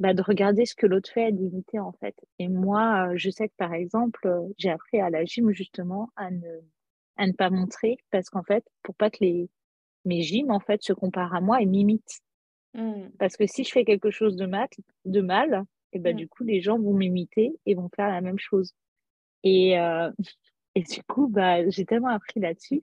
bah, 0.00 0.12
de 0.12 0.22
regarder 0.22 0.66
ce 0.66 0.74
que 0.74 0.86
l'autre 0.86 1.10
fait, 1.12 1.30
d'imiter 1.30 1.78
en 1.78 1.92
fait. 1.92 2.16
Et 2.40 2.48
moi, 2.48 3.10
euh, 3.10 3.12
je 3.16 3.30
sais 3.30 3.48
que 3.48 3.54
par 3.56 3.72
exemple, 3.72 4.26
euh, 4.26 4.48
j'ai 4.58 4.70
appris 4.70 5.00
à 5.00 5.08
la 5.08 5.24
gym 5.24 5.52
justement 5.52 6.10
à 6.16 6.30
ne, 6.30 6.60
à 7.16 7.26
ne 7.26 7.32
pas 7.32 7.50
montrer 7.50 7.96
parce 8.10 8.28
qu'en 8.30 8.42
fait, 8.42 8.64
pour 8.82 8.94
pas 8.94 9.10
que 9.10 9.18
les, 9.20 9.48
mes 10.04 10.22
gyms 10.22 10.50
en 10.50 10.60
fait 10.60 10.82
se 10.82 10.92
comparent 10.92 11.34
à 11.34 11.40
moi 11.40 11.60
et 11.60 11.66
m'imitent. 11.66 12.20
Mmh. 12.74 13.08
Parce 13.18 13.36
que 13.36 13.46
si 13.46 13.64
je 13.64 13.70
fais 13.70 13.84
quelque 13.84 14.10
chose 14.10 14.36
de 14.36 14.46
mal, 14.46 14.68
de 15.04 15.20
mal 15.20 15.64
et 15.92 15.98
bah, 15.98 16.12
mmh. 16.12 16.16
du 16.16 16.28
coup, 16.28 16.44
les 16.44 16.60
gens 16.60 16.78
vont 16.78 16.94
m'imiter 16.94 17.52
et 17.66 17.74
vont 17.74 17.88
faire 17.94 18.08
la 18.08 18.20
même 18.20 18.38
chose. 18.38 18.72
Et, 19.44 19.78
euh, 19.78 20.10
et 20.74 20.82
du 20.82 21.02
coup, 21.04 21.28
bah, 21.28 21.68
j'ai 21.70 21.84
tellement 21.84 22.08
appris 22.08 22.40
là-dessus 22.40 22.82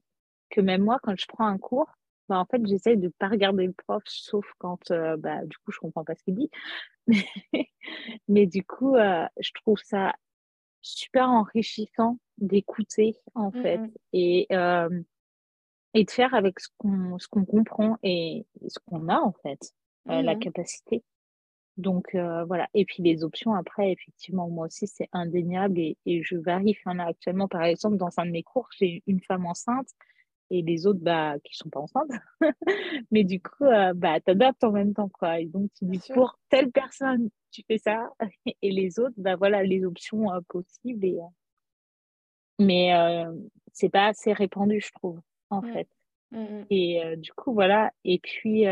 que 0.50 0.62
même 0.62 0.84
moi, 0.84 1.00
quand 1.04 1.18
je 1.18 1.26
prends 1.28 1.46
un 1.46 1.58
cours, 1.58 1.90
bah, 2.30 2.40
en 2.40 2.46
fait, 2.46 2.66
j'essaye 2.66 2.98
de 2.98 3.08
ne 3.08 3.12
pas 3.20 3.28
regarder 3.28 3.66
le 3.66 3.74
prof, 3.74 4.04
sauf 4.06 4.46
quand, 4.58 4.92
bah, 5.18 5.46
du 5.46 5.58
coup, 5.58 5.72
je 5.72 5.80
comprends 5.80 6.06
pas 6.06 6.16
ce 6.16 6.24
qu'il 6.24 6.36
dit. 6.36 6.50
Mais, 8.28 8.46
du 8.46 8.64
coup, 8.64 8.96
euh, 8.96 9.26
je 9.40 9.52
trouve 9.54 9.80
ça 9.84 10.14
super 10.82 11.30
enrichissant 11.30 12.18
d'écouter, 12.38 13.16
en 13.36 13.50
mmh, 13.50 13.62
fait, 13.62 13.78
mmh. 13.78 13.92
et, 14.14 14.48
euh, 14.52 15.02
et 15.94 16.04
de 16.04 16.12
faire 16.12 16.34
avec 16.34 16.60
ce 16.60 16.70
qu'on 16.78 17.18
ce 17.20 17.28
qu'on 17.28 17.46
comprend 17.46 17.98
et 18.04 18.46
ce 18.68 18.80
qu'on 18.86 19.08
a, 19.10 19.20
en 19.20 19.34
fait, 19.44 19.74
euh, 20.10 20.22
la 20.22 20.36
mmh 20.36 20.40
capacité. 20.40 21.04
Donc, 21.78 22.14
voilà. 22.14 22.68
Et 22.74 22.86
puis, 22.86 23.02
les 23.02 23.24
options, 23.24 23.54
après, 23.54 23.92
effectivement, 23.92 24.50
moi 24.50 24.68
aussi, 24.68 24.88
c'est 24.88 25.10
indéniable 25.14 25.80
et, 25.80 25.98
et 26.06 26.22
je 26.22 26.36
varie. 26.36 26.76
Enfin, 26.80 26.96
là, 26.96 27.06
actuellement, 27.08 27.48
par 27.48 27.64
exemple, 27.64 27.98
dans 27.98 28.12
un 28.18 28.26
de 28.26 28.32
mes 28.32 28.44
cours, 28.44 28.68
j'ai 28.78 29.02
une 29.08 29.22
femme 29.22 29.46
enceinte 29.46 29.88
et 30.52 30.62
les 30.62 30.86
autres 30.86 31.00
bah 31.00 31.36
qui 31.44 31.56
sont 31.56 31.70
pas 31.70 31.80
enceintes 31.80 32.12
mais 33.12 33.24
du 33.24 33.42
coup 33.42 33.64
euh, 33.64 33.94
bah 33.94 34.20
t'adaptes 34.20 34.64
en 34.64 34.72
même 34.72 34.94
temps 34.94 35.10
quoi 35.10 35.40
et 35.40 35.46
donc 35.46 35.72
tu 35.78 35.86
dis 35.86 36.02
pour 36.14 36.38
telle 36.50 36.72
personne 36.72 37.30
tu 37.52 37.64
fais 37.68 37.78
ça 37.78 38.10
et 38.46 38.72
les 38.72 39.00
autres 39.00 39.16
bah 39.18 39.36
voilà 39.36 39.64
les 39.64 39.86
options 39.86 40.32
euh, 40.32 40.42
possibles 40.50 41.06
et 41.06 41.20
euh, 41.20 41.28
mais 42.60 42.94
euh, 42.94 43.34
c'est 43.72 43.90
pas 43.90 44.08
assez 44.08 44.34
répandu 44.34 44.82
je 44.82 44.92
trouve 44.92 45.20
en 45.50 45.62
mmh. 45.62 45.74
fait 45.74 45.88
mmh, 46.32 46.38
mmh. 46.38 46.66
et 46.70 47.18
du 47.18 47.32
coup 47.34 47.54
voilà 47.54 47.92
et 48.04 48.20
puis 48.20 48.66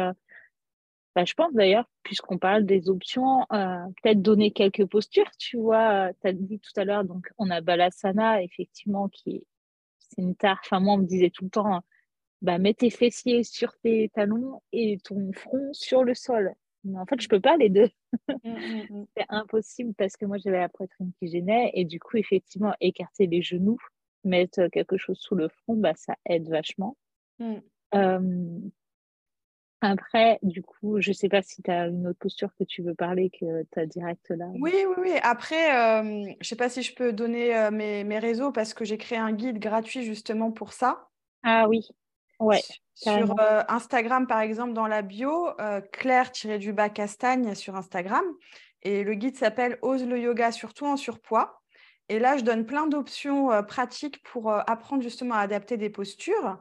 bah, 1.16 1.26
je 1.26 1.34
pense 1.34 1.52
d'ailleurs, 1.54 1.90
puisqu'on 2.04 2.38
parle 2.38 2.66
des 2.66 2.88
options, 2.88 3.46
peut-être 3.50 4.22
donner 4.22 4.52
quelques 4.52 4.86
postures, 4.86 5.30
tu 5.40 5.58
vois. 5.58 6.14
tu 6.22 6.28
as 6.28 6.34
dit 6.34 6.60
tout 6.60 6.72
à 6.80 6.86
l'heure, 6.86 7.04
donc 7.04 7.28
on 7.40 7.50
a 7.50 7.62
Balasana, 7.62 8.44
effectivement, 8.44 9.10
qui 9.10 9.38
est 9.38 9.44
c'est 10.10 10.22
une 10.22 10.36
tare. 10.36 10.60
Enfin, 10.64 10.80
moi, 10.80 10.96
on 10.96 10.98
me 10.98 11.06
disait 11.06 11.30
tout 11.30 11.46
le 11.46 11.50
temps, 11.50 11.82
bah, 12.42 12.58
mets 12.58 12.74
tes 12.74 12.90
fessiers 12.90 13.44
sur 13.44 13.78
tes 13.80 14.10
talons 14.10 14.62
et 14.72 14.98
ton 15.04 15.32
front 15.34 15.70
sur 15.74 16.04
le 16.04 16.14
sol. 16.14 16.54
Mais 16.84 16.98
en 16.98 17.06
fait, 17.06 17.20
je 17.22 17.28
peux 17.28 17.42
pas 17.42 17.58
les 17.58 17.70
deux. 17.70 17.90
Mmh, 18.44 18.50
mmh, 18.50 18.84
mmh. 18.90 19.06
c'est 19.18 19.26
impossible 19.30 19.94
parce 19.96 20.16
que 20.16 20.26
moi, 20.26 20.38
j'avais 20.38 20.60
la 20.60 20.70
poitrine 20.70 21.12
qui 21.20 21.28
gênait 21.28 21.72
et 21.74 21.86
du 21.86 22.00
coup, 22.00 22.18
effectivement, 22.18 22.74
écarter 22.80 23.28
les 23.28 23.42
genoux, 23.42 23.78
mettre 24.24 24.68
quelque 24.68 24.98
chose 24.98 25.18
sous 25.20 25.36
le 25.36 25.50
front, 25.50 25.76
bah, 25.76 25.94
ça 25.96 26.16
aide 26.26 26.50
vachement. 26.50 26.96
Après, 29.82 30.40
du 30.44 30.62
coup, 30.62 31.00
je 31.00 31.12
ne 31.12 31.14
sais 31.14 31.30
pas 31.30 31.42
si 31.42 31.62
tu 31.62 31.72
as 31.72 31.88
une 31.88 32.08
autre 32.08 32.20
posture 32.20 32.50
que 32.58 32.66
tu 32.66 32.82
veux 32.82 32.96
parler 32.96 33.30
que 33.30 33.64
tu 33.72 33.80
as 33.80 33.86
direct 33.86 34.30
là. 34.30 34.48
Oui, 34.60 34.74
oui, 34.74 34.96
oui. 34.98 35.14
Après, 35.24 35.74
euh, 35.74 36.24
je 36.26 36.38
ne 36.38 36.44
sais 36.44 36.58
pas 36.58 36.70
si 36.70 36.82
je 36.82 36.94
peux 36.94 37.14
donner 37.14 37.56
euh, 37.56 37.72
mes, 37.72 38.04
mes, 38.04 38.20
réseaux 38.20 38.52
parce 38.52 38.74
que 38.74 38.84
j'ai 38.84 38.98
créé 38.98 39.18
un 39.18 39.32
guide 39.32 39.60
gratuit 39.60 40.04
justement 40.04 40.52
pour 40.52 40.74
ça. 40.74 41.08
Ah 41.44 41.68
oui, 41.70 41.88
ouais. 42.40 42.62
Sur 42.94 43.40
euh, 43.40 43.64
Instagram, 43.70 44.28
par 44.28 44.42
exemple, 44.42 44.74
dans 44.74 44.88
la 44.88 45.02
bio, 45.02 45.48
Claire-du-bas 45.94 46.90
Castagne 46.90 47.56
sur 47.56 47.78
Instagram. 47.78 48.26
Et 48.82 49.06
le 49.06 49.14
guide 49.14 49.38
s'appelle 49.38 49.78
Ose 49.82 50.06
le 50.06 50.20
yoga, 50.20 50.52
surtout 50.52 50.86
en 50.86 50.98
surpoids. 50.98 51.62
Et 52.10 52.20
là, 52.20 52.36
je 52.36 52.44
donne 52.44 52.66
plein 52.66 52.88
d'options 52.88 53.64
pratiques 53.64 54.22
pour 54.24 54.52
apprendre 54.52 55.04
justement 55.04 55.36
à 55.36 55.40
adapter 55.40 55.78
des 55.78 55.90
postures 55.90 56.60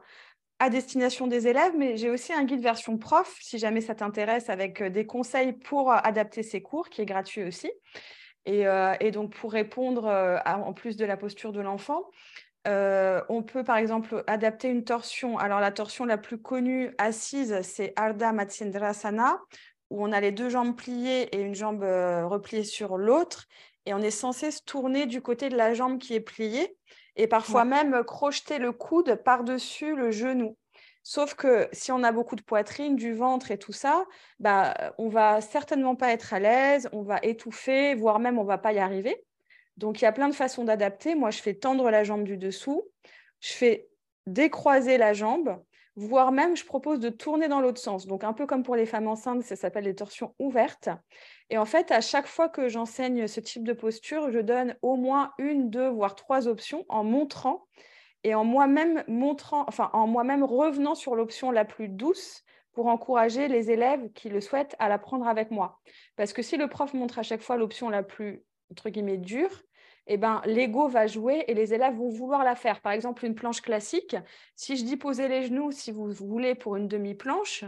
à 0.59 0.69
destination 0.69 1.27
des 1.27 1.47
élèves, 1.47 1.73
mais 1.77 1.95
j'ai 1.95 2.09
aussi 2.09 2.33
un 2.33 2.43
guide 2.43 2.61
version 2.61 2.97
prof, 2.97 3.37
si 3.39 3.57
jamais 3.57 3.79
ça 3.79 3.95
t'intéresse, 3.95 4.49
avec 4.49 4.81
euh, 4.81 4.89
des 4.89 5.05
conseils 5.05 5.53
pour 5.53 5.91
euh, 5.91 5.97
adapter 6.03 6.43
ces 6.43 6.61
cours, 6.61 6.89
qui 6.89 7.01
est 7.01 7.05
gratuit 7.05 7.43
aussi. 7.43 7.71
Et, 8.45 8.67
euh, 8.67 8.95
donc, 9.11 9.33
pour 9.33 9.53
répondre, 9.53 10.05
en 10.45 10.73
plus 10.73 10.97
de 10.97 11.05
la 11.05 11.17
posture 11.17 11.51
de 11.51 11.61
l'enfant, 11.61 12.09
on 12.65 13.43
peut 13.43 13.63
par 13.63 13.77
exemple 13.77 14.23
adapter 14.27 14.69
une 14.69 14.83
torsion. 14.83 15.37
Alors, 15.37 15.59
la 15.59 15.71
torsion 15.71 16.05
la 16.05 16.17
plus 16.17 16.41
connue 16.41 16.93
assise, 16.97 17.61
c'est 17.61 17.93
Ardha 17.95 18.31
Matsyendrasana, 18.31 19.39
où 19.89 20.03
on 20.03 20.11
a 20.11 20.21
les 20.21 20.31
deux 20.31 20.49
jambes 20.49 20.75
pliées 20.75 21.35
et 21.35 21.41
une 21.41 21.53
jambe 21.53 21.83
repliée 21.83 22.63
sur 22.63 22.97
l'autre. 22.97 23.45
Et 23.85 23.93
on 23.93 23.99
est 23.99 24.09
censé 24.09 24.51
se 24.51 24.63
tourner 24.63 25.05
du 25.05 25.21
côté 25.21 25.49
de 25.49 25.57
la 25.57 25.73
jambe 25.73 25.99
qui 25.99 26.15
est 26.15 26.19
pliée 26.21 26.75
et 27.19 27.27
parfois 27.27 27.65
même 27.65 28.03
crocheter 28.05 28.59
le 28.59 28.71
coude 28.71 29.15
par-dessus 29.15 29.93
le 29.93 30.09
genou. 30.09 30.55
Sauf 31.03 31.33
que 31.33 31.67
si 31.73 31.91
on 31.91 32.01
a 32.03 32.13
beaucoup 32.13 32.37
de 32.37 32.41
poitrine, 32.41 32.95
du 32.95 33.13
ventre 33.13 33.51
et 33.51 33.57
tout 33.57 33.73
ça, 33.73 34.05
bah, 34.39 34.93
on 34.97 35.09
va 35.09 35.41
certainement 35.41 35.95
pas 35.95 36.13
être 36.13 36.33
à 36.33 36.39
l'aise, 36.39 36.87
on 36.93 37.01
va 37.01 37.19
étouffer, 37.21 37.93
voire 37.93 38.19
même 38.19 38.39
on 38.39 38.45
va 38.45 38.57
pas 38.57 38.71
y 38.71 38.79
arriver. 38.79 39.21
Donc 39.75 39.99
il 39.99 40.05
y 40.05 40.07
a 40.07 40.13
plein 40.13 40.29
de 40.29 40.35
façons 40.35 40.63
d'adapter. 40.63 41.13
Moi, 41.15 41.29
je 41.31 41.41
fais 41.41 41.53
tendre 41.53 41.91
la 41.91 42.05
jambe 42.05 42.23
du 42.23 42.37
dessous, 42.37 42.83
je 43.41 43.51
fais 43.51 43.89
décroiser 44.25 44.97
la 44.97 45.11
jambe, 45.11 45.61
voire 45.99 46.31
même 46.31 46.55
je 46.55 46.65
propose 46.65 46.99
de 46.99 47.09
tourner 47.09 47.47
dans 47.47 47.59
l'autre 47.59 47.79
sens. 47.79 48.07
Donc 48.07 48.23
un 48.23 48.33
peu 48.33 48.45
comme 48.45 48.63
pour 48.63 48.75
les 48.75 48.85
femmes 48.85 49.07
enceintes, 49.07 49.43
ça 49.43 49.55
s'appelle 49.55 49.83
les 49.83 49.95
torsions 49.95 50.33
ouvertes. 50.39 50.89
Et 51.49 51.57
en 51.57 51.65
fait, 51.65 51.91
à 51.91 52.01
chaque 52.01 52.27
fois 52.27 52.47
que 52.47 52.69
j'enseigne 52.69 53.27
ce 53.27 53.39
type 53.39 53.63
de 53.63 53.73
posture, 53.73 54.31
je 54.31 54.39
donne 54.39 54.75
au 54.81 54.95
moins 54.95 55.33
une, 55.37 55.69
deux, 55.69 55.89
voire 55.89 56.15
trois 56.15 56.47
options 56.47 56.85
en 56.89 57.03
montrant 57.03 57.67
et 58.23 58.33
en 58.33 58.43
moi-même 58.43 59.03
montrant, 59.07 59.65
enfin 59.67 59.89
en 59.93 60.07
moi-même 60.07 60.43
revenant 60.43 60.95
sur 60.95 61.15
l'option 61.15 61.51
la 61.51 61.65
plus 61.65 61.89
douce 61.89 62.43
pour 62.73 62.87
encourager 62.87 63.47
les 63.47 63.71
élèves 63.71 64.11
qui 64.13 64.29
le 64.29 64.41
souhaitent 64.41 64.75
à 64.79 64.87
l'apprendre 64.87 65.27
avec 65.27 65.51
moi. 65.51 65.79
Parce 66.15 66.33
que 66.33 66.41
si 66.41 66.55
le 66.55 66.67
prof 66.67 66.93
montre 66.93 67.19
à 67.19 67.23
chaque 67.23 67.41
fois 67.41 67.57
l'option 67.57 67.89
la 67.89 68.03
plus 68.03 68.43
entre 68.71 68.89
guillemets 68.89 69.17
dure, 69.17 69.63
eh 70.07 70.17
ben, 70.17 70.41
l'ego 70.45 70.87
va 70.87 71.07
jouer 71.07 71.43
et 71.47 71.53
les 71.53 71.73
élèves 71.73 71.95
vont 71.95 72.09
vouloir 72.09 72.43
la 72.43 72.55
faire. 72.55 72.81
Par 72.81 72.91
exemple, 72.91 73.25
une 73.25 73.35
planche 73.35 73.61
classique, 73.61 74.15
si 74.55 74.75
je 74.77 74.83
dis 74.83 74.97
poser 74.97 75.27
les 75.27 75.43
genoux, 75.43 75.71
si 75.71 75.91
vous 75.91 76.11
voulez, 76.11 76.55
pour 76.55 76.75
une 76.75 76.87
demi-planche, 76.87 77.65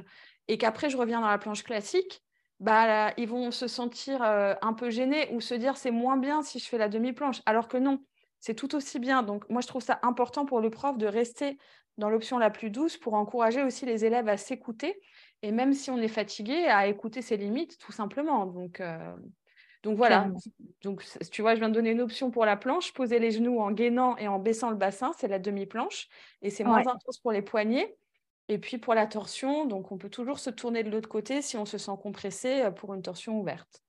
et 0.47 0.57
qu'après 0.57 0.89
je 0.89 0.97
reviens 0.97 1.21
dans 1.21 1.29
la 1.29 1.37
planche 1.37 1.63
classique, 1.63 2.23
bah, 2.59 3.11
ils 3.17 3.27
vont 3.27 3.51
se 3.51 3.67
sentir 3.67 4.21
euh, 4.21 4.53
un 4.61 4.73
peu 4.73 4.89
gênés 4.89 5.29
ou 5.33 5.41
se 5.41 5.55
dire 5.55 5.77
c'est 5.77 5.91
moins 5.91 6.17
bien 6.17 6.41
si 6.41 6.59
je 6.59 6.67
fais 6.67 6.77
la 6.77 6.89
demi-planche. 6.89 7.41
Alors 7.45 7.67
que 7.67 7.77
non, 7.77 8.03
c'est 8.39 8.55
tout 8.55 8.75
aussi 8.75 8.99
bien. 8.99 9.23
Donc, 9.23 9.49
moi, 9.49 9.61
je 9.61 9.67
trouve 9.67 9.81
ça 9.81 9.99
important 10.03 10.45
pour 10.45 10.61
le 10.61 10.69
prof 10.69 10.97
de 10.97 11.07
rester 11.07 11.57
dans 11.97 12.09
l'option 12.09 12.37
la 12.37 12.49
plus 12.49 12.69
douce 12.69 12.97
pour 12.97 13.13
encourager 13.15 13.63
aussi 13.63 13.85
les 13.85 14.05
élèves 14.05 14.27
à 14.27 14.37
s'écouter 14.37 14.99
et 15.41 15.51
même 15.51 15.73
si 15.73 15.89
on 15.89 15.97
est 15.97 16.07
fatigué, 16.07 16.67
à 16.67 16.87
écouter 16.87 17.21
ses 17.21 17.37
limites, 17.37 17.77
tout 17.79 17.91
simplement. 17.91 18.45
Donc, 18.45 18.79
euh, 18.79 19.15
donc 19.83 19.97
voilà. 19.97 20.29
Donc, 20.83 21.03
tu 21.31 21.41
vois, 21.41 21.55
je 21.55 21.59
viens 21.59 21.69
de 21.69 21.73
donner 21.73 21.91
une 21.91 22.01
option 22.01 22.29
pour 22.29 22.45
la 22.45 22.55
planche, 22.55 22.93
poser 22.93 23.19
les 23.19 23.31
genoux 23.31 23.59
en 23.59 23.71
gainant 23.71 24.15
et 24.17 24.27
en 24.27 24.37
baissant 24.39 24.69
le 24.69 24.75
bassin, 24.75 25.11
c'est 25.17 25.27
la 25.27 25.39
demi-planche 25.39 26.07
et 26.41 26.49
c'est 26.49 26.63
moins 26.63 26.85
intense 26.85 27.17
pour 27.19 27.31
les 27.31 27.41
poignets. 27.41 27.97
Et 28.47 28.57
puis 28.57 28.77
pour 28.77 28.93
la 28.93 29.07
torsion, 29.07 29.65
donc 29.65 29.91
on 29.91 29.97
peut 29.97 30.09
toujours 30.09 30.39
se 30.39 30.49
tourner 30.49 30.83
de 30.83 30.89
l'autre 30.89 31.09
côté 31.09 31.41
si 31.41 31.57
on 31.57 31.65
se 31.65 31.77
sent 31.77 31.93
compressé 32.01 32.61
euh, 32.61 32.71
pour 32.71 32.93
une 32.93 33.01
torsion 33.01 33.39
ouverte. 33.39 33.81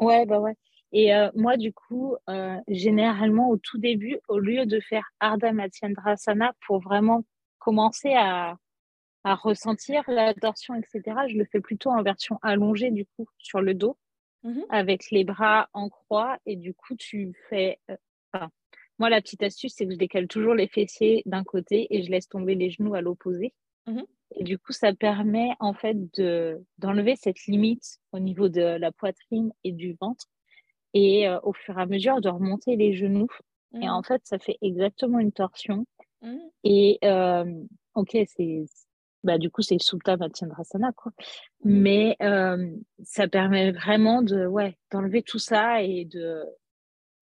Ouais, 0.00 0.26
bah 0.26 0.38
ouais. 0.38 0.54
Et 0.92 1.14
euh, 1.14 1.30
moi, 1.34 1.56
du 1.56 1.72
coup, 1.72 2.16
euh, 2.28 2.56
généralement, 2.68 3.48
au 3.50 3.56
tout 3.56 3.78
début, 3.78 4.18
au 4.28 4.38
lieu 4.38 4.66
de 4.66 4.80
faire 4.80 5.04
Ardha 5.20 5.52
Matsyendrasana 5.52 6.52
pour 6.66 6.80
vraiment 6.80 7.24
commencer 7.58 8.12
à, 8.14 8.56
à 9.24 9.34
ressentir 9.34 10.02
la 10.08 10.34
torsion, 10.34 10.74
etc., 10.74 11.16
je 11.28 11.36
le 11.36 11.44
fais 11.44 11.60
plutôt 11.60 11.90
en 11.90 12.02
version 12.02 12.38
allongée, 12.42 12.90
du 12.90 13.06
coup, 13.06 13.26
sur 13.38 13.60
le 13.60 13.74
dos, 13.74 13.96
mmh 14.42 14.60
avec 14.70 15.10
les 15.10 15.24
bras 15.24 15.68
en 15.72 15.88
croix. 15.88 16.38
Et 16.46 16.56
du 16.56 16.74
coup, 16.74 16.94
tu 16.96 17.32
fais. 17.48 17.78
Euh, 17.90 18.46
moi, 18.98 19.08
la 19.08 19.20
petite 19.20 19.42
astuce, 19.42 19.74
c'est 19.74 19.86
que 19.86 19.92
je 19.92 19.98
décale 19.98 20.28
toujours 20.28 20.54
les 20.54 20.68
fessiers 20.68 21.22
d'un 21.26 21.44
côté 21.44 21.86
et 21.90 22.02
je 22.02 22.10
laisse 22.10 22.28
tomber 22.28 22.54
les 22.54 22.70
genoux 22.70 22.94
à 22.94 23.00
l'opposé. 23.00 23.52
Mmh 23.86 24.02
et 24.36 24.44
du 24.44 24.58
coup, 24.58 24.72
ça 24.72 24.94
permet 24.94 25.50
en 25.58 25.74
fait 25.74 25.96
de, 26.16 26.64
d'enlever 26.78 27.16
cette 27.16 27.46
limite 27.46 27.98
au 28.12 28.18
niveau 28.18 28.48
de 28.48 28.62
la 28.62 28.92
poitrine 28.92 29.52
et 29.64 29.72
du 29.72 29.96
ventre 30.00 30.26
et 30.94 31.28
euh, 31.28 31.38
au 31.42 31.52
fur 31.52 31.78
et 31.78 31.82
à 31.82 31.86
mesure 31.86 32.20
de 32.20 32.28
remonter 32.28 32.76
les 32.76 32.94
genoux. 32.94 33.30
Et 33.80 33.88
en 33.88 34.00
mmh. 34.00 34.04
fait, 34.04 34.22
ça 34.24 34.38
fait 34.38 34.58
exactement 34.62 35.18
une 35.18 35.32
torsion. 35.32 35.86
Mmh. 36.22 36.36
Et 36.64 36.98
euh, 37.04 37.44
ok, 37.94 38.16
c'est 38.26 38.64
bah, 39.24 39.38
du 39.38 39.50
coup, 39.50 39.62
c'est 39.62 39.78
Supta 39.80 40.16
Matsyendrasana, 40.16 40.92
quoi. 40.92 41.12
Mais 41.64 42.16
euh, 42.22 42.70
ça 43.02 43.28
permet 43.28 43.72
vraiment 43.72 44.22
de, 44.22 44.46
ouais, 44.46 44.76
d'enlever 44.90 45.22
tout 45.22 45.38
ça 45.38 45.82
et 45.82 46.04
de, 46.04 46.44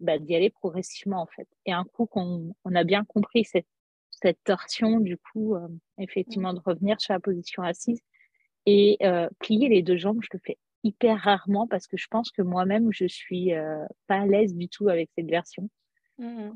bah, 0.00 0.18
d'y 0.18 0.34
aller 0.34 0.50
progressivement, 0.50 1.20
en 1.20 1.26
fait. 1.26 1.48
Et 1.66 1.72
un 1.72 1.84
coup 1.84 2.06
qu'on 2.06 2.54
on 2.64 2.74
a 2.74 2.84
bien 2.84 3.04
compris 3.04 3.44
cette, 3.44 3.66
cette 4.10 4.42
torsion, 4.44 5.00
du 5.00 5.16
coup, 5.16 5.56
effectivement, 5.98 6.52
de 6.52 6.60
revenir 6.64 7.00
sur 7.00 7.14
la 7.14 7.20
position 7.20 7.62
assise 7.62 8.00
et 8.66 8.98
plier 9.38 9.68
les 9.68 9.82
deux 9.82 9.96
jambes, 9.96 10.18
je 10.22 10.28
le 10.32 10.40
fais 10.44 10.58
hyper 10.84 11.20
rarement 11.20 11.66
parce 11.66 11.86
que 11.86 11.96
je 11.96 12.06
pense 12.08 12.30
que 12.30 12.42
moi-même, 12.42 12.92
je 12.92 13.06
suis 13.06 13.54
euh, 13.54 13.84
pas 14.06 14.20
à 14.20 14.26
l'aise 14.26 14.54
du 14.54 14.68
tout 14.68 14.88
avec 14.88 15.10
cette 15.16 15.28
version. 15.28 15.68
Mmh 16.18 16.50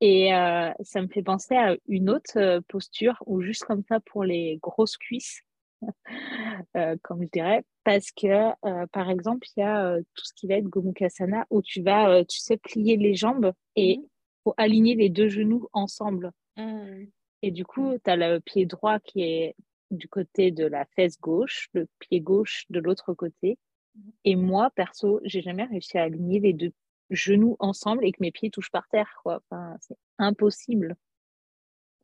Et 0.00 0.34
euh, 0.34 0.70
ça 0.82 1.00
me 1.00 1.08
fait 1.08 1.22
penser 1.22 1.54
à 1.54 1.76
une 1.86 2.10
autre 2.10 2.38
euh, 2.38 2.60
posture 2.68 3.22
ou 3.26 3.40
juste 3.40 3.64
comme 3.64 3.82
ça 3.88 4.00
pour 4.00 4.24
les 4.24 4.58
grosses 4.60 4.96
cuisses, 4.96 5.42
comme 7.02 7.22
je 7.22 7.28
dirais, 7.32 7.64
parce 7.84 8.10
que 8.10 8.86
par 8.86 9.10
exemple, 9.10 9.46
il 9.56 9.60
y 9.60 9.62
a 9.62 9.98
tout 9.98 10.24
ce 10.24 10.32
qui 10.34 10.46
va 10.46 10.54
être 10.54 10.68
Gomukhasana 10.68 11.46
où 11.50 11.62
tu 11.62 11.82
vas, 11.82 12.24
tu 12.24 12.38
sais, 12.38 12.56
plier 12.56 12.96
les 12.96 13.14
jambes 13.14 13.52
et 13.76 13.98
mmh 13.98 14.08
faut 14.44 14.54
aligner 14.58 14.94
les 14.94 15.08
deux 15.08 15.28
genoux 15.28 15.68
ensemble. 15.72 16.30
Mmh. 16.56 17.06
Et 17.42 17.50
du 17.50 17.64
coup, 17.64 17.94
tu 18.02 18.10
as 18.10 18.16
le 18.16 18.40
pied 18.40 18.66
droit 18.66 19.00
qui 19.00 19.22
est 19.22 19.56
du 19.90 20.08
côté 20.08 20.50
de 20.50 20.66
la 20.66 20.84
fesse 20.96 21.18
gauche, 21.20 21.68
le 21.72 21.88
pied 21.98 22.20
gauche 22.20 22.64
de 22.70 22.78
l'autre 22.80 23.14
côté. 23.14 23.58
Mhm. 23.94 24.12
Et 24.24 24.36
moi, 24.36 24.70
perso, 24.74 25.20
j'ai 25.24 25.42
jamais 25.42 25.64
réussi 25.64 25.98
à 25.98 26.04
aligner 26.04 26.40
les 26.40 26.52
deux 26.52 26.72
genoux 27.10 27.56
ensemble 27.58 28.04
et 28.04 28.12
que 28.12 28.18
mes 28.20 28.32
pieds 28.32 28.50
touchent 28.50 28.70
par 28.70 28.88
terre. 28.88 29.18
Quoi. 29.22 29.40
Enfin, 29.50 29.76
c'est 29.80 29.96
impossible. 30.18 30.96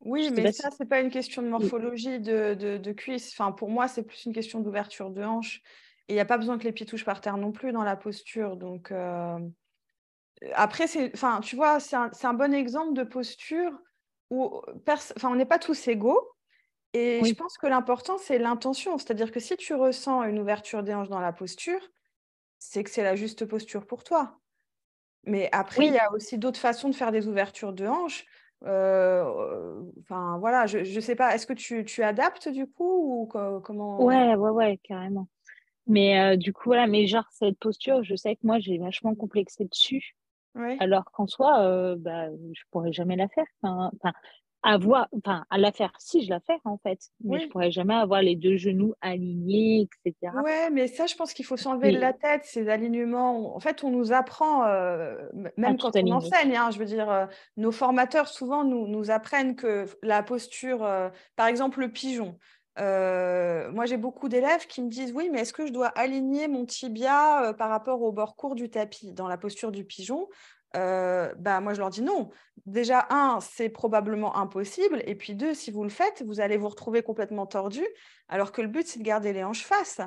Oui, 0.03 0.31
mais 0.31 0.51
ça, 0.53 0.71
c'est 0.71 0.89
pas 0.89 1.01
une 1.01 1.11
question 1.11 1.43
de 1.43 1.49
morphologie 1.49 2.21
de, 2.21 2.55
de, 2.55 2.93
cuisse. 2.93 3.33
Enfin, 3.33 3.53
pour 3.53 3.69
moi, 3.69 3.87
c'est 3.87 4.03
plus 4.03 4.25
une 4.25 4.33
question 4.33 4.61
d'ouverture 4.61 5.11
de 5.11 5.23
hanche. 5.23 5.61
Et 6.09 6.13
il 6.13 6.15
n'y 6.15 6.21
a 6.21 6.25
pas 6.25 6.39
besoin 6.39 6.59
que 6.59 6.65
les 6.65 6.73
pieds 6.73 6.87
touchent 6.87 7.05
par 7.05 7.21
terre 7.21 7.37
non 7.37 7.53
plus 7.53 7.73
dans 7.73 7.85
la 7.85 7.97
posture. 7.97 8.57
Donc, 8.57 8.91
euh, 8.93 9.39
après, 10.55 10.87
enfin, 11.15 11.41
tu 11.43 11.55
vois, 11.55 11.81
c'est 11.81 11.97
un, 11.97 12.11
un, 12.23 12.35
bon 12.35 12.55
exemple 12.55 12.95
de 12.95 13.03
posture 13.03 13.73
où 14.31 14.63
enfin, 14.89 15.31
on 15.31 15.35
n'est 15.35 15.45
pas 15.45 15.59
tous 15.59 15.89
égaux. 15.89 16.33
Et 16.93 17.21
je 17.25 17.35
pense 17.35 17.57
que 17.59 17.67
l'important, 17.67 18.19
c'est 18.19 18.39
l'intention. 18.39 18.99
C'est-à-dire 18.99 19.31
que 19.31 19.39
si 19.39 19.57
tu 19.57 19.75
ressens 19.75 20.25
une 20.25 20.39
ouverture 20.39 20.83
des 20.83 20.95
hanches 20.95 21.11
dans 21.11 21.21
la 21.21 21.33
posture, 21.33 21.81
c'est 22.59 22.83
que 22.83 22.91
c'est 22.91 23.05
la 23.05 23.17
juste 23.17 23.45
posture 23.45 23.87
pour 23.87 24.03
toi. 24.03 24.40
Mais 25.25 25.49
après, 25.53 25.87
il 25.87 25.95
y 25.95 25.99
a 25.99 26.13
aussi 26.13 26.39
d'autres 26.39 26.59
façons 26.59 26.89
de 26.89 26.95
faire 26.95 27.13
des 27.13 27.29
ouvertures 27.29 27.73
de 27.73 27.87
hanches. 27.87 28.25
Euh, 28.65 29.83
enfin, 30.01 30.39
voilà, 30.39 30.67
je 30.67 30.79
ne 30.79 31.01
sais 31.01 31.17
pas, 31.17 31.35
est-ce 31.35 31.47
que 31.47 31.53
tu, 31.53 31.85
tu, 31.85 32.03
adaptes 32.03 32.49
du 32.49 32.67
coup 32.67 33.23
ou 33.23 33.27
comment? 33.27 34.03
Ouais, 34.03 34.35
ouais, 34.35 34.51
ouais, 34.51 34.81
carrément. 34.83 35.29
Mais 35.87 36.21
euh, 36.21 36.37
du 36.37 36.53
coup, 36.53 36.65
voilà, 36.67 36.87
mais 36.87 37.07
genre, 37.07 37.25
cette 37.31 37.59
posture, 37.59 38.03
je 38.05 38.15
sais 38.15 38.37
que 38.37 38.47
moi, 38.47 38.59
j'ai 38.59 38.79
vachement 38.79 39.15
complexé 39.15 39.65
dessus. 39.65 40.15
Alors 40.79 41.05
qu'en 41.13 41.27
soi, 41.27 41.63
euh, 41.63 41.97
bah, 41.99 42.29
je 42.53 42.63
pourrais 42.71 42.93
jamais 42.93 43.17
la 43.17 43.29
faire. 43.29 43.47
Enfin, 43.63 44.13
avoir, 44.63 45.09
enfin, 45.17 45.45
à 45.51 45.59
la 45.59 45.73
faire, 45.73 45.93
si 45.99 46.25
je 46.25 46.31
la 46.31 46.41
fais 46.41 46.59
en 46.65 46.77
fait, 46.79 46.99
mais 47.25 47.41
je 47.41 47.49
pourrais 47.49 47.71
jamais 47.71 47.95
avoir 47.95 48.21
les 48.21 48.37
deux 48.37 48.57
genoux 48.57 48.95
alignés, 49.01 49.89
etc. 50.05 50.35
Ouais, 50.45 50.71
mais 50.71 50.87
ça, 50.87 51.07
je 51.07 51.15
pense 51.15 51.33
qu'il 51.33 51.45
faut 51.45 51.57
s'enlever 51.57 51.93
de 51.93 51.99
la 51.99 52.13
tête 52.13 52.43
ces 52.45 52.69
alignements. 52.69 53.57
En 53.57 53.61
fait, 53.61 53.85
on 53.85 53.91
nous 53.91 54.13
apprend, 54.13 54.67
euh, 54.67 55.17
même 55.57 55.79
quand 55.79 55.97
on 55.97 56.11
enseigne, 56.13 56.57
hein, 56.57 56.71
je 56.71 56.79
veux 56.79 56.85
dire, 56.85 57.11
euh, 57.11 57.27
nos 57.57 57.73
formateurs 57.73 58.29
souvent 58.29 58.65
nous, 58.65 58.87
nous 58.87 59.11
apprennent 59.11 59.57
que 59.57 59.87
la 60.03 60.23
posture, 60.23 60.85
euh, 60.85 61.09
par 61.37 61.47
exemple, 61.47 61.81
le 61.81 61.91
pigeon. 61.91 62.39
moi, 62.77 63.87
j'ai 63.87 63.97
beaucoup 63.97 64.29
d'élèves 64.29 64.67
qui 64.67 64.83
me 64.83 64.91
disent 64.91 65.13
oui, 65.15 65.31
mais 65.33 65.41
est-ce 65.41 65.55
que 65.55 65.67
je 65.67 65.73
dois 65.73 65.89
aligner 65.89 66.49
mon 66.49 66.67
tibia 66.67 67.55
par 67.57 67.71
rapport 67.71 68.03
au 68.03 68.13
bord 68.13 68.37
court 68.37 68.55
du 68.55 68.69
tapis 68.69 69.13
dans 69.13 69.29
la 69.29 69.39
posture 69.39 69.73
du 69.73 69.85
pigeon? 69.85 70.29
Euh, 70.77 71.33
bah, 71.39 71.61
moi 71.61 71.75
je 71.75 71.81
leur 71.81 71.91
dis 71.91 72.03
non. 72.03 72.31
Déjà, 72.67 73.07
un, 73.11 73.41
c'est 73.41 73.69
probablement 73.69 74.37
impossible. 74.37 75.03
Et 75.07 75.15
puis 75.15 75.35
deux, 75.35 75.55
si 75.55 75.71
vous 75.71 75.83
le 75.83 75.91
faites, 75.91 76.23
vous 76.27 76.41
allez 76.41 76.57
vous 76.57 76.69
retrouver 76.69 77.03
complètement 77.03 77.47
tordu, 77.47 77.85
alors 78.29 78.53
que 78.53 78.63
le 78.63 78.69
but, 78.69 78.87
c'est 78.87 78.99
de 78.99 79.05
garder 79.05 79.33
les 79.33 79.45
hanches 79.45 79.65
face. 79.65 80.01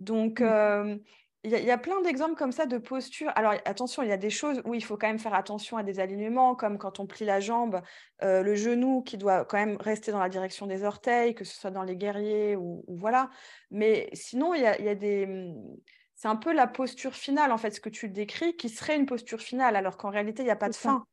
Donc, 0.00 0.40
mmh. 0.40 0.44
euh, 0.44 0.96
il 1.44 1.50
y, 1.50 1.72
a 1.72 1.78
plein 1.78 2.00
d'exemples 2.02 2.36
comme 2.36 2.52
ça 2.52 2.66
de 2.66 2.78
posture. 2.78 3.32
Alors 3.34 3.54
attention, 3.64 4.04
il 4.04 4.08
y 4.08 4.12
a 4.12 4.16
des 4.16 4.30
choses 4.30 4.62
où 4.64 4.74
il 4.74 4.84
faut 4.84 4.96
quand 4.96 5.08
même 5.08 5.18
faire 5.18 5.34
attention 5.34 5.76
à 5.76 5.82
des 5.82 5.98
alignements, 5.98 6.54
comme 6.54 6.78
quand 6.78 7.00
on 7.00 7.06
plie 7.06 7.24
la 7.24 7.40
jambe, 7.40 7.80
euh, 8.22 8.42
le 8.42 8.54
genou 8.54 9.02
qui 9.02 9.18
doit 9.18 9.44
quand 9.44 9.56
même 9.56 9.76
rester 9.80 10.12
dans 10.12 10.20
la 10.20 10.28
direction 10.28 10.68
des 10.68 10.84
orteils, 10.84 11.34
que 11.34 11.42
ce 11.44 11.58
soit 11.58 11.72
dans 11.72 11.82
les 11.82 11.96
guerriers 11.96 12.54
ou, 12.54 12.84
voilà. 12.86 13.28
Mais 13.72 14.08
sinon, 14.12 14.54
il 14.54 14.62
y 14.62 14.66
a, 14.66 14.94
des 14.94 15.52
c'est 16.22 16.28
un 16.28 16.36
peu 16.36 16.52
la 16.52 16.68
posture 16.68 17.16
finale, 17.16 17.50
en 17.50 17.58
fait, 17.58 17.72
ce 17.72 17.80
que 17.80 17.88
tu 17.88 18.08
décris, 18.08 18.56
qui 18.56 18.68
serait 18.68 18.94
une 18.94 19.06
posture 19.06 19.40
finale, 19.40 19.74
alors 19.74 19.96
qu'en 19.96 20.08
réalité, 20.08 20.42
il 20.42 20.44
n'y 20.44 20.52
a 20.52 20.56
pas 20.56 20.68
de 20.68 20.74
fin. 20.76 21.04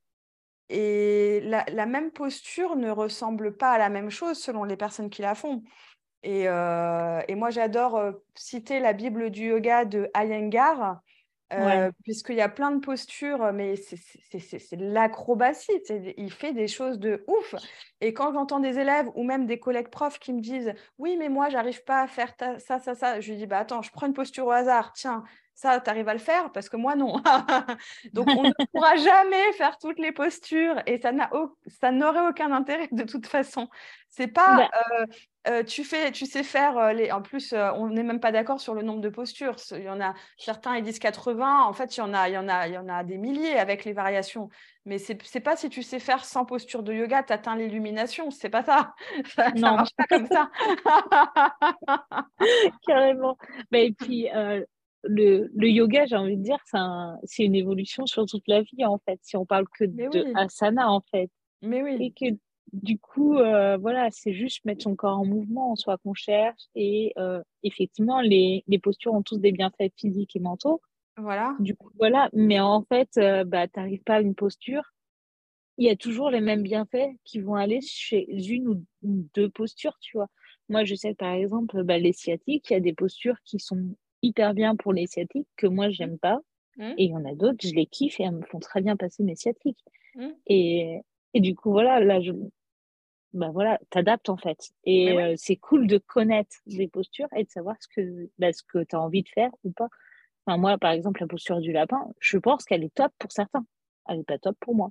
Et 0.70 1.42
la, 1.42 1.86
même 1.88 2.12
posture 2.12 2.76
ne 2.76 2.92
ressemble 2.92 3.58
pas 3.58 3.72
à 3.72 3.80
la 3.80 3.90
même 3.90 4.12
chose 4.12 4.38
selon 4.38 4.66
les 4.66 4.78
personnes 4.78 5.10
qui 5.10 5.24
la 5.24 5.34
font. 5.34 5.64
Et, 6.22 6.48
euh, 6.48 7.22
moi, 7.36 7.50
j'adore 7.50 7.96
euh, 7.96 8.12
citer 8.36 8.80
la 8.80 8.94
Bible 8.94 9.32
du 9.32 9.48
yoga 9.48 9.84
de 9.84 10.12
Iyengar, 10.16 11.02
euh, 11.54 11.92
puisqu'il 12.04 12.36
y 12.36 12.42
a 12.42 12.50
plein 12.50 12.72
de 12.72 12.80
postures, 12.80 13.52
mais 13.54 13.76
c'est 13.76 14.76
de 14.76 14.86
l'acrobatie. 14.86 15.72
Il 16.18 16.32
fait 16.32 16.54
des 16.54 16.68
choses 16.68 17.00
de 17.00 17.24
ouf. 17.28 17.56
Et 18.02 18.14
quand 18.14 18.34
j'entends 18.34 18.60
des 18.60 18.78
élèves 18.78 19.08
ou 19.16 19.24
même 19.24 19.46
des 19.46 19.60
collègues 19.60 19.90
profs 19.90 20.20
qui 20.20 20.34
me 20.34 20.42
disent 20.42 20.74
Oui, 20.98 21.18
mais 21.18 21.30
moi, 21.30 21.50
j'arrive 21.50 21.84
pas 21.84 22.02
à 22.02 22.08
faire 22.08 22.34
ça, 22.60 22.80
ça, 22.80 22.96
ça, 22.96 23.20
je 23.20 23.32
lui 23.32 23.38
dis 23.38 23.48
bah, 23.48 23.60
Attends, 23.60 23.82
je 23.82 23.92
prends 23.92 24.06
une 24.06 24.14
posture 24.14 24.46
au 24.46 24.52
hasard. 24.52 24.94
Tiens, 24.94 25.24
ça, 25.60 25.82
tu 25.82 25.90
arrives 25.90 26.08
à 26.08 26.14
le 26.14 26.20
faire 26.20 26.52
parce 26.52 26.70
que 26.70 26.78
moi, 26.78 26.96
non. 26.96 27.22
Donc, 28.14 28.28
on 28.30 28.44
ne 28.44 28.52
pourra 28.74 28.96
jamais 28.96 29.52
faire 29.54 29.78
toutes 29.78 30.00
les 30.00 30.12
postures 30.12 30.82
et 30.86 31.02
ça 31.02 31.92
n'aurait 31.92 32.28
aucun 32.30 32.52
intérêt 32.52 32.88
de 32.92 33.04
toute 33.04 33.28
façon. 33.28 33.68
C'est 34.08 34.28
pas, 34.28 34.56
bah 34.56 34.70
euh, 35.02 35.06
euh, 35.50 35.64
tu, 35.64 35.84
fais, 35.84 36.12
tu 36.12 36.26
sais 36.26 36.44
faire 36.44 36.78
euh, 36.78 36.94
les. 36.94 37.12
En 37.12 37.22
plus, 37.22 37.54
on 37.54 37.88
n'est 37.88 38.04
même 38.04 38.20
pas 38.20 38.32
d'accord 38.32 38.60
sur 38.60 38.74
le 38.74 38.82
nombre 38.82 39.02
de 39.02 39.10
postures. 39.10 39.56
Il 39.72 39.84
y 39.84 39.90
en 39.90 40.00
a 40.00 40.14
certains, 40.38 40.78
ils 40.78 40.84
disent 40.84 41.00
80. 41.00 41.64
En 41.64 41.74
fait, 41.74 41.98
il 41.98 42.00
y 42.00 42.04
en 42.04 42.14
a, 42.14 42.30
il 42.30 42.34
y 42.34 42.38
en 42.38 42.48
a, 42.48 42.68
il 42.68 42.74
y 42.74 42.78
en 42.78 42.88
a 42.88 43.04
des 43.04 43.18
milliers 43.18 43.58
avec 43.58 43.86
les 43.86 43.94
variations. 43.94 44.50
Mais 44.86 44.98
c'est 44.98 45.18
n'est 45.36 45.42
pas 45.42 45.56
si 45.56 45.70
tu 45.70 45.84
sais 45.84 46.00
faire 46.00 46.24
100 46.24 46.46
postures 46.46 46.84
de 46.84 46.94
yoga, 46.94 47.24
tu 47.24 47.34
atteins 47.34 47.56
l'illumination. 47.56 48.32
C'est 48.32 48.50
pas 48.50 48.64
ça. 48.64 48.94
Ça, 49.36 49.52
ne 49.52 49.62
marche 49.62 49.96
pas 49.96 50.06
comme 50.06 50.28
ça. 50.28 50.50
Carrément. 52.88 53.38
Mais 53.72 53.88
et 53.88 53.92
puis, 53.94 54.28
le, 55.04 55.50
le, 55.54 55.70
yoga, 55.70 56.06
j'ai 56.06 56.16
envie 56.16 56.38
de 56.38 56.44
dire, 56.44 56.60
c'est 57.24 57.44
une 57.44 57.56
évolution 57.56 58.06
sur 58.06 58.26
toute 58.26 58.48
la 58.48 58.62
vie, 58.62 58.86
en 58.86 59.00
fait, 59.00 59.20
si 59.24 59.38
on 59.38 59.46
parle 59.46 59.66
que 59.78 59.86
de 59.86 60.38
asana, 60.38 60.92
en 60.92 61.02
fait. 61.12 61.30
Mais 61.62 61.82
oui. 61.82 61.98
Et 62.00 62.12
que 62.12 62.36
du 62.74 63.00
coup, 63.00 63.38
euh, 63.38 63.78
voilà, 63.78 64.10
c'est 64.12 64.34
juste 64.34 64.66
mettre 64.66 64.84
son 64.84 64.96
corps 64.96 65.20
en 65.20 65.26
mouvement, 65.26 65.76
soit 65.76 65.98
qu'on 65.98 66.14
cherche. 66.14 66.62
Et 66.76 67.14
euh, 67.18 67.42
effectivement, 67.64 68.22
les, 68.22 68.64
les, 68.68 68.80
postures 68.80 69.14
ont 69.14 69.24
tous 69.24 69.38
des 69.38 69.52
bienfaits 69.52 69.92
physiques 69.98 70.36
et 70.36 70.40
mentaux. 70.40 70.82
Voilà. 71.18 71.56
Du 71.60 71.76
coup, 71.76 71.92
voilà. 71.98 72.30
Mais 72.34 72.60
en 72.60 72.84
fait, 72.84 73.10
euh, 73.18 73.44
bah, 73.44 73.68
tu 73.68 73.80
n'arrives 73.80 74.04
pas 74.04 74.16
à 74.16 74.22
une 74.22 74.36
posture. 74.36 74.84
Il 75.78 75.86
y 75.86 75.90
a 75.90 75.96
toujours 75.96 76.30
les 76.30 76.42
mêmes 76.42 76.64
bienfaits 76.64 77.10
qui 77.24 77.40
vont 77.40 77.56
aller 77.56 77.80
chez 77.82 78.26
une 78.30 78.68
ou 78.68 78.86
deux 79.34 79.50
postures, 79.50 79.98
tu 80.02 80.18
vois. 80.18 80.28
Moi, 80.68 80.84
je 80.84 80.96
sais, 80.96 81.16
par 81.16 81.34
exemple, 81.34 81.84
bah, 81.84 81.98
les 81.98 82.14
sciatiques, 82.14 82.70
il 82.70 82.74
y 82.74 82.76
a 82.76 82.82
des 82.82 82.94
postures 82.94 83.38
qui 83.46 83.60
sont 83.60 83.96
hyper 84.22 84.54
bien 84.54 84.76
pour 84.76 84.94
les 84.94 85.08
sciatiques 85.08 85.48
que 85.56 85.68
moi 85.68 85.90
j'aime 85.90 86.18
pas 86.18 86.40
mmh. 86.78 86.94
et 86.98 87.06
il 87.06 87.12
y 87.12 87.16
en 87.16 87.26
a 87.26 87.36
d'autres 87.36 87.66
je 87.66 87.74
les 87.74 87.86
kiffe 87.86 88.20
et 88.20 88.24
elles 88.24 88.32
me 88.32 88.46
font 88.46 88.60
très 88.60 88.82
bien 88.82 88.98
passer 88.98 89.24
mes 89.24 89.36
sciatiques 89.36 89.80
mmh. 90.16 90.28
et, 90.48 91.00
et 91.34 91.40
du 91.40 91.56
coup 91.56 91.72
voilà 91.72 92.00
là 92.00 92.22
je 92.22 92.32
bah 93.34 93.50
voilà 93.54 93.80
t'adaptes 93.92 94.30
en 94.30 94.38
fait 94.38 94.72
et 94.86 95.12
euh, 95.12 95.36
c'est 95.38 95.56
cool 95.56 95.86
de 95.86 96.00
connaître 96.00 96.58
des 96.66 96.88
postures 96.88 97.28
et 97.36 97.44
de 97.44 97.50
savoir 97.50 97.76
ce 97.80 97.88
que 97.88 98.30
bah, 98.40 98.52
ce 98.52 98.64
que 98.64 98.84
tu 98.84 98.96
as 98.96 99.00
envie 99.00 99.22
de 99.24 99.30
faire 99.30 99.52
ou 99.64 99.72
pas 99.72 99.90
Enfin, 100.50 100.58
moi, 100.58 100.80
par 100.80 100.92
exemple, 100.92 101.22
la 101.22 101.28
posture 101.28 101.60
du 101.60 101.72
lapin, 101.72 102.08
je 102.20 102.38
pense 102.40 102.66
qu'elle 102.66 102.84
est 102.84 102.94
top 102.94 103.12
pour 103.20 103.32
certains. 103.32 103.66
Elle 104.08 104.18
n'est 104.18 104.24
pas 104.24 104.40
top 104.40 104.58
pour 104.60 104.74
moi. 104.74 104.90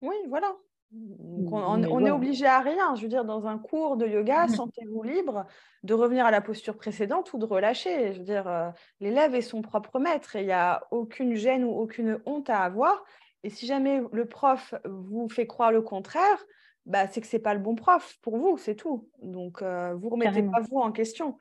Oui, 0.00 0.14
voilà. 0.28 0.54
on, 0.90 2.04
est 2.06 2.10
obligé 2.10 2.46
à 2.46 2.60
rien. 2.60 2.94
Je 2.94 3.02
veux 3.02 3.08
dire, 3.08 3.26
dans 3.26 3.46
un 3.46 3.58
cours 3.58 3.98
de 3.98 4.06
yoga, 4.06 4.48
sentez-vous 4.48 5.02
libre 5.02 5.44
de 5.82 5.92
revenir 5.92 6.24
à 6.24 6.30
la 6.30 6.40
posture 6.40 6.76
précédente 6.76 7.30
ou 7.34 7.38
de 7.38 7.44
relâcher. 7.44 8.14
Je 8.14 8.18
veux 8.20 8.24
dire, 8.24 8.48
euh, 8.48 8.70
l'élève 9.00 9.34
est 9.34 9.42
son 9.42 9.60
propre 9.60 9.98
maître 9.98 10.36
et 10.36 10.40
il 10.40 10.46
n'y 10.46 10.52
a 10.52 10.86
aucune 10.90 11.34
gêne 11.34 11.64
ou 11.64 11.78
aucune 11.78 12.18
honte 12.24 12.48
à 12.48 12.60
avoir. 12.60 13.04
Et 13.42 13.50
si 13.50 13.66
jamais 13.66 14.00
le 14.12 14.24
prof 14.24 14.74
vous 14.86 15.28
fait 15.28 15.46
croire 15.46 15.72
le 15.72 15.82
contraire, 15.82 16.42
bah, 16.86 17.08
c'est 17.08 17.20
que 17.20 17.26
ce 17.26 17.36
n'est 17.36 17.42
pas 17.42 17.52
le 17.52 17.60
bon 17.60 17.74
prof 17.74 18.16
pour 18.22 18.38
vous, 18.38 18.56
c'est 18.56 18.76
tout. 18.76 19.10
Donc, 19.20 19.60
euh, 19.60 19.94
vous 19.94 20.06
ne 20.06 20.12
remettez 20.12 20.42
pas 20.42 20.60
vous 20.70 20.78
en 20.78 20.92
question. 20.92 21.36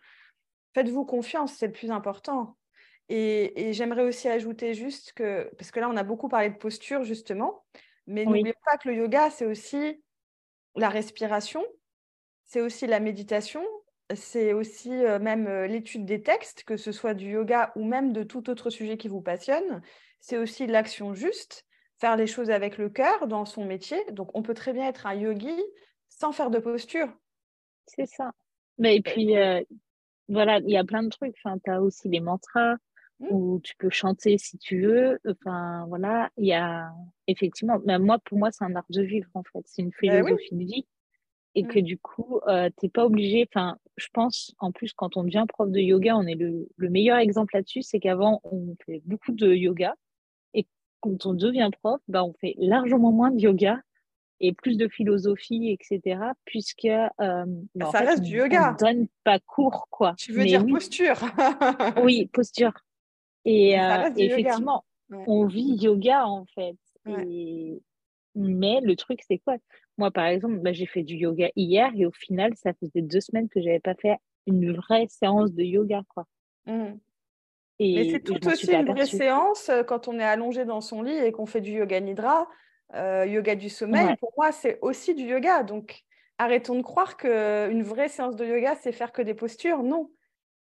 Faites-vous 0.74 1.06
confiance, 1.06 1.54
c'est 1.54 1.68
le 1.68 1.72
plus 1.72 1.92
important. 1.92 2.58
Et, 3.08 3.72
j'aimerais 3.74 4.04
aussi 4.04 4.28
ajouter 4.28 4.74
juste 4.74 5.14
que, 5.14 5.50
parce 5.58 5.70
que 5.70 5.80
là, 5.80 5.88
on 5.88 5.96
a 5.96 6.04
beaucoup 6.04 6.28
parlé 6.28 6.50
de 6.50 6.56
posture, 6.56 7.04
justement, 7.04 7.64
mais 8.08 8.26
n'oubliez 8.26 8.56
pas 8.66 8.78
que 8.78 8.90
le 8.90 8.96
yoga, 8.96 9.30
c'est 9.30 9.46
aussi 9.46 10.04
la 10.76 10.90
respiration, 10.90 11.64
c'est 12.46 12.62
aussi 12.62 12.88
la 12.88 13.00
méditation, 13.00 13.64
c'est 14.16 14.54
aussi 14.54 14.92
euh, 14.92 15.20
même 15.20 15.48
euh, 15.48 15.68
l'étude 15.68 16.06
des 16.06 16.24
textes, 16.24 16.64
que 16.64 16.78
ce 16.78 16.92
soit 16.92 17.14
du 17.14 17.30
yoga 17.30 17.72
ou 17.76 17.86
même 17.86 18.14
de 18.14 18.24
tout 18.24 18.50
autre 18.50 18.72
sujet 18.72 18.98
qui 18.98 19.08
vous 19.08 19.22
passionne. 19.22 19.82
C'est 20.20 20.38
aussi 20.38 20.66
l'action 20.66 21.14
juste, 21.14 21.66
faire 22.00 22.18
les 22.18 22.28
choses 22.28 22.50
avec 22.50 22.78
le 22.78 22.90
cœur 22.90 23.28
dans 23.28 23.46
son 23.46 23.66
métier. 23.66 23.98
Donc, 24.12 24.36
on 24.38 24.42
peut 24.42 24.54
très 24.54 24.74
bien 24.74 24.88
être 24.88 25.06
un 25.06 25.14
yogi 25.14 25.56
sans 26.10 26.32
faire 26.32 26.50
de 26.50 26.60
posture. 26.60 27.10
C'est 27.88 28.06
ça. 28.06 28.32
Mais 28.78 28.98
et 28.98 29.02
puis, 29.02 29.38
euh, 29.38 29.62
voilà, 30.28 30.60
il 30.60 30.70
y 30.70 30.78
a 30.78 30.84
plein 30.84 31.04
de 31.04 31.10
trucs. 31.10 31.36
Enfin, 31.44 31.58
tu 31.64 31.72
as 31.72 31.82
aussi 31.82 32.10
les 32.10 32.20
mantras 32.20 32.76
mmh. 33.20 33.28
où 33.32 33.60
tu 33.64 33.76
peux 33.78 33.90
chanter 33.90 34.38
si 34.38 34.58
tu 34.58 34.82
veux. 34.82 35.20
Enfin, 35.26 35.86
voilà, 35.88 36.30
il 36.38 36.48
y 36.48 36.54
a 36.54 36.92
effectivement, 37.28 37.80
mais 37.86 38.00
moi, 38.00 38.20
pour 38.26 38.38
moi, 38.38 38.52
c'est 38.52 38.66
un 38.66 38.76
art 38.76 38.86
de 38.90 39.02
vivre, 39.02 39.30
en 39.34 39.44
fait. 39.44 39.62
C'est 39.66 39.82
une 39.82 39.90
bah 39.90 39.98
philosophie 40.00 40.56
de 40.56 40.64
vie. 40.64 40.88
Et 41.58 41.64
mmh. 41.64 41.68
que 41.68 41.80
du 41.80 41.98
coup, 41.98 42.42
euh, 42.48 42.70
tu 42.78 42.86
n'es 42.86 42.90
pas 42.90 43.06
obligé. 43.06 43.48
Enfin, 43.50 43.78
je 43.96 44.08
pense, 44.12 44.54
en 44.60 44.74
plus, 44.74 44.92
quand 44.92 45.16
on 45.16 45.24
devient 45.24 45.46
prof 45.48 45.70
de 45.70 45.80
yoga, 45.80 46.18
on 46.18 46.28
est 46.28 46.36
le, 46.36 46.68
le 46.76 46.90
meilleur 46.90 47.18
exemple 47.18 47.56
là-dessus. 47.56 47.82
C'est 47.82 48.00
qu'avant, 48.00 48.42
on 48.44 48.76
fait 48.86 49.02
beaucoup 49.06 49.32
de 49.32 49.54
yoga 49.54 49.96
quand 51.00 51.26
on 51.26 51.34
devient 51.34 51.70
prof, 51.82 52.02
bah, 52.08 52.24
on 52.24 52.34
fait 52.34 52.56
largement 52.58 53.12
moins 53.12 53.32
de 53.32 53.40
yoga 53.40 53.80
et 54.40 54.54
plus 54.54 54.78
de 54.78 54.88
philosophie, 54.88 55.72
etc. 55.72 56.20
Puisque 56.46 56.86
euh, 56.86 57.46
bah, 57.74 57.90
ça 57.92 58.00
reste 58.00 58.24
du 58.24 58.38
yoga. 58.38 58.76
On 58.80 58.86
donne 58.86 59.08
pas 59.24 59.40
cours, 59.40 59.88
quoi. 59.90 60.14
Tu 60.18 60.34
veux 60.34 60.46
dire 60.46 60.66
posture 60.66 61.18
Oui, 62.04 62.28
posture. 62.34 62.74
Et, 63.46 63.80
euh, 63.80 64.10
effectivement, 64.18 64.84
on 65.10 65.46
vit 65.46 65.76
yoga 65.76 66.28
en 66.28 66.46
fait. 66.56 66.78
Mais 68.38 68.82
le 68.82 68.96
truc, 68.96 69.22
c'est 69.28 69.38
quoi? 69.38 69.56
Moi, 69.98 70.12
par 70.12 70.26
exemple, 70.26 70.58
bah, 70.58 70.74
j'ai 70.74 70.86
fait 70.86 71.04
du 71.04 71.16
yoga 71.16 71.50
hier 71.56 71.90
et 71.96 72.06
au 72.06 72.12
final, 72.12 72.52
ça 72.58 72.74
faisait 72.74 73.02
deux 73.02 73.22
semaines 73.22 73.48
que 73.48 73.62
j'avais 73.62 73.80
pas 73.80 73.96
fait 73.96 74.18
une 74.46 74.74
vraie 74.74 75.08
séance 75.10 75.54
de 75.54 75.64
yoga, 75.64 76.04
quoi. 76.10 76.26
Mmh. 76.66 76.98
Mais 77.80 78.10
c'est 78.10 78.24
tout 78.24 78.48
aussi 78.48 78.72
une 78.72 78.86
vraie 78.86 79.06
séance 79.06 79.70
euh, 79.70 79.84
quand 79.84 80.08
on 80.08 80.20
est 80.20 80.24
allongé 80.24 80.66
dans 80.66 80.82
son 80.82 81.02
lit 81.02 81.18
et 81.18 81.32
qu'on 81.32 81.46
fait 81.46 81.62
du 81.62 81.72
yoga 81.72 82.00
nidra, 82.00 82.48
euh, 82.94 83.26
yoga 83.26 83.56
du 83.56 83.70
sommeil. 83.70 84.16
Pour 84.20 84.34
moi, 84.38 84.52
c'est 84.52 84.80
aussi 84.82 85.14
du 85.14 85.24
yoga. 85.24 85.64
Donc, 85.64 86.04
arrêtons 86.38 86.76
de 86.76 86.82
croire 86.82 87.18
qu'une 87.18 87.84
vraie 87.84 88.08
séance 88.08 88.36
de 88.36 88.46
yoga, 88.46 88.76
c'est 88.76 88.92
faire 88.92 89.12
que 89.12 89.22
des 89.22 89.34
postures. 89.34 89.84
Non. 89.84 90.10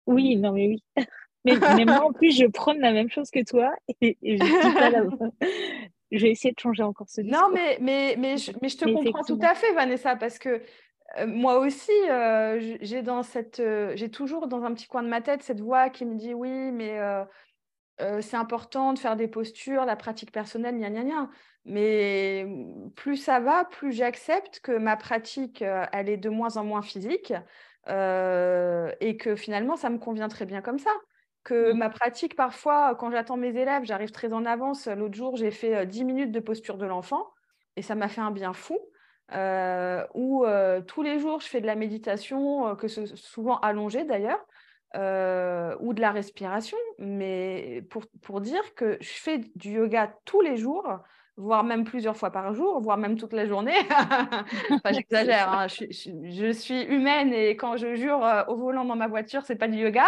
Oui, 0.08 0.36
non, 0.38 0.52
mais 0.52 0.68
oui. 0.68 0.84
mais, 1.46 1.86
moi, 1.86 2.06
en 2.06 2.14
plus, 2.14 2.36
je 2.36 2.46
prône 2.46 2.80
la 2.80 2.92
même 2.92 3.10
chose 3.10 3.30
que 3.30 3.44
toi 3.44 3.74
et, 4.02 4.18
je 4.24 4.44
dis 4.44 4.74
pas 4.74 4.90
la... 4.90 5.04
je 6.12 6.22
vais 6.22 6.32
essayer 6.32 6.54
de 6.54 6.60
changer 6.60 6.84
encore 6.84 7.10
ce 7.10 7.22
discours. 7.22 7.42
Non, 7.42 7.54
mais, 7.54 7.78
mais, 7.80 8.16
mais, 8.18 8.38
je, 8.38 8.52
mais 8.62 8.70
je 8.70 8.78
te 8.78 8.86
comprends 8.86 9.24
tout 9.24 9.40
à 9.42 9.56
fait, 9.56 9.72
Vanessa, 9.74 10.16
parce 10.16 10.40
que 10.40 10.50
euh, 10.50 10.60
moi 11.28 11.60
aussi, 11.60 11.92
euh, 12.10 12.78
j'ai 12.82 13.04
dans 13.04 13.22
cette, 13.22 13.60
euh, 13.60 13.94
j'ai 13.96 14.10
toujours 14.10 14.48
dans 14.48 14.64
un 14.64 14.74
petit 14.74 14.88
coin 14.88 15.04
de 15.04 15.08
ma 15.08 15.22
tête 15.22 15.44
cette 15.44 15.62
voix 15.62 15.90
qui 15.90 16.06
me 16.06 16.16
dit 16.16 16.34
oui, 16.34 16.72
mais 16.72 17.00
c'est 18.22 18.36
important 18.36 18.94
de 18.94 19.00
faire 19.00 19.16
des 19.16 19.28
postures, 19.28 19.86
la 19.86 19.96
pratique 19.96 20.32
personnelle, 20.32 20.78
gna 20.78 20.90
gna 20.90 21.04
gna. 21.04 21.30
Mais 21.66 22.46
plus 22.96 23.16
ça 23.16 23.40
va, 23.40 23.64
plus 23.66 23.94
j'accepte 23.94 24.60
que 24.60 24.74
ma 24.74 24.98
pratique, 24.98 25.62
elle 25.62 26.10
est 26.10 26.18
de 26.18 26.30
moins 26.30 26.58
en 26.58 26.66
moins 26.66 26.82
physique 26.82 27.34
et 27.88 29.18
que 29.18 29.36
finalement, 29.36 29.76
ça 29.76 29.90
me 29.90 30.00
convient 30.00 30.28
très 30.28 30.46
bien 30.46 30.62
comme 30.62 30.80
ça. 30.80 30.92
Que 31.44 31.72
mmh. 31.72 31.78
ma 31.78 31.90
pratique, 31.90 32.36
parfois, 32.36 32.96
quand 32.96 33.12
j'attends 33.12 33.38
mes 33.38 33.56
élèves, 33.56 33.84
j'arrive 33.84 34.12
très 34.12 34.34
en 34.34 34.46
avance. 34.46 34.88
L'autre 34.88 35.16
jour, 35.16 35.38
j'ai 35.38 35.52
fait 35.52 35.86
10 35.86 36.04
minutes 36.04 36.32
de 36.32 36.40
posture 36.40 36.78
de 36.78 36.86
l'enfant 36.86 37.30
et 37.76 37.82
ça 37.82 37.96
m'a 37.96 38.08
fait 38.08 38.22
un 38.22 38.32
bien 38.32 38.54
fou. 38.54 38.80
Euh, 39.32 40.06
où 40.14 40.46
euh, 40.46 40.82
tous 40.82 41.02
les 41.02 41.18
jours 41.18 41.40
je 41.40 41.48
fais 41.48 41.62
de 41.62 41.66
la 41.66 41.76
méditation, 41.76 42.68
euh, 42.68 42.76
que 42.76 42.88
ce 42.88 43.06
souvent 43.16 43.58
allongée 43.60 44.04
d'ailleurs, 44.04 44.46
ou 44.96 45.94
de 45.94 46.02
la 46.02 46.12
respiration, 46.12 46.78
mais 47.00 47.84
pour, 47.90 48.04
pour, 48.22 48.42
dire 48.42 48.76
que 48.76 48.98
je 49.02 49.10
fais 49.14 49.40
du 49.56 49.72
yoga 49.72 50.14
tous 50.26 50.42
les 50.42 50.56
jours, 50.56 51.00
voire 51.36 51.64
même 51.64 51.84
plusieurs 51.84 52.16
fois 52.16 52.30
par 52.32 52.54
jour, 52.54 52.80
voire 52.80 52.98
même 52.98 53.18
toute 53.18 53.34
la 53.34 53.48
journée. 53.48 53.74
enfin, 54.70 54.92
j'exagère, 54.92 55.52
hein. 55.52 55.68
je, 55.68 55.86
je, 55.90 56.52
suis 56.52 56.84
humaine 56.84 57.34
et 57.34 57.56
quand 57.56 57.76
je 57.76 57.96
jure 57.96 58.22
au 58.50 58.56
volant 58.56 58.86
dans 58.86 58.96
ma 58.96 59.08
voiture, 59.08 59.42
c'est 59.46 59.56
pas 59.56 59.68
du 59.68 59.80
yoga. 59.80 60.06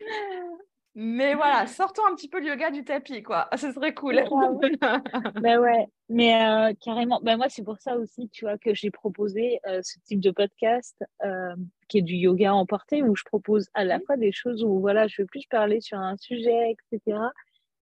Mais 0.94 1.34
voilà, 1.34 1.66
sortons 1.66 2.02
un 2.06 2.14
petit 2.14 2.28
peu 2.28 2.38
le 2.38 2.48
yoga 2.48 2.70
du 2.70 2.84
tapis, 2.84 3.22
quoi. 3.22 3.48
Ce 3.56 3.72
serait 3.72 3.94
cool. 3.94 4.22
ben 5.40 5.58
ouais, 5.58 5.86
mais 6.10 6.34
euh, 6.44 6.74
carrément. 6.80 7.20
Ben 7.22 7.38
moi, 7.38 7.48
c'est 7.48 7.62
pour 7.62 7.78
ça 7.78 7.96
aussi, 7.96 8.28
tu 8.28 8.44
vois, 8.44 8.58
que 8.58 8.74
j'ai 8.74 8.90
proposé 8.90 9.58
euh, 9.66 9.80
ce 9.82 9.98
type 10.00 10.20
de 10.20 10.30
podcast 10.30 11.02
euh, 11.24 11.54
qui 11.88 11.98
est 11.98 12.02
du 12.02 12.16
yoga 12.16 12.54
emporté, 12.54 13.02
où 13.02 13.16
je 13.16 13.24
propose 13.24 13.70
à 13.72 13.84
la 13.84 14.00
fois 14.00 14.18
des 14.18 14.32
choses 14.32 14.62
où, 14.62 14.80
voilà, 14.80 15.06
je 15.06 15.22
veux 15.22 15.26
plus 15.26 15.46
parler 15.46 15.80
sur 15.80 15.98
un 15.98 16.16
sujet, 16.18 16.74
etc. 16.92 17.18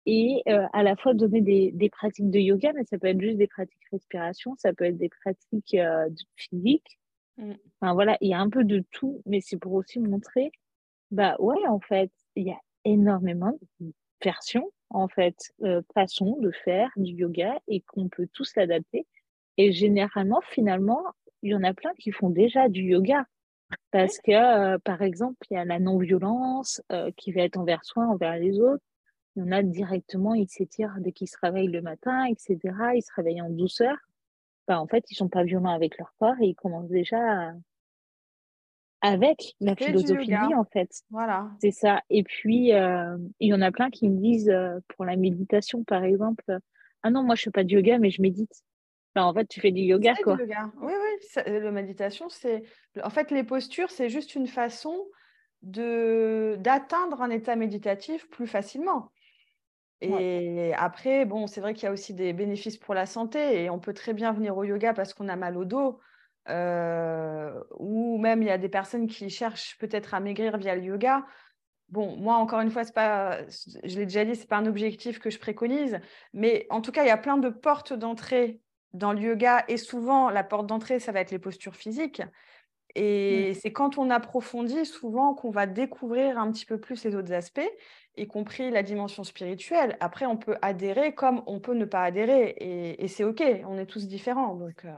Et 0.05 0.43
à 0.45 0.83
la 0.83 0.97
fois 0.97 1.13
donner 1.13 1.39
des, 1.39 1.71
des, 1.71 1.89
pratiques 1.89 2.29
de 2.29 2.39
yoga, 2.39 2.73
mais 2.73 2.83
ça 2.83 2.97
peut 2.97 3.07
être 3.07 3.21
juste 3.21 3.37
des 3.37 3.47
pratiques 3.47 3.79
respiration, 3.89 4.53
ça 4.57 4.73
peut 4.73 4.83
être 4.83 4.97
des 4.97 5.07
pratiques 5.07 5.77
physiques. 6.35 6.99
Mm. 7.37 7.53
Enfin 7.79 7.93
voilà, 7.93 8.17
il 8.19 8.29
y 8.29 8.33
a 8.33 8.39
un 8.39 8.49
peu 8.49 8.65
de 8.65 8.83
tout, 8.91 9.21
mais 9.25 9.39
c'est 9.39 9.55
pour 9.55 9.73
aussi 9.73 9.99
montrer, 9.99 10.51
bah 11.11 11.37
ouais, 11.39 11.65
en 11.67 11.79
fait, 11.79 12.11
il 12.35 12.47
y 12.47 12.51
a 12.51 12.59
énormément 12.85 13.57
de 13.79 13.93
versions, 14.23 14.71
en 14.89 15.07
fait, 15.07 15.35
euh, 15.63 15.81
façons 15.93 16.37
de 16.39 16.51
faire 16.63 16.89
du 16.95 17.13
yoga 17.13 17.59
et 17.67 17.81
qu'on 17.81 18.09
peut 18.09 18.27
tous 18.31 18.55
l'adapter. 18.55 19.05
Et 19.57 19.71
généralement, 19.71 20.41
finalement, 20.49 21.03
il 21.41 21.51
y 21.51 21.55
en 21.55 21.63
a 21.63 21.73
plein 21.73 21.93
qui 21.99 22.11
font 22.11 22.29
déjà 22.29 22.69
du 22.69 22.81
yoga. 22.81 23.25
Parce 23.91 24.19
que, 24.19 24.31
euh, 24.31 24.77
par 24.79 25.01
exemple, 25.01 25.35
il 25.49 25.55
y 25.55 25.57
a 25.57 25.65
la 25.65 25.79
non-violence 25.79 26.81
euh, 26.91 27.11
qui 27.17 27.31
va 27.31 27.41
être 27.41 27.57
envers 27.57 27.83
soi, 27.83 28.05
envers 28.05 28.37
les 28.37 28.59
autres. 28.59 28.83
Il 29.35 29.43
y 29.43 29.47
en 29.47 29.51
a 29.51 29.63
directement, 29.63 30.35
ils 30.35 30.47
s'étirent 30.47 30.95
dès 30.99 31.11
qu'ils 31.11 31.27
se 31.27 31.37
réveillent 31.41 31.71
le 31.71 31.81
matin, 31.81 32.25
etc. 32.25 32.59
Ils 32.95 33.01
se 33.01 33.11
réveillent 33.15 33.41
en 33.41 33.49
douceur. 33.49 33.97
Bah, 34.67 34.79
en 34.79 34.87
fait, 34.87 35.03
ils 35.09 35.15
sont 35.15 35.27
pas 35.27 35.43
violents 35.43 35.73
avec 35.73 35.97
leur 35.97 36.13
corps 36.19 36.35
et 36.39 36.47
ils 36.47 36.55
commencent 36.55 36.89
déjà 36.89 37.17
à, 37.17 37.53
avec 39.03 39.53
la 39.59 39.75
philosophie 39.75 40.27
de 40.27 40.47
vie, 40.47 40.55
en 40.55 40.63
fait. 40.63 40.89
Voilà. 41.11 41.51
C'est 41.61 41.71
ça. 41.71 42.01
Et 42.09 42.23
puis, 42.23 42.73
euh, 42.73 43.17
il 43.41 43.49
y 43.49 43.53
en 43.53 43.61
a 43.61 43.69
plein 43.69 43.89
qui 43.89 44.09
me 44.09 44.17
disent, 44.17 44.49
euh, 44.49 44.79
pour 44.95 45.03
la 45.03 45.17
méditation, 45.17 45.83
par 45.83 46.05
exemple, 46.05 46.57
ah 47.03 47.09
non, 47.09 47.21
moi, 47.21 47.35
je 47.35 47.43
fais 47.43 47.51
pas 47.51 47.65
de 47.65 47.69
yoga, 47.69 47.99
mais 47.99 48.09
je 48.09 48.21
médite. 48.21 48.63
en 49.17 49.33
fait, 49.33 49.45
tu 49.45 49.59
fais 49.59 49.71
du 49.71 49.81
yoga, 49.81 50.15
quoi. 50.23 50.37
Du 50.37 50.43
yoga. 50.43 50.71
Oui, 50.81 50.93
oui. 50.93 51.43
la 51.45 51.71
méditation, 51.71 52.29
c'est... 52.29 52.63
En 53.03 53.09
fait, 53.09 53.29
les 53.29 53.43
postures, 53.43 53.91
c'est 53.91 54.07
juste 54.07 54.35
une 54.35 54.47
façon 54.47 55.05
de 55.63 56.57
d'atteindre 56.59 57.21
un 57.21 57.29
état 57.29 57.55
méditatif 57.55 58.29
plus 58.29 58.47
facilement. 58.47 59.11
Et 60.01 60.73
après, 60.75 61.23
bon, 61.23 61.47
c'est 61.47 61.61
vrai 61.61 61.73
qu'il 61.73 61.85
y 61.85 61.87
a 61.87 61.91
aussi 61.93 62.13
des 62.13 62.33
bénéfices 62.33 62.75
pour 62.75 62.93
la 62.93 63.05
santé 63.05 63.63
et 63.63 63.69
on 63.69 63.79
peut 63.79 63.93
très 63.93 64.13
bien 64.13 64.33
venir 64.33 64.57
au 64.57 64.65
yoga 64.65 64.93
parce 64.93 65.13
qu'on 65.13 65.29
a 65.29 65.37
mal 65.37 65.55
au 65.55 65.63
dos. 65.63 65.99
Euh, 66.49 67.63
ou 67.79 68.17
même 68.17 68.41
il 68.41 68.47
y 68.47 68.51
a 68.51 68.57
des 68.57 68.69
personnes 68.69 69.07
qui 69.07 69.29
cherchent 69.29 69.77
peut-être 69.77 70.13
à 70.13 70.19
maigrir 70.19 70.57
via 70.57 70.75
le 70.75 70.83
yoga. 70.83 71.25
Bon, 71.89 72.15
moi, 72.17 72.35
encore 72.35 72.61
une 72.61 72.71
fois, 72.71 72.83
pas, 72.93 73.45
je 73.47 73.99
l'ai 73.99 74.05
déjà 74.05 74.25
dit, 74.25 74.35
ce 74.35 74.41
n'est 74.41 74.47
pas 74.47 74.57
un 74.57 74.65
objectif 74.65 75.19
que 75.19 75.29
je 75.29 75.39
préconise, 75.39 75.99
mais 76.33 76.65
en 76.69 76.81
tout 76.81 76.91
cas, 76.91 77.03
il 77.03 77.07
y 77.07 77.11
a 77.11 77.17
plein 77.17 77.37
de 77.37 77.49
portes 77.49 77.93
d'entrée 77.93 78.61
dans 78.93 79.13
le 79.13 79.21
yoga 79.21 79.63
et 79.67 79.77
souvent, 79.77 80.29
la 80.29 80.43
porte 80.43 80.67
d'entrée, 80.67 80.99
ça 80.99 81.11
va 81.11 81.19
être 81.19 81.31
les 81.31 81.39
postures 81.39 81.75
physiques. 81.75 82.21
Et 82.95 83.51
mmh. 83.51 83.53
c'est 83.55 83.71
quand 83.71 83.97
on 83.97 84.09
approfondit 84.09 84.85
souvent 84.85 85.33
qu'on 85.33 85.49
va 85.49 85.65
découvrir 85.65 86.37
un 86.37 86.51
petit 86.51 86.65
peu 86.65 86.79
plus 86.79 87.03
les 87.03 87.15
autres 87.15 87.33
aspects, 87.33 87.61
y 88.15 88.27
compris 88.27 88.69
la 88.69 88.83
dimension 88.83 89.23
spirituelle. 89.23 89.97
Après, 89.99 90.25
on 90.25 90.37
peut 90.37 90.57
adhérer 90.61 91.15
comme 91.15 91.41
on 91.47 91.59
peut 91.59 91.73
ne 91.73 91.85
pas 91.85 92.03
adhérer, 92.03 92.55
et, 92.99 93.07
c'est 93.07 93.23
OK, 93.23 93.43
on 93.67 93.77
est 93.77 93.87
tous 93.87 94.07
différents. 94.07 94.55
Donc, 94.55 94.85
euh, 94.85 94.91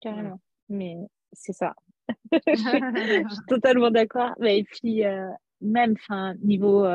carrément. 0.00 0.40
Mais 0.68 0.96
c'est 1.32 1.52
ça. 1.52 1.74
je 2.32 3.28
suis 3.28 3.46
totalement 3.46 3.90
d'accord. 3.90 4.32
Et 4.42 4.64
puis, 4.64 5.04
euh, 5.04 5.28
même 5.60 5.94
enfin 5.98 6.34
niveau 6.42 6.86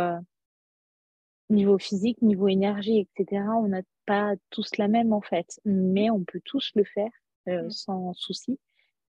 niveau 1.50 1.78
physique, 1.78 2.22
niveau 2.22 2.48
énergie, 2.48 3.08
etc. 3.18 3.44
On 3.58 3.68
n'a 3.68 3.82
pas 4.06 4.34
tous 4.50 4.78
la 4.78 4.88
même 4.88 5.14
en 5.14 5.22
fait, 5.22 5.60
mais 5.64 6.10
on 6.10 6.24
peut 6.24 6.42
tous 6.44 6.72
le 6.76 6.84
faire 6.84 7.12
mmh. 7.46 7.70
sans 7.70 8.14
souci. 8.14 8.60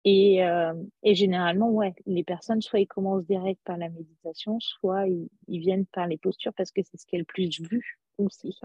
Et, 0.06 0.40
et, 1.04 1.16
généralement, 1.16 1.70
ouais, 1.72 1.94
les 2.06 2.24
personnes, 2.24 2.62
soit 2.62 2.80
ils 2.80 2.88
commencent 2.88 3.26
direct 3.26 3.60
par 3.66 3.78
la 3.78 3.90
méditation, 3.90 4.60
soit 4.60 5.08
ils, 5.08 5.30
viennent 5.48 5.86
par 5.88 6.08
les 6.08 6.18
postures 6.18 6.54
parce 6.54 6.72
que 6.72 6.82
c'est 6.84 6.98
ce 6.98 7.06
qui 7.06 7.16
est 7.16 7.20
le 7.20 7.26
plus 7.26 7.60
vu 7.60 8.00
aussi. 8.18 8.58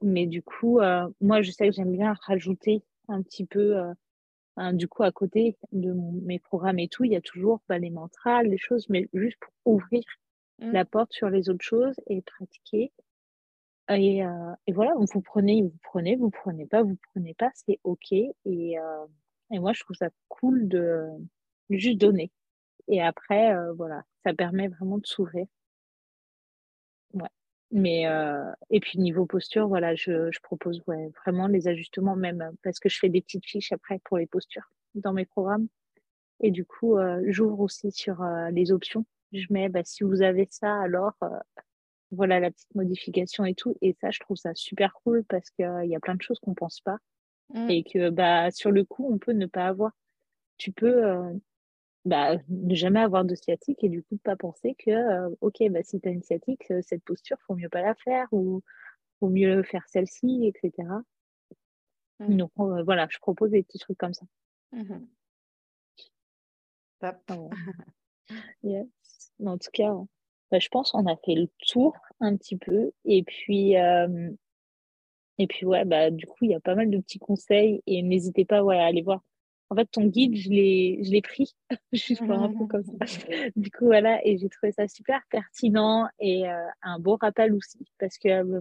Mais 0.00 0.26
du 0.26 0.42
coup, 0.42 0.80
moi, 1.20 1.42
je 1.42 1.50
sais 1.50 1.68
que 1.68 1.74
j'aime 1.74 1.92
bien 1.92 2.14
rajouter 2.22 2.82
un 3.08 3.22
petit 3.22 3.46
peu, 3.46 3.82
du 4.72 4.88
coup, 4.88 5.02
à 5.02 5.12
côté 5.12 5.56
de 5.72 5.92
mes 5.92 6.38
programmes 6.38 6.78
et 6.78 6.88
tout, 6.88 7.04
il 7.04 7.12
y 7.12 7.16
a 7.16 7.20
toujours 7.20 7.60
bah, 7.68 7.78
les 7.78 7.90
mantras, 7.90 8.42
les 8.42 8.58
choses, 8.58 8.88
mais 8.88 9.08
juste 9.14 9.38
pour 9.40 9.74
ouvrir 9.74 10.02
mmh. 10.58 10.72
la 10.72 10.84
porte 10.84 11.12
sur 11.12 11.30
les 11.30 11.48
autres 11.50 11.64
choses 11.64 11.94
et 12.06 12.22
pratiquer. 12.22 12.92
Et, 13.90 14.18
et, 14.66 14.72
voilà, 14.72 14.92
vous 14.96 15.22
prenez, 15.22 15.62
vous 15.62 15.78
prenez, 15.82 16.16
vous 16.16 16.30
prenez 16.30 16.66
pas, 16.66 16.82
vous 16.82 16.98
prenez 17.12 17.34
pas, 17.34 17.50
c'est 17.54 17.80
OK. 17.84 18.12
Et, 18.12 18.34
et 18.44 19.58
moi, 19.58 19.72
je 19.72 19.80
trouve 19.80 19.96
ça 19.96 20.10
cool 20.28 20.68
de 20.68 21.08
juste 21.70 21.98
donner. 21.98 22.30
Et 22.88 23.02
après, 23.02 23.54
euh, 23.54 23.72
voilà, 23.74 24.02
ça 24.24 24.32
permet 24.34 24.68
vraiment 24.68 24.98
de 24.98 25.06
s'ouvrir. 25.06 25.46
Mais 27.70 28.06
euh, 28.06 28.50
et 28.70 28.80
puis 28.80 28.98
niveau 28.98 29.26
posture, 29.26 29.68
voilà, 29.68 29.94
je, 29.94 30.30
je 30.30 30.40
propose 30.40 30.82
ouais, 30.86 31.10
vraiment 31.24 31.46
les 31.46 31.68
ajustements 31.68 32.16
même 32.16 32.40
euh, 32.40 32.50
parce 32.62 32.80
que 32.80 32.88
je 32.88 32.98
fais 32.98 33.10
des 33.10 33.20
petites 33.20 33.44
fiches 33.46 33.72
après 33.72 34.00
pour 34.04 34.18
les 34.18 34.26
postures 34.26 34.70
dans 34.94 35.12
mes 35.12 35.26
programmes. 35.26 35.68
Et 36.40 36.50
du 36.50 36.64
coup, 36.64 36.96
j'ouvre 37.26 37.60
aussi 37.60 37.90
sur 37.90 38.24
les 38.52 38.70
options. 38.70 39.04
Je 39.32 39.46
mets 39.50 39.68
bah, 39.68 39.82
si 39.84 40.04
vous 40.04 40.22
avez 40.22 40.46
ça, 40.48 40.80
alors 40.80 41.14
voilà 42.12 42.38
la 42.38 42.52
petite 42.52 42.72
modification 42.76 43.44
et 43.44 43.54
tout. 43.54 43.76
Et 43.82 43.96
ça, 44.00 44.12
je 44.12 44.20
trouve 44.20 44.36
ça 44.36 44.54
super 44.54 44.94
cool 45.02 45.24
parce 45.24 45.50
qu'il 45.50 45.84
y 45.84 45.96
a 45.96 46.00
plein 46.00 46.14
de 46.14 46.22
choses 46.22 46.38
qu'on 46.38 46.54
pense 46.54 46.80
pas 46.80 46.98
Mmh. 47.54 47.70
et 47.70 47.82
que 47.82 48.10
bah, 48.10 48.50
sur 48.50 48.70
le 48.70 48.84
coup, 48.84 49.08
on 49.10 49.18
peut 49.18 49.32
ne 49.32 49.46
pas 49.46 49.66
avoir. 49.66 49.92
Tu 50.58 50.72
peux 50.72 51.04
euh, 51.06 51.32
bah, 52.08 52.36
ne 52.48 52.74
jamais 52.74 53.00
avoir 53.00 53.24
de 53.24 53.34
sciatique 53.34 53.84
et 53.84 53.88
du 53.88 54.02
coup, 54.02 54.16
pas 54.18 54.36
penser 54.36 54.74
que, 54.78 54.90
euh, 54.90 55.34
ok, 55.40 55.62
bah, 55.70 55.82
si 55.82 56.00
tu 56.00 56.08
as 56.08 56.12
une 56.12 56.22
sciatique, 56.22 56.70
euh, 56.70 56.80
cette 56.82 57.04
posture, 57.04 57.36
faut 57.46 57.54
mieux 57.54 57.68
pas 57.68 57.82
la 57.82 57.94
faire 57.94 58.26
ou 58.32 58.62
faut 59.20 59.28
mieux 59.28 59.62
faire 59.62 59.86
celle-ci, 59.88 60.46
etc. 60.46 60.88
Mmh. 62.20 62.36
Donc 62.36 62.50
voilà, 62.56 63.06
je 63.10 63.18
propose 63.18 63.50
des 63.50 63.62
petits 63.62 63.78
trucs 63.78 63.98
comme 63.98 64.14
ça. 64.14 64.26
Mmh 64.72 65.06
Top. 67.00 67.30
yes. 68.62 68.86
En 69.44 69.56
tout 69.56 69.70
cas, 69.72 69.94
bah, 70.50 70.58
je 70.58 70.68
pense 70.68 70.90
qu'on 70.90 71.06
a 71.06 71.16
fait 71.16 71.34
le 71.34 71.48
tour 71.68 71.96
un 72.20 72.36
petit 72.36 72.56
peu. 72.56 72.90
Et 73.04 73.22
puis, 73.22 73.76
et 75.38 75.46
puis, 75.46 75.64
ouais, 75.64 75.84
bah, 75.84 76.10
du 76.10 76.26
coup, 76.26 76.44
il 76.44 76.50
y 76.50 76.54
a 76.54 76.60
pas 76.60 76.74
mal 76.74 76.90
de 76.90 76.98
petits 76.98 77.20
conseils 77.20 77.82
et 77.86 78.02
n'hésitez 78.02 78.44
pas 78.44 78.64
ouais, 78.64 78.78
à 78.78 78.86
aller 78.86 79.02
voir. 79.02 79.22
En 79.70 79.76
fait, 79.76 79.86
ton 79.86 80.06
guide, 80.06 80.34
je 80.34 80.48
l'ai, 80.48 81.00
je 81.02 81.10
l'ai 81.10 81.20
pris, 81.20 81.54
juste 81.92 82.24
pour 82.24 82.32
un 82.32 82.52
peu 82.52 82.66
comme 82.66 82.84
ça. 82.84 82.92
Du 83.56 83.70
coup, 83.70 83.86
voilà, 83.86 84.24
et 84.26 84.38
j'ai 84.38 84.48
trouvé 84.48 84.72
ça 84.72 84.88
super 84.88 85.20
pertinent 85.30 86.08
et 86.18 86.48
euh, 86.48 86.66
un 86.82 86.98
beau 86.98 87.16
rappel 87.20 87.52
aussi, 87.52 87.86
parce 87.98 88.16
que 88.16 88.28
euh, 88.28 88.60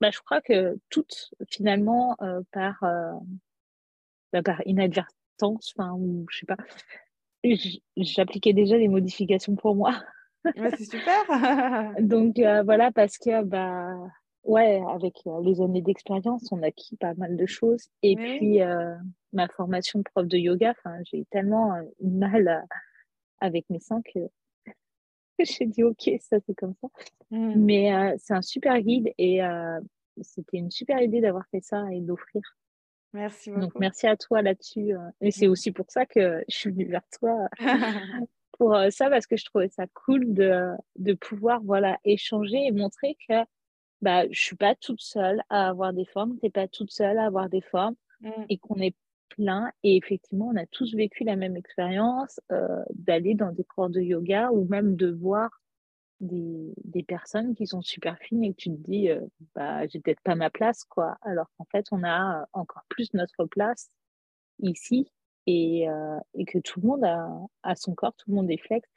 bah, 0.00 0.10
je 0.10 0.18
crois 0.20 0.42
que 0.42 0.78
toutes, 0.90 1.30
finalement, 1.50 2.16
euh, 2.20 2.42
par, 2.52 2.84
bah, 4.32 4.42
par 4.42 4.60
inadvertance, 4.66 5.72
enfin, 5.76 5.94
ou 5.94 6.26
je 6.30 6.40
sais 6.40 6.46
pas, 6.46 6.58
j'appliquais 7.96 8.52
déjà 8.52 8.76
des 8.76 8.88
modifications 8.88 9.56
pour 9.56 9.74
moi. 9.74 9.94
Ouais, 10.58 10.68
c'est 10.76 10.84
super. 10.84 11.24
Donc, 12.02 12.36
voilà, 12.36 12.92
parce 12.92 13.16
que, 13.16 13.42
bah, 13.44 13.96
Ouais, 14.44 14.82
avec 14.90 15.22
les 15.42 15.62
années 15.62 15.80
d'expérience, 15.80 16.52
on 16.52 16.62
a 16.62 16.66
acquis 16.66 16.96
pas 16.96 17.14
mal 17.14 17.34
de 17.36 17.46
choses. 17.46 17.88
Et 18.02 18.14
puis, 18.14 18.60
ma 19.34 19.48
formation 19.48 19.98
de 19.98 20.04
prof 20.04 20.26
de 20.26 20.36
yoga, 20.36 20.74
j'ai 21.04 21.18
eu 21.18 21.26
tellement 21.26 21.74
euh, 21.74 21.82
mal 22.00 22.64
avec 23.40 23.68
mes 23.70 23.80
seins 23.80 24.02
que 24.02 24.20
j'ai 25.38 25.66
dit, 25.66 25.82
OK, 25.82 26.10
ça 26.20 26.38
c'est 26.46 26.54
comme 26.54 26.74
ça. 26.80 26.88
Mmh. 27.30 27.54
Mais 27.56 28.14
c'est 28.18 28.34
un 28.34 28.42
super 28.42 28.80
guide 28.80 29.12
et 29.18 29.40
c'était 30.22 30.58
une 30.58 30.70
super 30.70 31.00
idée 31.02 31.20
d'avoir 31.20 31.44
fait 31.48 31.60
ça 31.60 31.84
et 31.92 32.00
d'offrir. 32.00 32.42
Merci 33.12 33.50
beaucoup. 33.50 33.62
Donc, 33.62 33.74
merci 33.78 34.06
à 34.06 34.16
toi 34.16 34.42
là-dessus. 34.42 34.92
Et 35.20 35.30
c'est 35.30 35.48
aussi 35.48 35.72
pour 35.72 35.90
ça 35.90 36.06
que 36.06 36.42
je 36.48 36.56
suis 36.56 36.70
venue 36.70 36.86
vers 36.86 37.06
toi 37.18 37.48
pour 38.58 38.76
ça, 38.90 39.10
parce 39.10 39.26
que 39.26 39.36
je 39.36 39.44
trouvais 39.44 39.68
ça 39.68 39.86
cool 39.92 40.32
de, 40.32 40.70
de 40.96 41.14
pouvoir 41.14 41.60
voilà, 41.62 41.98
échanger 42.04 42.66
et 42.66 42.72
montrer 42.72 43.16
que 43.28 43.34
bah, 44.04 44.24
je 44.30 44.40
suis 44.40 44.56
pas 44.56 44.74
toute 44.74 45.00
seule 45.00 45.42
à 45.48 45.68
avoir 45.68 45.94
des 45.94 46.04
formes, 46.04 46.36
tu 46.38 46.44
n'es 46.44 46.50
pas 46.50 46.68
toute 46.68 46.90
seule 46.90 47.18
à 47.18 47.24
avoir 47.24 47.48
des 47.48 47.62
formes 47.62 47.96
mmh. 48.20 48.30
et 48.50 48.58
qu'on 48.58 48.76
est 48.76 48.94
plein. 49.28 49.70
Et 49.82 49.96
effectivement, 49.96 50.48
on 50.52 50.56
a 50.56 50.66
tous 50.66 50.94
vécu 50.94 51.24
la 51.24 51.36
même 51.36 51.56
expérience 51.56 52.40
euh, 52.52 52.82
d'aller 52.94 53.34
dans 53.34 53.52
des 53.52 53.64
cours 53.64 53.90
de 53.90 54.00
yoga 54.00 54.50
ou 54.50 54.66
même 54.66 54.96
de 54.96 55.10
voir 55.10 55.50
des, 56.20 56.72
des, 56.84 57.02
personnes 57.02 57.54
qui 57.54 57.66
sont 57.66 57.82
super 57.82 58.18
fines 58.18 58.44
et 58.44 58.52
que 58.52 58.56
tu 58.56 58.70
te 58.70 58.76
dis, 58.76 59.10
euh, 59.10 59.20
bah, 59.54 59.86
j'ai 59.86 60.00
peut-être 60.00 60.22
pas 60.22 60.34
ma 60.36 60.50
place, 60.50 60.84
quoi. 60.84 61.16
Alors 61.22 61.50
qu'en 61.56 61.66
fait, 61.70 61.86
on 61.92 62.04
a 62.04 62.46
encore 62.52 62.84
plus 62.88 63.12
notre 63.14 63.44
place 63.46 63.90
ici 64.60 65.10
et, 65.46 65.88
euh, 65.88 66.18
et 66.34 66.44
que 66.44 66.58
tout 66.58 66.80
le 66.80 66.88
monde 66.88 67.04
a, 67.04 67.28
a, 67.62 67.74
son 67.74 67.94
corps, 67.94 68.14
tout 68.16 68.30
le 68.30 68.36
monde 68.36 68.50
est 68.50 68.62
flex. 68.62 68.88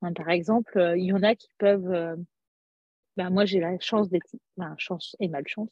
par 0.00 0.28
exemple, 0.30 0.94
il 0.96 1.04
y 1.04 1.12
en 1.12 1.22
a 1.22 1.34
qui 1.34 1.48
peuvent 1.58 2.16
bah, 3.16 3.30
moi, 3.30 3.44
j'ai 3.46 3.60
la 3.60 3.78
chance 3.80 4.08
d'être, 4.10 4.28
chance 4.76 5.16
et 5.20 5.28
malchance, 5.28 5.70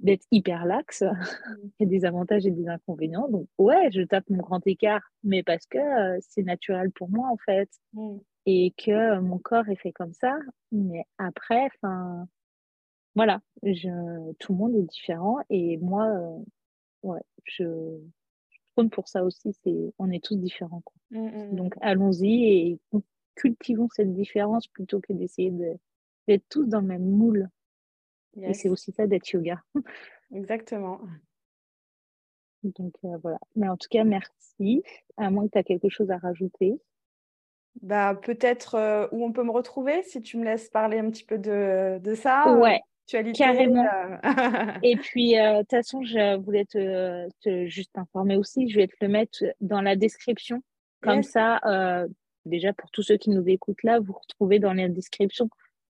d'être 0.00 0.26
hyper 0.30 0.66
laxe. 0.66 1.02
Mmh. 1.02 1.56
Il 1.80 1.84
y 1.84 1.84
a 1.84 1.86
des 1.86 2.04
avantages 2.04 2.46
et 2.46 2.50
des 2.50 2.68
inconvénients. 2.68 3.28
Donc, 3.28 3.48
ouais, 3.58 3.90
je 3.92 4.02
tape 4.02 4.28
mon 4.30 4.38
grand 4.38 4.64
écart, 4.66 5.02
mais 5.22 5.42
parce 5.42 5.66
que 5.66 5.78
euh, 5.78 6.18
c'est 6.20 6.42
naturel 6.42 6.90
pour 6.92 7.08
moi, 7.10 7.28
en 7.30 7.36
fait. 7.38 7.70
Mmh. 7.94 8.16
Et 8.46 8.74
que 8.76 8.90
euh, 8.90 9.20
mon 9.22 9.38
corps 9.38 9.68
est 9.68 9.76
fait 9.76 9.92
comme 9.92 10.12
ça. 10.12 10.36
Mais 10.72 11.04
après, 11.18 11.68
enfin, 11.76 12.26
voilà, 13.14 13.40
je, 13.62 14.32
tout 14.38 14.52
le 14.52 14.58
monde 14.58 14.76
est 14.76 14.82
différent. 14.82 15.38
Et 15.50 15.78
moi, 15.78 16.06
euh, 16.08 16.38
ouais, 17.02 17.22
je, 17.44 17.64
je 18.50 18.58
prône 18.74 18.90
pour 18.90 19.08
ça 19.08 19.24
aussi. 19.24 19.54
C'est, 19.64 19.94
on 19.98 20.10
est 20.10 20.22
tous 20.22 20.36
différents. 20.36 20.82
Quoi. 20.84 20.96
Mmh, 21.10 21.54
Donc, 21.56 21.74
allons-y 21.80 22.44
et 22.44 22.78
cultivons 23.34 23.88
cette 23.92 24.12
différence 24.12 24.66
plutôt 24.68 25.00
que 25.00 25.12
d'essayer 25.12 25.50
de 25.50 25.76
d'être 26.26 26.44
tous 26.48 26.64
dans 26.66 26.80
le 26.80 26.86
même 26.86 27.04
moule. 27.04 27.50
Et 28.42 28.54
c'est 28.54 28.68
aussi 28.68 28.92
ça 28.92 29.06
d'être 29.06 29.28
yoga. 29.30 29.62
Exactement. 30.34 31.00
Donc 32.64 32.94
euh, 33.04 33.16
voilà. 33.22 33.38
Mais 33.56 33.68
en 33.68 33.76
tout 33.76 33.88
cas, 33.90 34.04
merci. 34.04 34.82
À 35.16 35.30
moins 35.30 35.46
que 35.46 35.52
tu 35.52 35.58
as 35.58 35.62
quelque 35.62 35.88
chose 35.88 36.10
à 36.10 36.18
rajouter. 36.18 36.74
Bah, 37.82 38.18
peut-être 38.20 38.76
euh, 38.76 39.08
où 39.12 39.24
on 39.24 39.32
peut 39.32 39.42
me 39.42 39.50
retrouver, 39.50 40.02
si 40.04 40.22
tu 40.22 40.38
me 40.38 40.44
laisses 40.44 40.68
parler 40.68 40.98
un 40.98 41.10
petit 41.10 41.24
peu 41.24 41.38
de, 41.38 41.98
de 41.98 42.14
ça. 42.14 42.52
Ouais, 42.56 42.80
carrément. 43.34 43.84
Euh. 43.84 44.16
Et 44.82 44.96
puis, 44.96 45.32
de 45.34 45.60
toute 45.60 45.70
façon, 45.70 46.02
je 46.02 46.36
voulais 46.36 46.64
te, 46.64 47.28
te, 47.40 47.66
juste 47.66 47.96
informer 47.98 48.36
aussi, 48.36 48.68
je 48.68 48.76
vais 48.76 48.86
te 48.86 48.96
le 49.00 49.08
mettre 49.08 49.44
dans 49.60 49.80
la 49.80 49.96
description. 49.96 50.62
Comme 51.02 51.22
ça, 51.22 51.60
déjà 52.46 52.72
pour 52.72 52.90
tous 52.90 53.02
ceux 53.02 53.18
qui 53.18 53.28
nous 53.28 53.46
écoutent 53.46 53.82
là, 53.82 54.00
vous 54.00 54.14
retrouvez 54.14 54.58
dans 54.58 54.72
la 54.72 54.88
description 54.88 55.50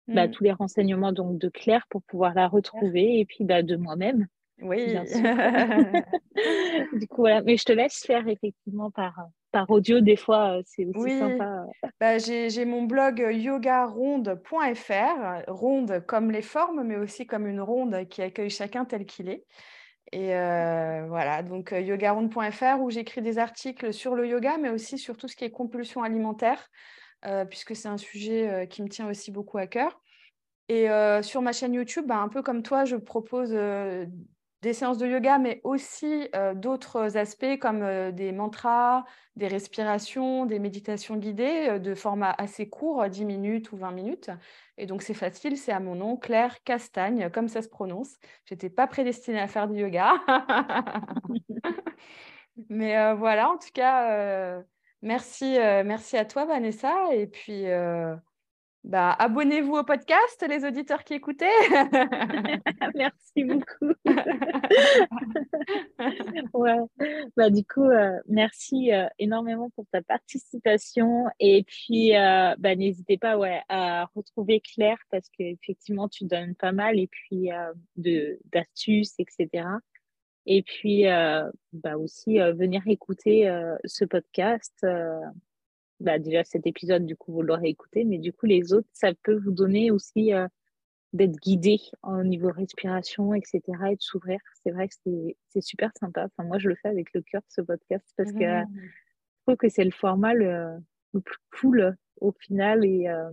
bah, 0.08 0.26
mmh. 0.26 0.30
tous 0.30 0.44
les 0.44 0.52
renseignements 0.52 1.12
donc 1.12 1.38
de 1.38 1.48
Claire 1.48 1.86
pour 1.88 2.02
pouvoir 2.02 2.34
la 2.34 2.48
retrouver 2.48 3.20
et 3.20 3.24
puis 3.24 3.44
bah, 3.44 3.62
de 3.62 3.76
moi-même. 3.76 4.26
Oui. 4.62 4.94
du 6.92 7.08
coup, 7.08 7.22
voilà. 7.22 7.42
Mais 7.42 7.56
je 7.56 7.64
te 7.64 7.72
laisse 7.72 8.04
faire 8.06 8.28
effectivement 8.28 8.90
par, 8.90 9.14
par 9.50 9.68
audio. 9.70 10.00
Des 10.00 10.16
fois, 10.16 10.58
euh, 10.58 10.62
c'est 10.64 10.84
aussi 10.84 10.98
oui. 10.98 11.18
sympa. 11.18 11.66
Bah, 12.00 12.18
j'ai 12.18 12.64
mon 12.64 12.82
blog 12.82 13.18
yogaronde.fr, 13.18 14.32
ronde 15.48 16.04
comme 16.06 16.30
les 16.30 16.42
formes, 16.42 16.84
mais 16.84 16.96
aussi 16.96 17.26
comme 17.26 17.46
une 17.46 17.60
ronde 17.60 18.08
qui 18.08 18.22
accueille 18.22 18.50
chacun 18.50 18.84
tel 18.84 19.06
qu'il 19.06 19.28
est. 19.28 19.44
Et 20.12 20.34
euh, 20.34 21.06
voilà, 21.08 21.42
donc 21.42 21.72
euh, 21.72 21.80
yogaronde.fr 21.80 22.80
où 22.80 22.90
j'écris 22.90 23.22
des 23.22 23.38
articles 23.38 23.92
sur 23.92 24.14
le 24.14 24.28
yoga, 24.28 24.58
mais 24.58 24.68
aussi 24.68 24.98
sur 24.98 25.16
tout 25.16 25.28
ce 25.28 25.34
qui 25.34 25.44
est 25.44 25.50
compulsion 25.50 26.02
alimentaire. 26.02 26.70
Euh, 27.26 27.44
puisque 27.44 27.74
c'est 27.74 27.88
un 27.88 27.96
sujet 27.96 28.50
euh, 28.50 28.66
qui 28.66 28.82
me 28.82 28.88
tient 28.88 29.08
aussi 29.08 29.30
beaucoup 29.30 29.56
à 29.56 29.66
cœur. 29.66 30.00
Et 30.68 30.90
euh, 30.90 31.22
sur 31.22 31.42
ma 31.42 31.52
chaîne 31.52 31.74
YouTube, 31.74 32.06
bah, 32.06 32.18
un 32.18 32.28
peu 32.28 32.42
comme 32.42 32.62
toi, 32.62 32.84
je 32.84 32.96
propose 32.96 33.56
des 34.62 34.72
séances 34.72 34.96
de 34.96 35.06
yoga, 35.06 35.38
mais 35.38 35.60
aussi 35.62 36.30
d'autres 36.54 37.18
aspects 37.18 37.58
comme 37.60 38.12
des 38.12 38.32
mantras, 38.32 39.04
des 39.36 39.46
respirations, 39.46 40.46
des 40.46 40.58
méditations 40.58 41.16
guidées 41.16 41.78
de 41.78 41.94
format 41.94 42.34
assez 42.38 42.70
court, 42.70 43.06
10 43.06 43.26
minutes 43.26 43.72
ou 43.72 43.76
20 43.76 43.90
minutes. 43.90 44.30
Et 44.78 44.86
donc 44.86 45.02
c'est 45.02 45.12
facile, 45.12 45.58
c'est 45.58 45.72
à 45.72 45.80
mon 45.80 45.96
nom, 45.96 46.16
Claire 46.16 46.62
Castagne, 46.64 47.28
comme 47.28 47.48
ça 47.48 47.60
se 47.60 47.68
prononce. 47.68 48.16
Je 48.46 48.54
n'étais 48.54 48.70
pas 48.70 48.86
prédestinée 48.86 49.40
à 49.40 49.48
faire 49.48 49.68
du 49.68 49.80
yoga. 49.80 50.14
mais 52.70 53.14
voilà, 53.16 53.50
en 53.50 53.58
tout 53.58 53.68
cas, 53.74 54.64
Merci, 55.04 55.58
euh, 55.58 55.84
merci 55.84 56.16
à 56.16 56.24
toi, 56.24 56.46
Vanessa. 56.46 56.90
Et 57.12 57.26
puis, 57.26 57.66
euh, 57.66 58.16
bah, 58.84 59.14
abonnez-vous 59.18 59.74
au 59.74 59.84
podcast, 59.84 60.42
les 60.48 60.64
auditeurs 60.64 61.04
qui 61.04 61.12
écoutaient. 61.12 61.44
merci 62.94 63.44
beaucoup. 63.44 63.92
ouais. 66.54 66.78
bah, 67.36 67.50
du 67.50 67.66
coup, 67.66 67.84
euh, 67.84 68.18
merci 68.28 68.92
énormément 69.18 69.68
pour 69.76 69.84
ta 69.92 70.00
participation. 70.00 71.26
Et 71.38 71.64
puis, 71.64 72.12
bah, 72.12 72.74
n'hésitez 72.74 73.18
pas 73.18 73.36
ouais, 73.36 73.60
à 73.68 74.06
retrouver 74.14 74.60
Claire 74.60 74.96
parce 75.10 75.28
qu'effectivement, 75.36 76.08
tu 76.08 76.24
donnes 76.24 76.54
pas 76.54 76.72
mal 76.72 76.98
et 76.98 77.08
puis 77.08 77.50
de, 77.96 78.38
d'astuces, 78.50 79.16
etc. 79.18 79.66
Et 80.46 80.62
puis, 80.62 81.04
bah, 81.72 81.96
aussi 81.96 82.38
venir 82.38 82.82
écouter 82.86 83.50
ce 83.84 84.04
podcast 84.04 84.84
bah, 86.00 86.18
déjà 86.18 86.44
cet 86.44 86.66
épisode, 86.66 87.06
du 87.06 87.16
coup, 87.16 87.32
vous 87.32 87.42
l'aurez 87.42 87.68
écouté, 87.68 88.04
mais 88.04 88.18
du 88.18 88.32
coup, 88.32 88.46
les 88.46 88.72
autres, 88.72 88.88
ça 88.92 89.12
peut 89.22 89.36
vous 89.36 89.52
donner 89.52 89.90
aussi 89.90 90.34
euh, 90.34 90.46
d'être 91.12 91.36
guidé 91.36 91.78
au 92.02 92.22
niveau 92.22 92.50
respiration, 92.50 93.34
etc., 93.34 93.62
et 93.90 93.96
de 93.96 94.02
s'ouvrir. 94.02 94.38
C'est 94.62 94.70
vrai 94.70 94.88
que 94.88 94.94
c'est 95.48 95.60
super 95.60 95.90
sympa. 95.98 96.26
Enfin, 96.26 96.46
moi, 96.46 96.58
je 96.58 96.68
le 96.68 96.74
fais 96.74 96.88
avec 96.88 97.12
le 97.14 97.22
cœur, 97.22 97.42
ce 97.48 97.60
podcast, 97.60 98.04
parce 98.16 98.32
que 98.32 98.62
mmh. 98.64 98.66
je 98.74 99.42
trouve 99.46 99.56
que 99.56 99.68
c'est 99.68 99.84
le 99.84 99.92
format 99.92 100.34
le, 100.34 100.76
plus 101.12 101.38
cool 101.60 101.96
au 102.20 102.32
final 102.32 102.84
et, 102.84 103.08
euh, 103.08 103.30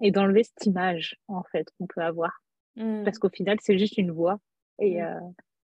et 0.00 0.10
d'enlever 0.10 0.44
cette 0.44 0.66
image, 0.66 1.16
en 1.28 1.42
fait, 1.42 1.68
qu'on 1.78 1.86
peut 1.86 2.02
avoir. 2.02 2.42
Parce 2.76 3.16
mmh. 3.16 3.20
qu'au 3.20 3.28
final, 3.28 3.58
c'est 3.60 3.78
juste 3.78 3.98
une 3.98 4.12
voix. 4.12 4.40
Et, 4.78 5.00
mmh. 5.00 5.04
euh, 5.04 5.20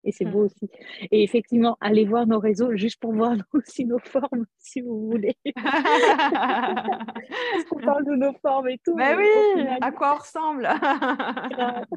et 0.05 0.13
c'est 0.13 0.25
beau 0.25 0.45
aussi. 0.45 0.71
Et 1.11 1.23
effectivement, 1.23 1.77
allez 1.81 2.05
voir 2.05 2.27
nos 2.27 2.39
réseaux 2.39 2.77
juste 2.77 3.01
pour 3.01 3.15
voir 3.15 3.37
aussi 3.53 3.85
nos 3.85 3.99
formes, 3.99 4.47
si 4.59 4.81
vous 4.81 5.11
voulez. 5.11 5.37
Parce 5.55 5.65
qu'on 7.69 7.81
parle 7.81 8.05
de 8.05 8.15
nos 8.15 8.33
formes 8.35 8.69
et 8.69 8.79
tout. 8.85 8.95
Mais, 8.95 9.17
oui, 9.17 9.67
à 9.81 9.91
quoi 9.93 10.15
on 10.15 10.19
ressemble? 10.19 10.69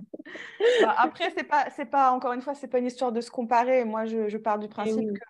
Bah, 0.81 0.93
après, 0.97 1.31
c'est 1.37 1.45
pas, 1.45 1.67
c'est 1.73 1.85
pas, 1.85 2.11
encore 2.11 2.33
une 2.33 2.41
fois, 2.41 2.53
c'est 2.53 2.67
pas 2.67 2.79
une 2.79 2.87
histoire 2.87 3.13
de 3.13 3.21
se 3.21 3.31
comparer. 3.31 3.85
Moi, 3.85 4.03
je, 4.03 4.27
je 4.27 4.37
pars 4.37 4.59
du 4.59 4.67
principe 4.67 5.13
que 5.13 5.21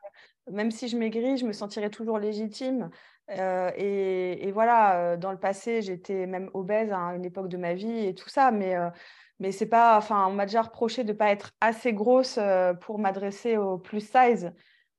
même 0.52 0.72
si 0.72 0.88
je 0.88 0.98
maigris, 0.98 1.38
je 1.38 1.46
me 1.46 1.54
sentirai 1.54 1.90
toujours 1.90 2.18
légitime. 2.18 2.90
Euh, 3.30 3.72
et, 3.76 4.48
et, 4.48 4.52
voilà, 4.52 5.14
euh, 5.14 5.18
dans 5.18 5.32
le 5.32 5.38
passé, 5.38 5.82
j'étais 5.82 6.26
même 6.26 6.50
obèse 6.54 6.92
à 6.92 6.98
une 7.16 7.26
époque 7.26 7.50
de 7.50 7.58
ma 7.58 7.74
vie 7.74 8.08
et 8.08 8.16
tout 8.16 8.30
ça, 8.30 8.52
mais 8.52 8.76
euh, 8.76 8.90
mais 9.40 9.52
c'est 9.52 9.68
pas, 9.68 9.98
enfin, 9.98 10.28
on 10.28 10.34
m'a 10.34 10.46
déjà 10.46 10.62
reproché 10.62 11.04
de 11.04 11.12
ne 11.12 11.18
pas 11.18 11.30
être 11.30 11.52
assez 11.62 11.94
grosse 11.94 12.38
euh, 12.38 12.74
pour 12.74 13.00
m'adresser 13.00 13.58
au 13.58 13.78
plus 13.78 14.02
size. 14.02 14.52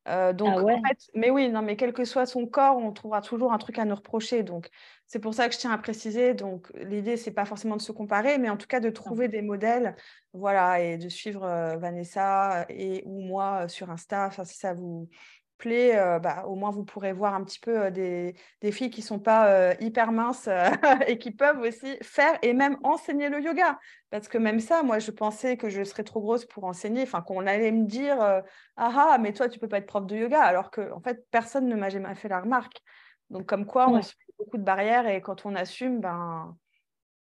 Euh, 0.08 0.32
donc, 0.32 0.54
ah 0.56 0.62
en 0.62 0.82
fait, 0.82 0.98
mais 1.14 1.28
oui, 1.28 1.50
non, 1.50 1.60
mais 1.60 1.76
quel 1.76 1.92
que 1.92 2.04
soit 2.04 2.24
son 2.24 2.46
corps, 2.46 2.78
on 2.78 2.92
trouvera 2.92 3.20
toujours 3.20 3.52
un 3.52 3.58
truc 3.58 3.78
à 3.78 3.84
nous 3.84 3.94
reprocher. 3.94 4.42
Donc, 4.42 4.70
c'est 5.06 5.18
pour 5.18 5.34
ça 5.34 5.48
que 5.48 5.54
je 5.54 5.58
tiens 5.58 5.70
à 5.70 5.76
préciser. 5.76 6.32
Donc, 6.32 6.70
l'idée, 6.76 7.16
c'est 7.18 7.32
pas 7.32 7.44
forcément 7.44 7.76
de 7.76 7.82
se 7.82 7.92
comparer, 7.92 8.38
mais 8.38 8.48
en 8.48 8.56
tout 8.56 8.66
cas 8.66 8.80
de 8.80 8.88
trouver 8.88 9.28
des 9.28 9.42
modèles, 9.42 9.96
voilà, 10.32 10.80
et 10.80 10.96
de 10.96 11.08
suivre 11.10 11.44
euh, 11.44 11.76
Vanessa 11.76 12.64
et 12.70 13.02
ou 13.04 13.20
moi 13.20 13.68
sur 13.68 13.90
Insta. 13.90 14.26
Enfin, 14.26 14.44
si 14.44 14.56
ça 14.56 14.72
vous, 14.72 15.10
plaît, 15.58 15.98
euh, 15.98 16.18
bah, 16.18 16.44
au 16.46 16.54
moins 16.54 16.70
vous 16.70 16.84
pourrez 16.84 17.12
voir 17.12 17.34
un 17.34 17.44
petit 17.44 17.58
peu 17.60 17.86
euh, 17.86 17.90
des, 17.90 18.34
des, 18.62 18.72
filles 18.72 18.90
qui 18.90 19.00
ne 19.00 19.06
sont 19.06 19.18
pas 19.18 19.48
euh, 19.48 19.74
hyper 19.80 20.12
minces 20.12 20.48
et 21.06 21.18
qui 21.18 21.32
peuvent 21.32 21.60
aussi 21.60 21.98
faire 22.00 22.38
et 22.42 22.54
même 22.54 22.78
enseigner 22.82 23.28
le 23.28 23.42
yoga. 23.42 23.78
Parce 24.10 24.28
que 24.28 24.38
même 24.38 24.60
ça, 24.60 24.82
moi, 24.82 24.98
je 24.98 25.10
pensais 25.10 25.56
que 25.58 25.68
je 25.68 25.84
serais 25.84 26.04
trop 26.04 26.20
grosse 26.20 26.46
pour 26.46 26.64
enseigner, 26.64 27.02
enfin 27.02 27.20
qu'on 27.20 27.46
allait 27.46 27.72
me 27.72 27.84
dire 27.86 28.18
ah 28.20 28.42
ah, 28.76 29.18
mais 29.20 29.34
toi, 29.34 29.48
tu 29.48 29.58
peux 29.58 29.68
pas 29.68 29.78
être 29.78 29.86
prof 29.86 30.06
de 30.06 30.16
yoga, 30.16 30.40
alors 30.40 30.70
que 30.70 30.90
en 30.92 31.00
fait, 31.00 31.26
personne 31.30 31.68
ne 31.68 31.76
m'a 31.76 31.90
jamais 31.90 32.14
fait 32.14 32.28
la 32.28 32.40
remarque. 32.40 32.80
Donc, 33.28 33.44
comme 33.46 33.66
quoi, 33.66 33.90
on 33.90 34.00
se 34.00 34.12
fait 34.12 34.32
beaucoup 34.38 34.56
de 34.56 34.62
barrières 34.62 35.06
et 35.06 35.20
quand 35.20 35.44
on 35.44 35.54
assume, 35.54 36.00
ben, 36.00 36.56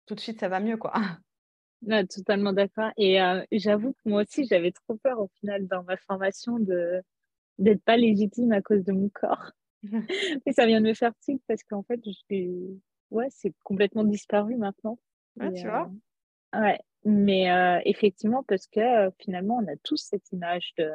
tout 0.07 0.17
de 0.17 0.21
suite, 0.21 0.41
ça 0.41 0.49
va 0.49 0.59
mieux, 0.59 0.77
quoi. 0.77 0.93
totalement 2.11 2.53
d'accord. 2.53 2.91
Et 2.97 3.19
j'avoue 3.53 3.93
que 3.93 4.09
moi 4.09 4.23
aussi, 4.23 4.47
j'avais 4.47 4.73
trop 4.73 4.97
peur 4.97 5.21
au 5.21 5.31
final 5.39 5.69
dans 5.69 5.85
ma 5.85 5.97
formation 5.97 6.59
de 6.59 7.03
d'être 7.59 7.83
pas 7.83 7.97
légitime 7.97 8.53
à 8.53 8.63
cause 8.63 8.85
de 8.85 8.93
mon 8.93 9.09
corps. 9.09 9.53
et 10.47 10.53
ça 10.53 10.67
vient 10.67 10.81
de 10.81 10.89
me 10.89 10.95
faire 10.95 11.13
tic 11.21 11.43
parce 11.47 11.63
qu'en 11.65 11.83
fait, 11.83 12.01
je 12.05 12.69
ouais, 13.11 13.27
c'est 13.31 13.53
complètement 13.63 14.05
disparu 14.05 14.57
maintenant. 14.57 14.99
Tu 15.41 15.67
vois 15.67 15.91
euh, 16.55 16.61
Ouais, 16.61 16.79
mais 17.05 17.51
euh, 17.51 17.81
effectivement, 17.85 18.43
parce 18.43 18.67
que 18.67 18.81
euh, 18.81 19.11
finalement, 19.19 19.59
on 19.63 19.73
a 19.73 19.77
tous 19.83 19.97
cette 19.97 20.31
image 20.33 20.73
de 20.77 20.91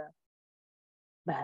bah, 1.26 1.36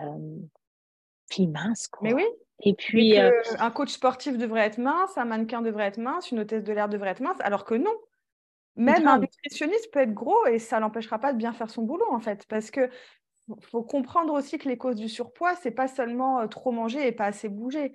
fille 1.30 1.48
mince, 1.48 1.88
quoi. 1.88 2.08
Mais 2.08 2.14
oui. 2.14 2.24
Et 2.60 2.74
puis. 2.74 3.18
un 3.18 3.70
coach 3.70 3.90
sportif 3.90 4.38
devrait 4.38 4.66
être 4.66 4.78
mince, 4.78 5.18
un 5.18 5.24
mannequin 5.24 5.60
devrait 5.60 5.86
être 5.86 5.98
mince, 5.98 6.30
une 6.30 6.40
hôtesse 6.40 6.62
de 6.62 6.72
l'air 6.72 6.88
devrait 6.88 7.10
être 7.10 7.20
mince, 7.20 7.40
alors 7.40 7.64
que 7.64 7.74
non. 7.74 7.94
Même 8.76 9.06
un 9.06 9.20
nutritionniste 9.20 9.92
peut 9.92 10.00
être 10.00 10.14
gros 10.14 10.46
et 10.46 10.58
ça 10.58 10.80
l'empêchera 10.80 11.20
pas 11.20 11.32
de 11.32 11.38
bien 11.38 11.52
faire 11.52 11.70
son 11.70 11.82
boulot, 11.82 12.10
en 12.10 12.18
fait. 12.18 12.44
Parce 12.48 12.70
que 12.70 12.90
faut 13.60 13.82
comprendre 13.82 14.32
aussi 14.32 14.58
que 14.58 14.68
les 14.68 14.78
causes 14.78 14.96
du 14.96 15.08
surpoids, 15.08 15.54
c'est 15.56 15.70
pas 15.70 15.88
seulement 15.88 16.46
trop 16.48 16.72
manger 16.72 17.06
et 17.06 17.12
pas 17.12 17.26
assez 17.26 17.48
bouger. 17.48 17.92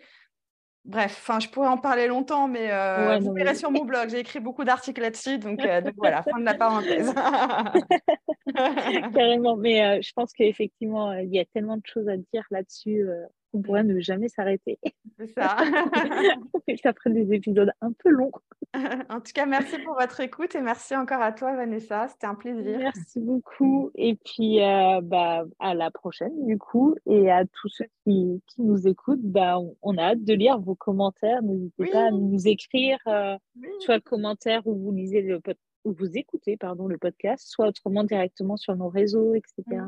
Bref, 0.86 1.18
enfin, 1.20 1.40
je 1.40 1.50
pourrais 1.50 1.68
en 1.68 1.78
parler 1.78 2.08
longtemps, 2.08 2.48
mais 2.48 2.72
euh, 2.72 3.20
vous 3.20 3.34
verrez 3.34 3.54
sur 3.54 3.70
mon 3.70 3.86
blog. 3.86 4.10
J'ai 4.10 4.20
écrit 4.20 4.40
beaucoup 4.40 4.64
d'articles 4.64 5.02
là-dessus, 5.02 5.38
donc, 5.38 5.64
euh, 5.64 5.82
voilà, 5.98 6.24
fin 6.24 6.40
de 6.40 6.46
la 6.46 6.56
parenthèse. 6.56 7.14
Carrément, 9.14 9.58
mais 9.58 10.02
je 10.02 10.12
pense 10.14 10.34
qu'effectivement, 10.34 11.14
il 11.14 11.34
y 11.34 11.40
a 11.40 11.46
tellement 11.46 11.78
de 11.78 11.86
choses 11.86 12.08
à 12.08 12.18
dire 12.18 12.44
là-dessus 12.50 13.08
on 13.54 13.62
pourrait 13.62 13.84
ne 13.84 14.00
jamais 14.00 14.30
s'arrêter. 14.30 14.80
C'est 15.18 15.28
ça. 15.28 15.58
ça 16.84 16.94
ferait 16.94 17.12
des 17.12 17.34
épisodes 17.34 17.72
un 17.82 17.92
peu 17.92 18.10
longs. 18.10 18.32
en 19.10 19.20
tout 19.20 19.32
cas, 19.34 19.46
merci 19.46 19.80
pour 19.80 19.96
votre 19.96 20.20
écoute 20.20 20.54
et 20.56 20.62
merci 20.62 20.96
encore 20.96 21.22
à 21.22 21.32
toi, 21.32 21.56
Vanessa. 21.56 22.08
C'était 22.10 22.28
un 22.28 22.36
plaisir. 22.36 22.78
Merci 22.78 23.20
beaucoup. 23.20 23.92
Et 23.96 24.16
puis, 24.16 24.62
euh, 24.62 25.02
bah, 25.02 25.46
à 25.60 25.74
la 25.74 25.90
prochaine, 25.90 26.46
du 26.46 26.58
coup. 26.58 26.96
Et 27.08 27.32
à 27.32 27.46
tous 27.46 27.70
ceux 27.70 27.86
qui, 28.04 28.42
qui 28.48 28.62
nous 28.62 28.88
écoutent, 28.88 29.24
bah, 29.24 29.58
on, 29.82 29.98
a 29.98 30.04
hâte 30.04 30.24
de 30.24 30.34
lire 30.34 30.60
vos 30.60 30.76
commentaires. 30.76 31.42
N'hésitez 31.42 31.88
pas 31.88 32.08
à 32.08 32.12
nous 32.12 32.48
écrire, 32.48 33.00
euh, 33.08 33.36
soit 33.80 33.96
le 33.96 34.02
commentaire 34.02 34.66
où 34.68 34.76
vous 34.76 34.92
lisez 34.92 35.22
le 35.22 35.40
où 35.86 35.94
vous 35.94 36.18
écoutez 36.18 36.58
pardon, 36.58 36.88
le 36.88 36.98
podcast, 36.98 37.48
soit 37.48 37.68
autrement 37.68 38.04
directement 38.04 38.58
sur 38.58 38.76
nos 38.76 38.90
réseaux, 38.90 39.34
etc. 39.34 39.82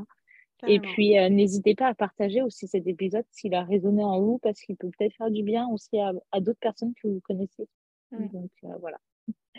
Et 0.68 0.80
puis, 0.80 1.18
euh, 1.18 1.30
n'hésitez 1.30 1.76
pas 1.76 1.88
à 1.88 1.94
partager 1.94 2.42
aussi 2.42 2.68
cet 2.68 2.88
épisode 2.88 3.26
s'il 3.32 3.54
a 3.56 3.64
résonné 3.64 4.04
en 4.04 4.20
vous, 4.22 4.40
parce 4.40 4.60
qu'il 4.62 4.78
peut 4.78 4.90
peut-être 4.98 5.16
faire 5.16 5.32
du 5.32 5.44
bien 5.44 5.68
aussi 5.70 6.00
à, 6.00 6.40
d'autres 6.40 6.60
personnes 6.60 6.94
que 7.02 7.08
vous 7.08 7.22
connaissez. 7.22 7.68
Donc, 8.12 8.52
euh, 8.66 8.76
voilà. 8.80 8.98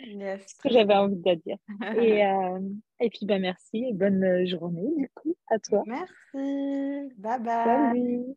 Yes. 0.05 0.45
ce 0.47 0.61
que 0.61 0.69
j'avais 0.69 0.95
envie 0.95 1.15
de 1.15 1.33
dire. 1.35 1.57
et, 1.97 2.25
euh, 2.25 2.59
et 2.99 3.09
puis, 3.09 3.25
bah, 3.25 3.39
merci 3.39 3.85
et 3.85 3.93
bonne 3.93 4.45
journée, 4.45 4.89
du 4.97 5.09
coup, 5.15 5.35
à 5.49 5.59
toi. 5.59 5.83
Merci. 5.85 7.09
Bye 7.17 7.41
bye. 7.41 7.65
Salut. 7.65 8.35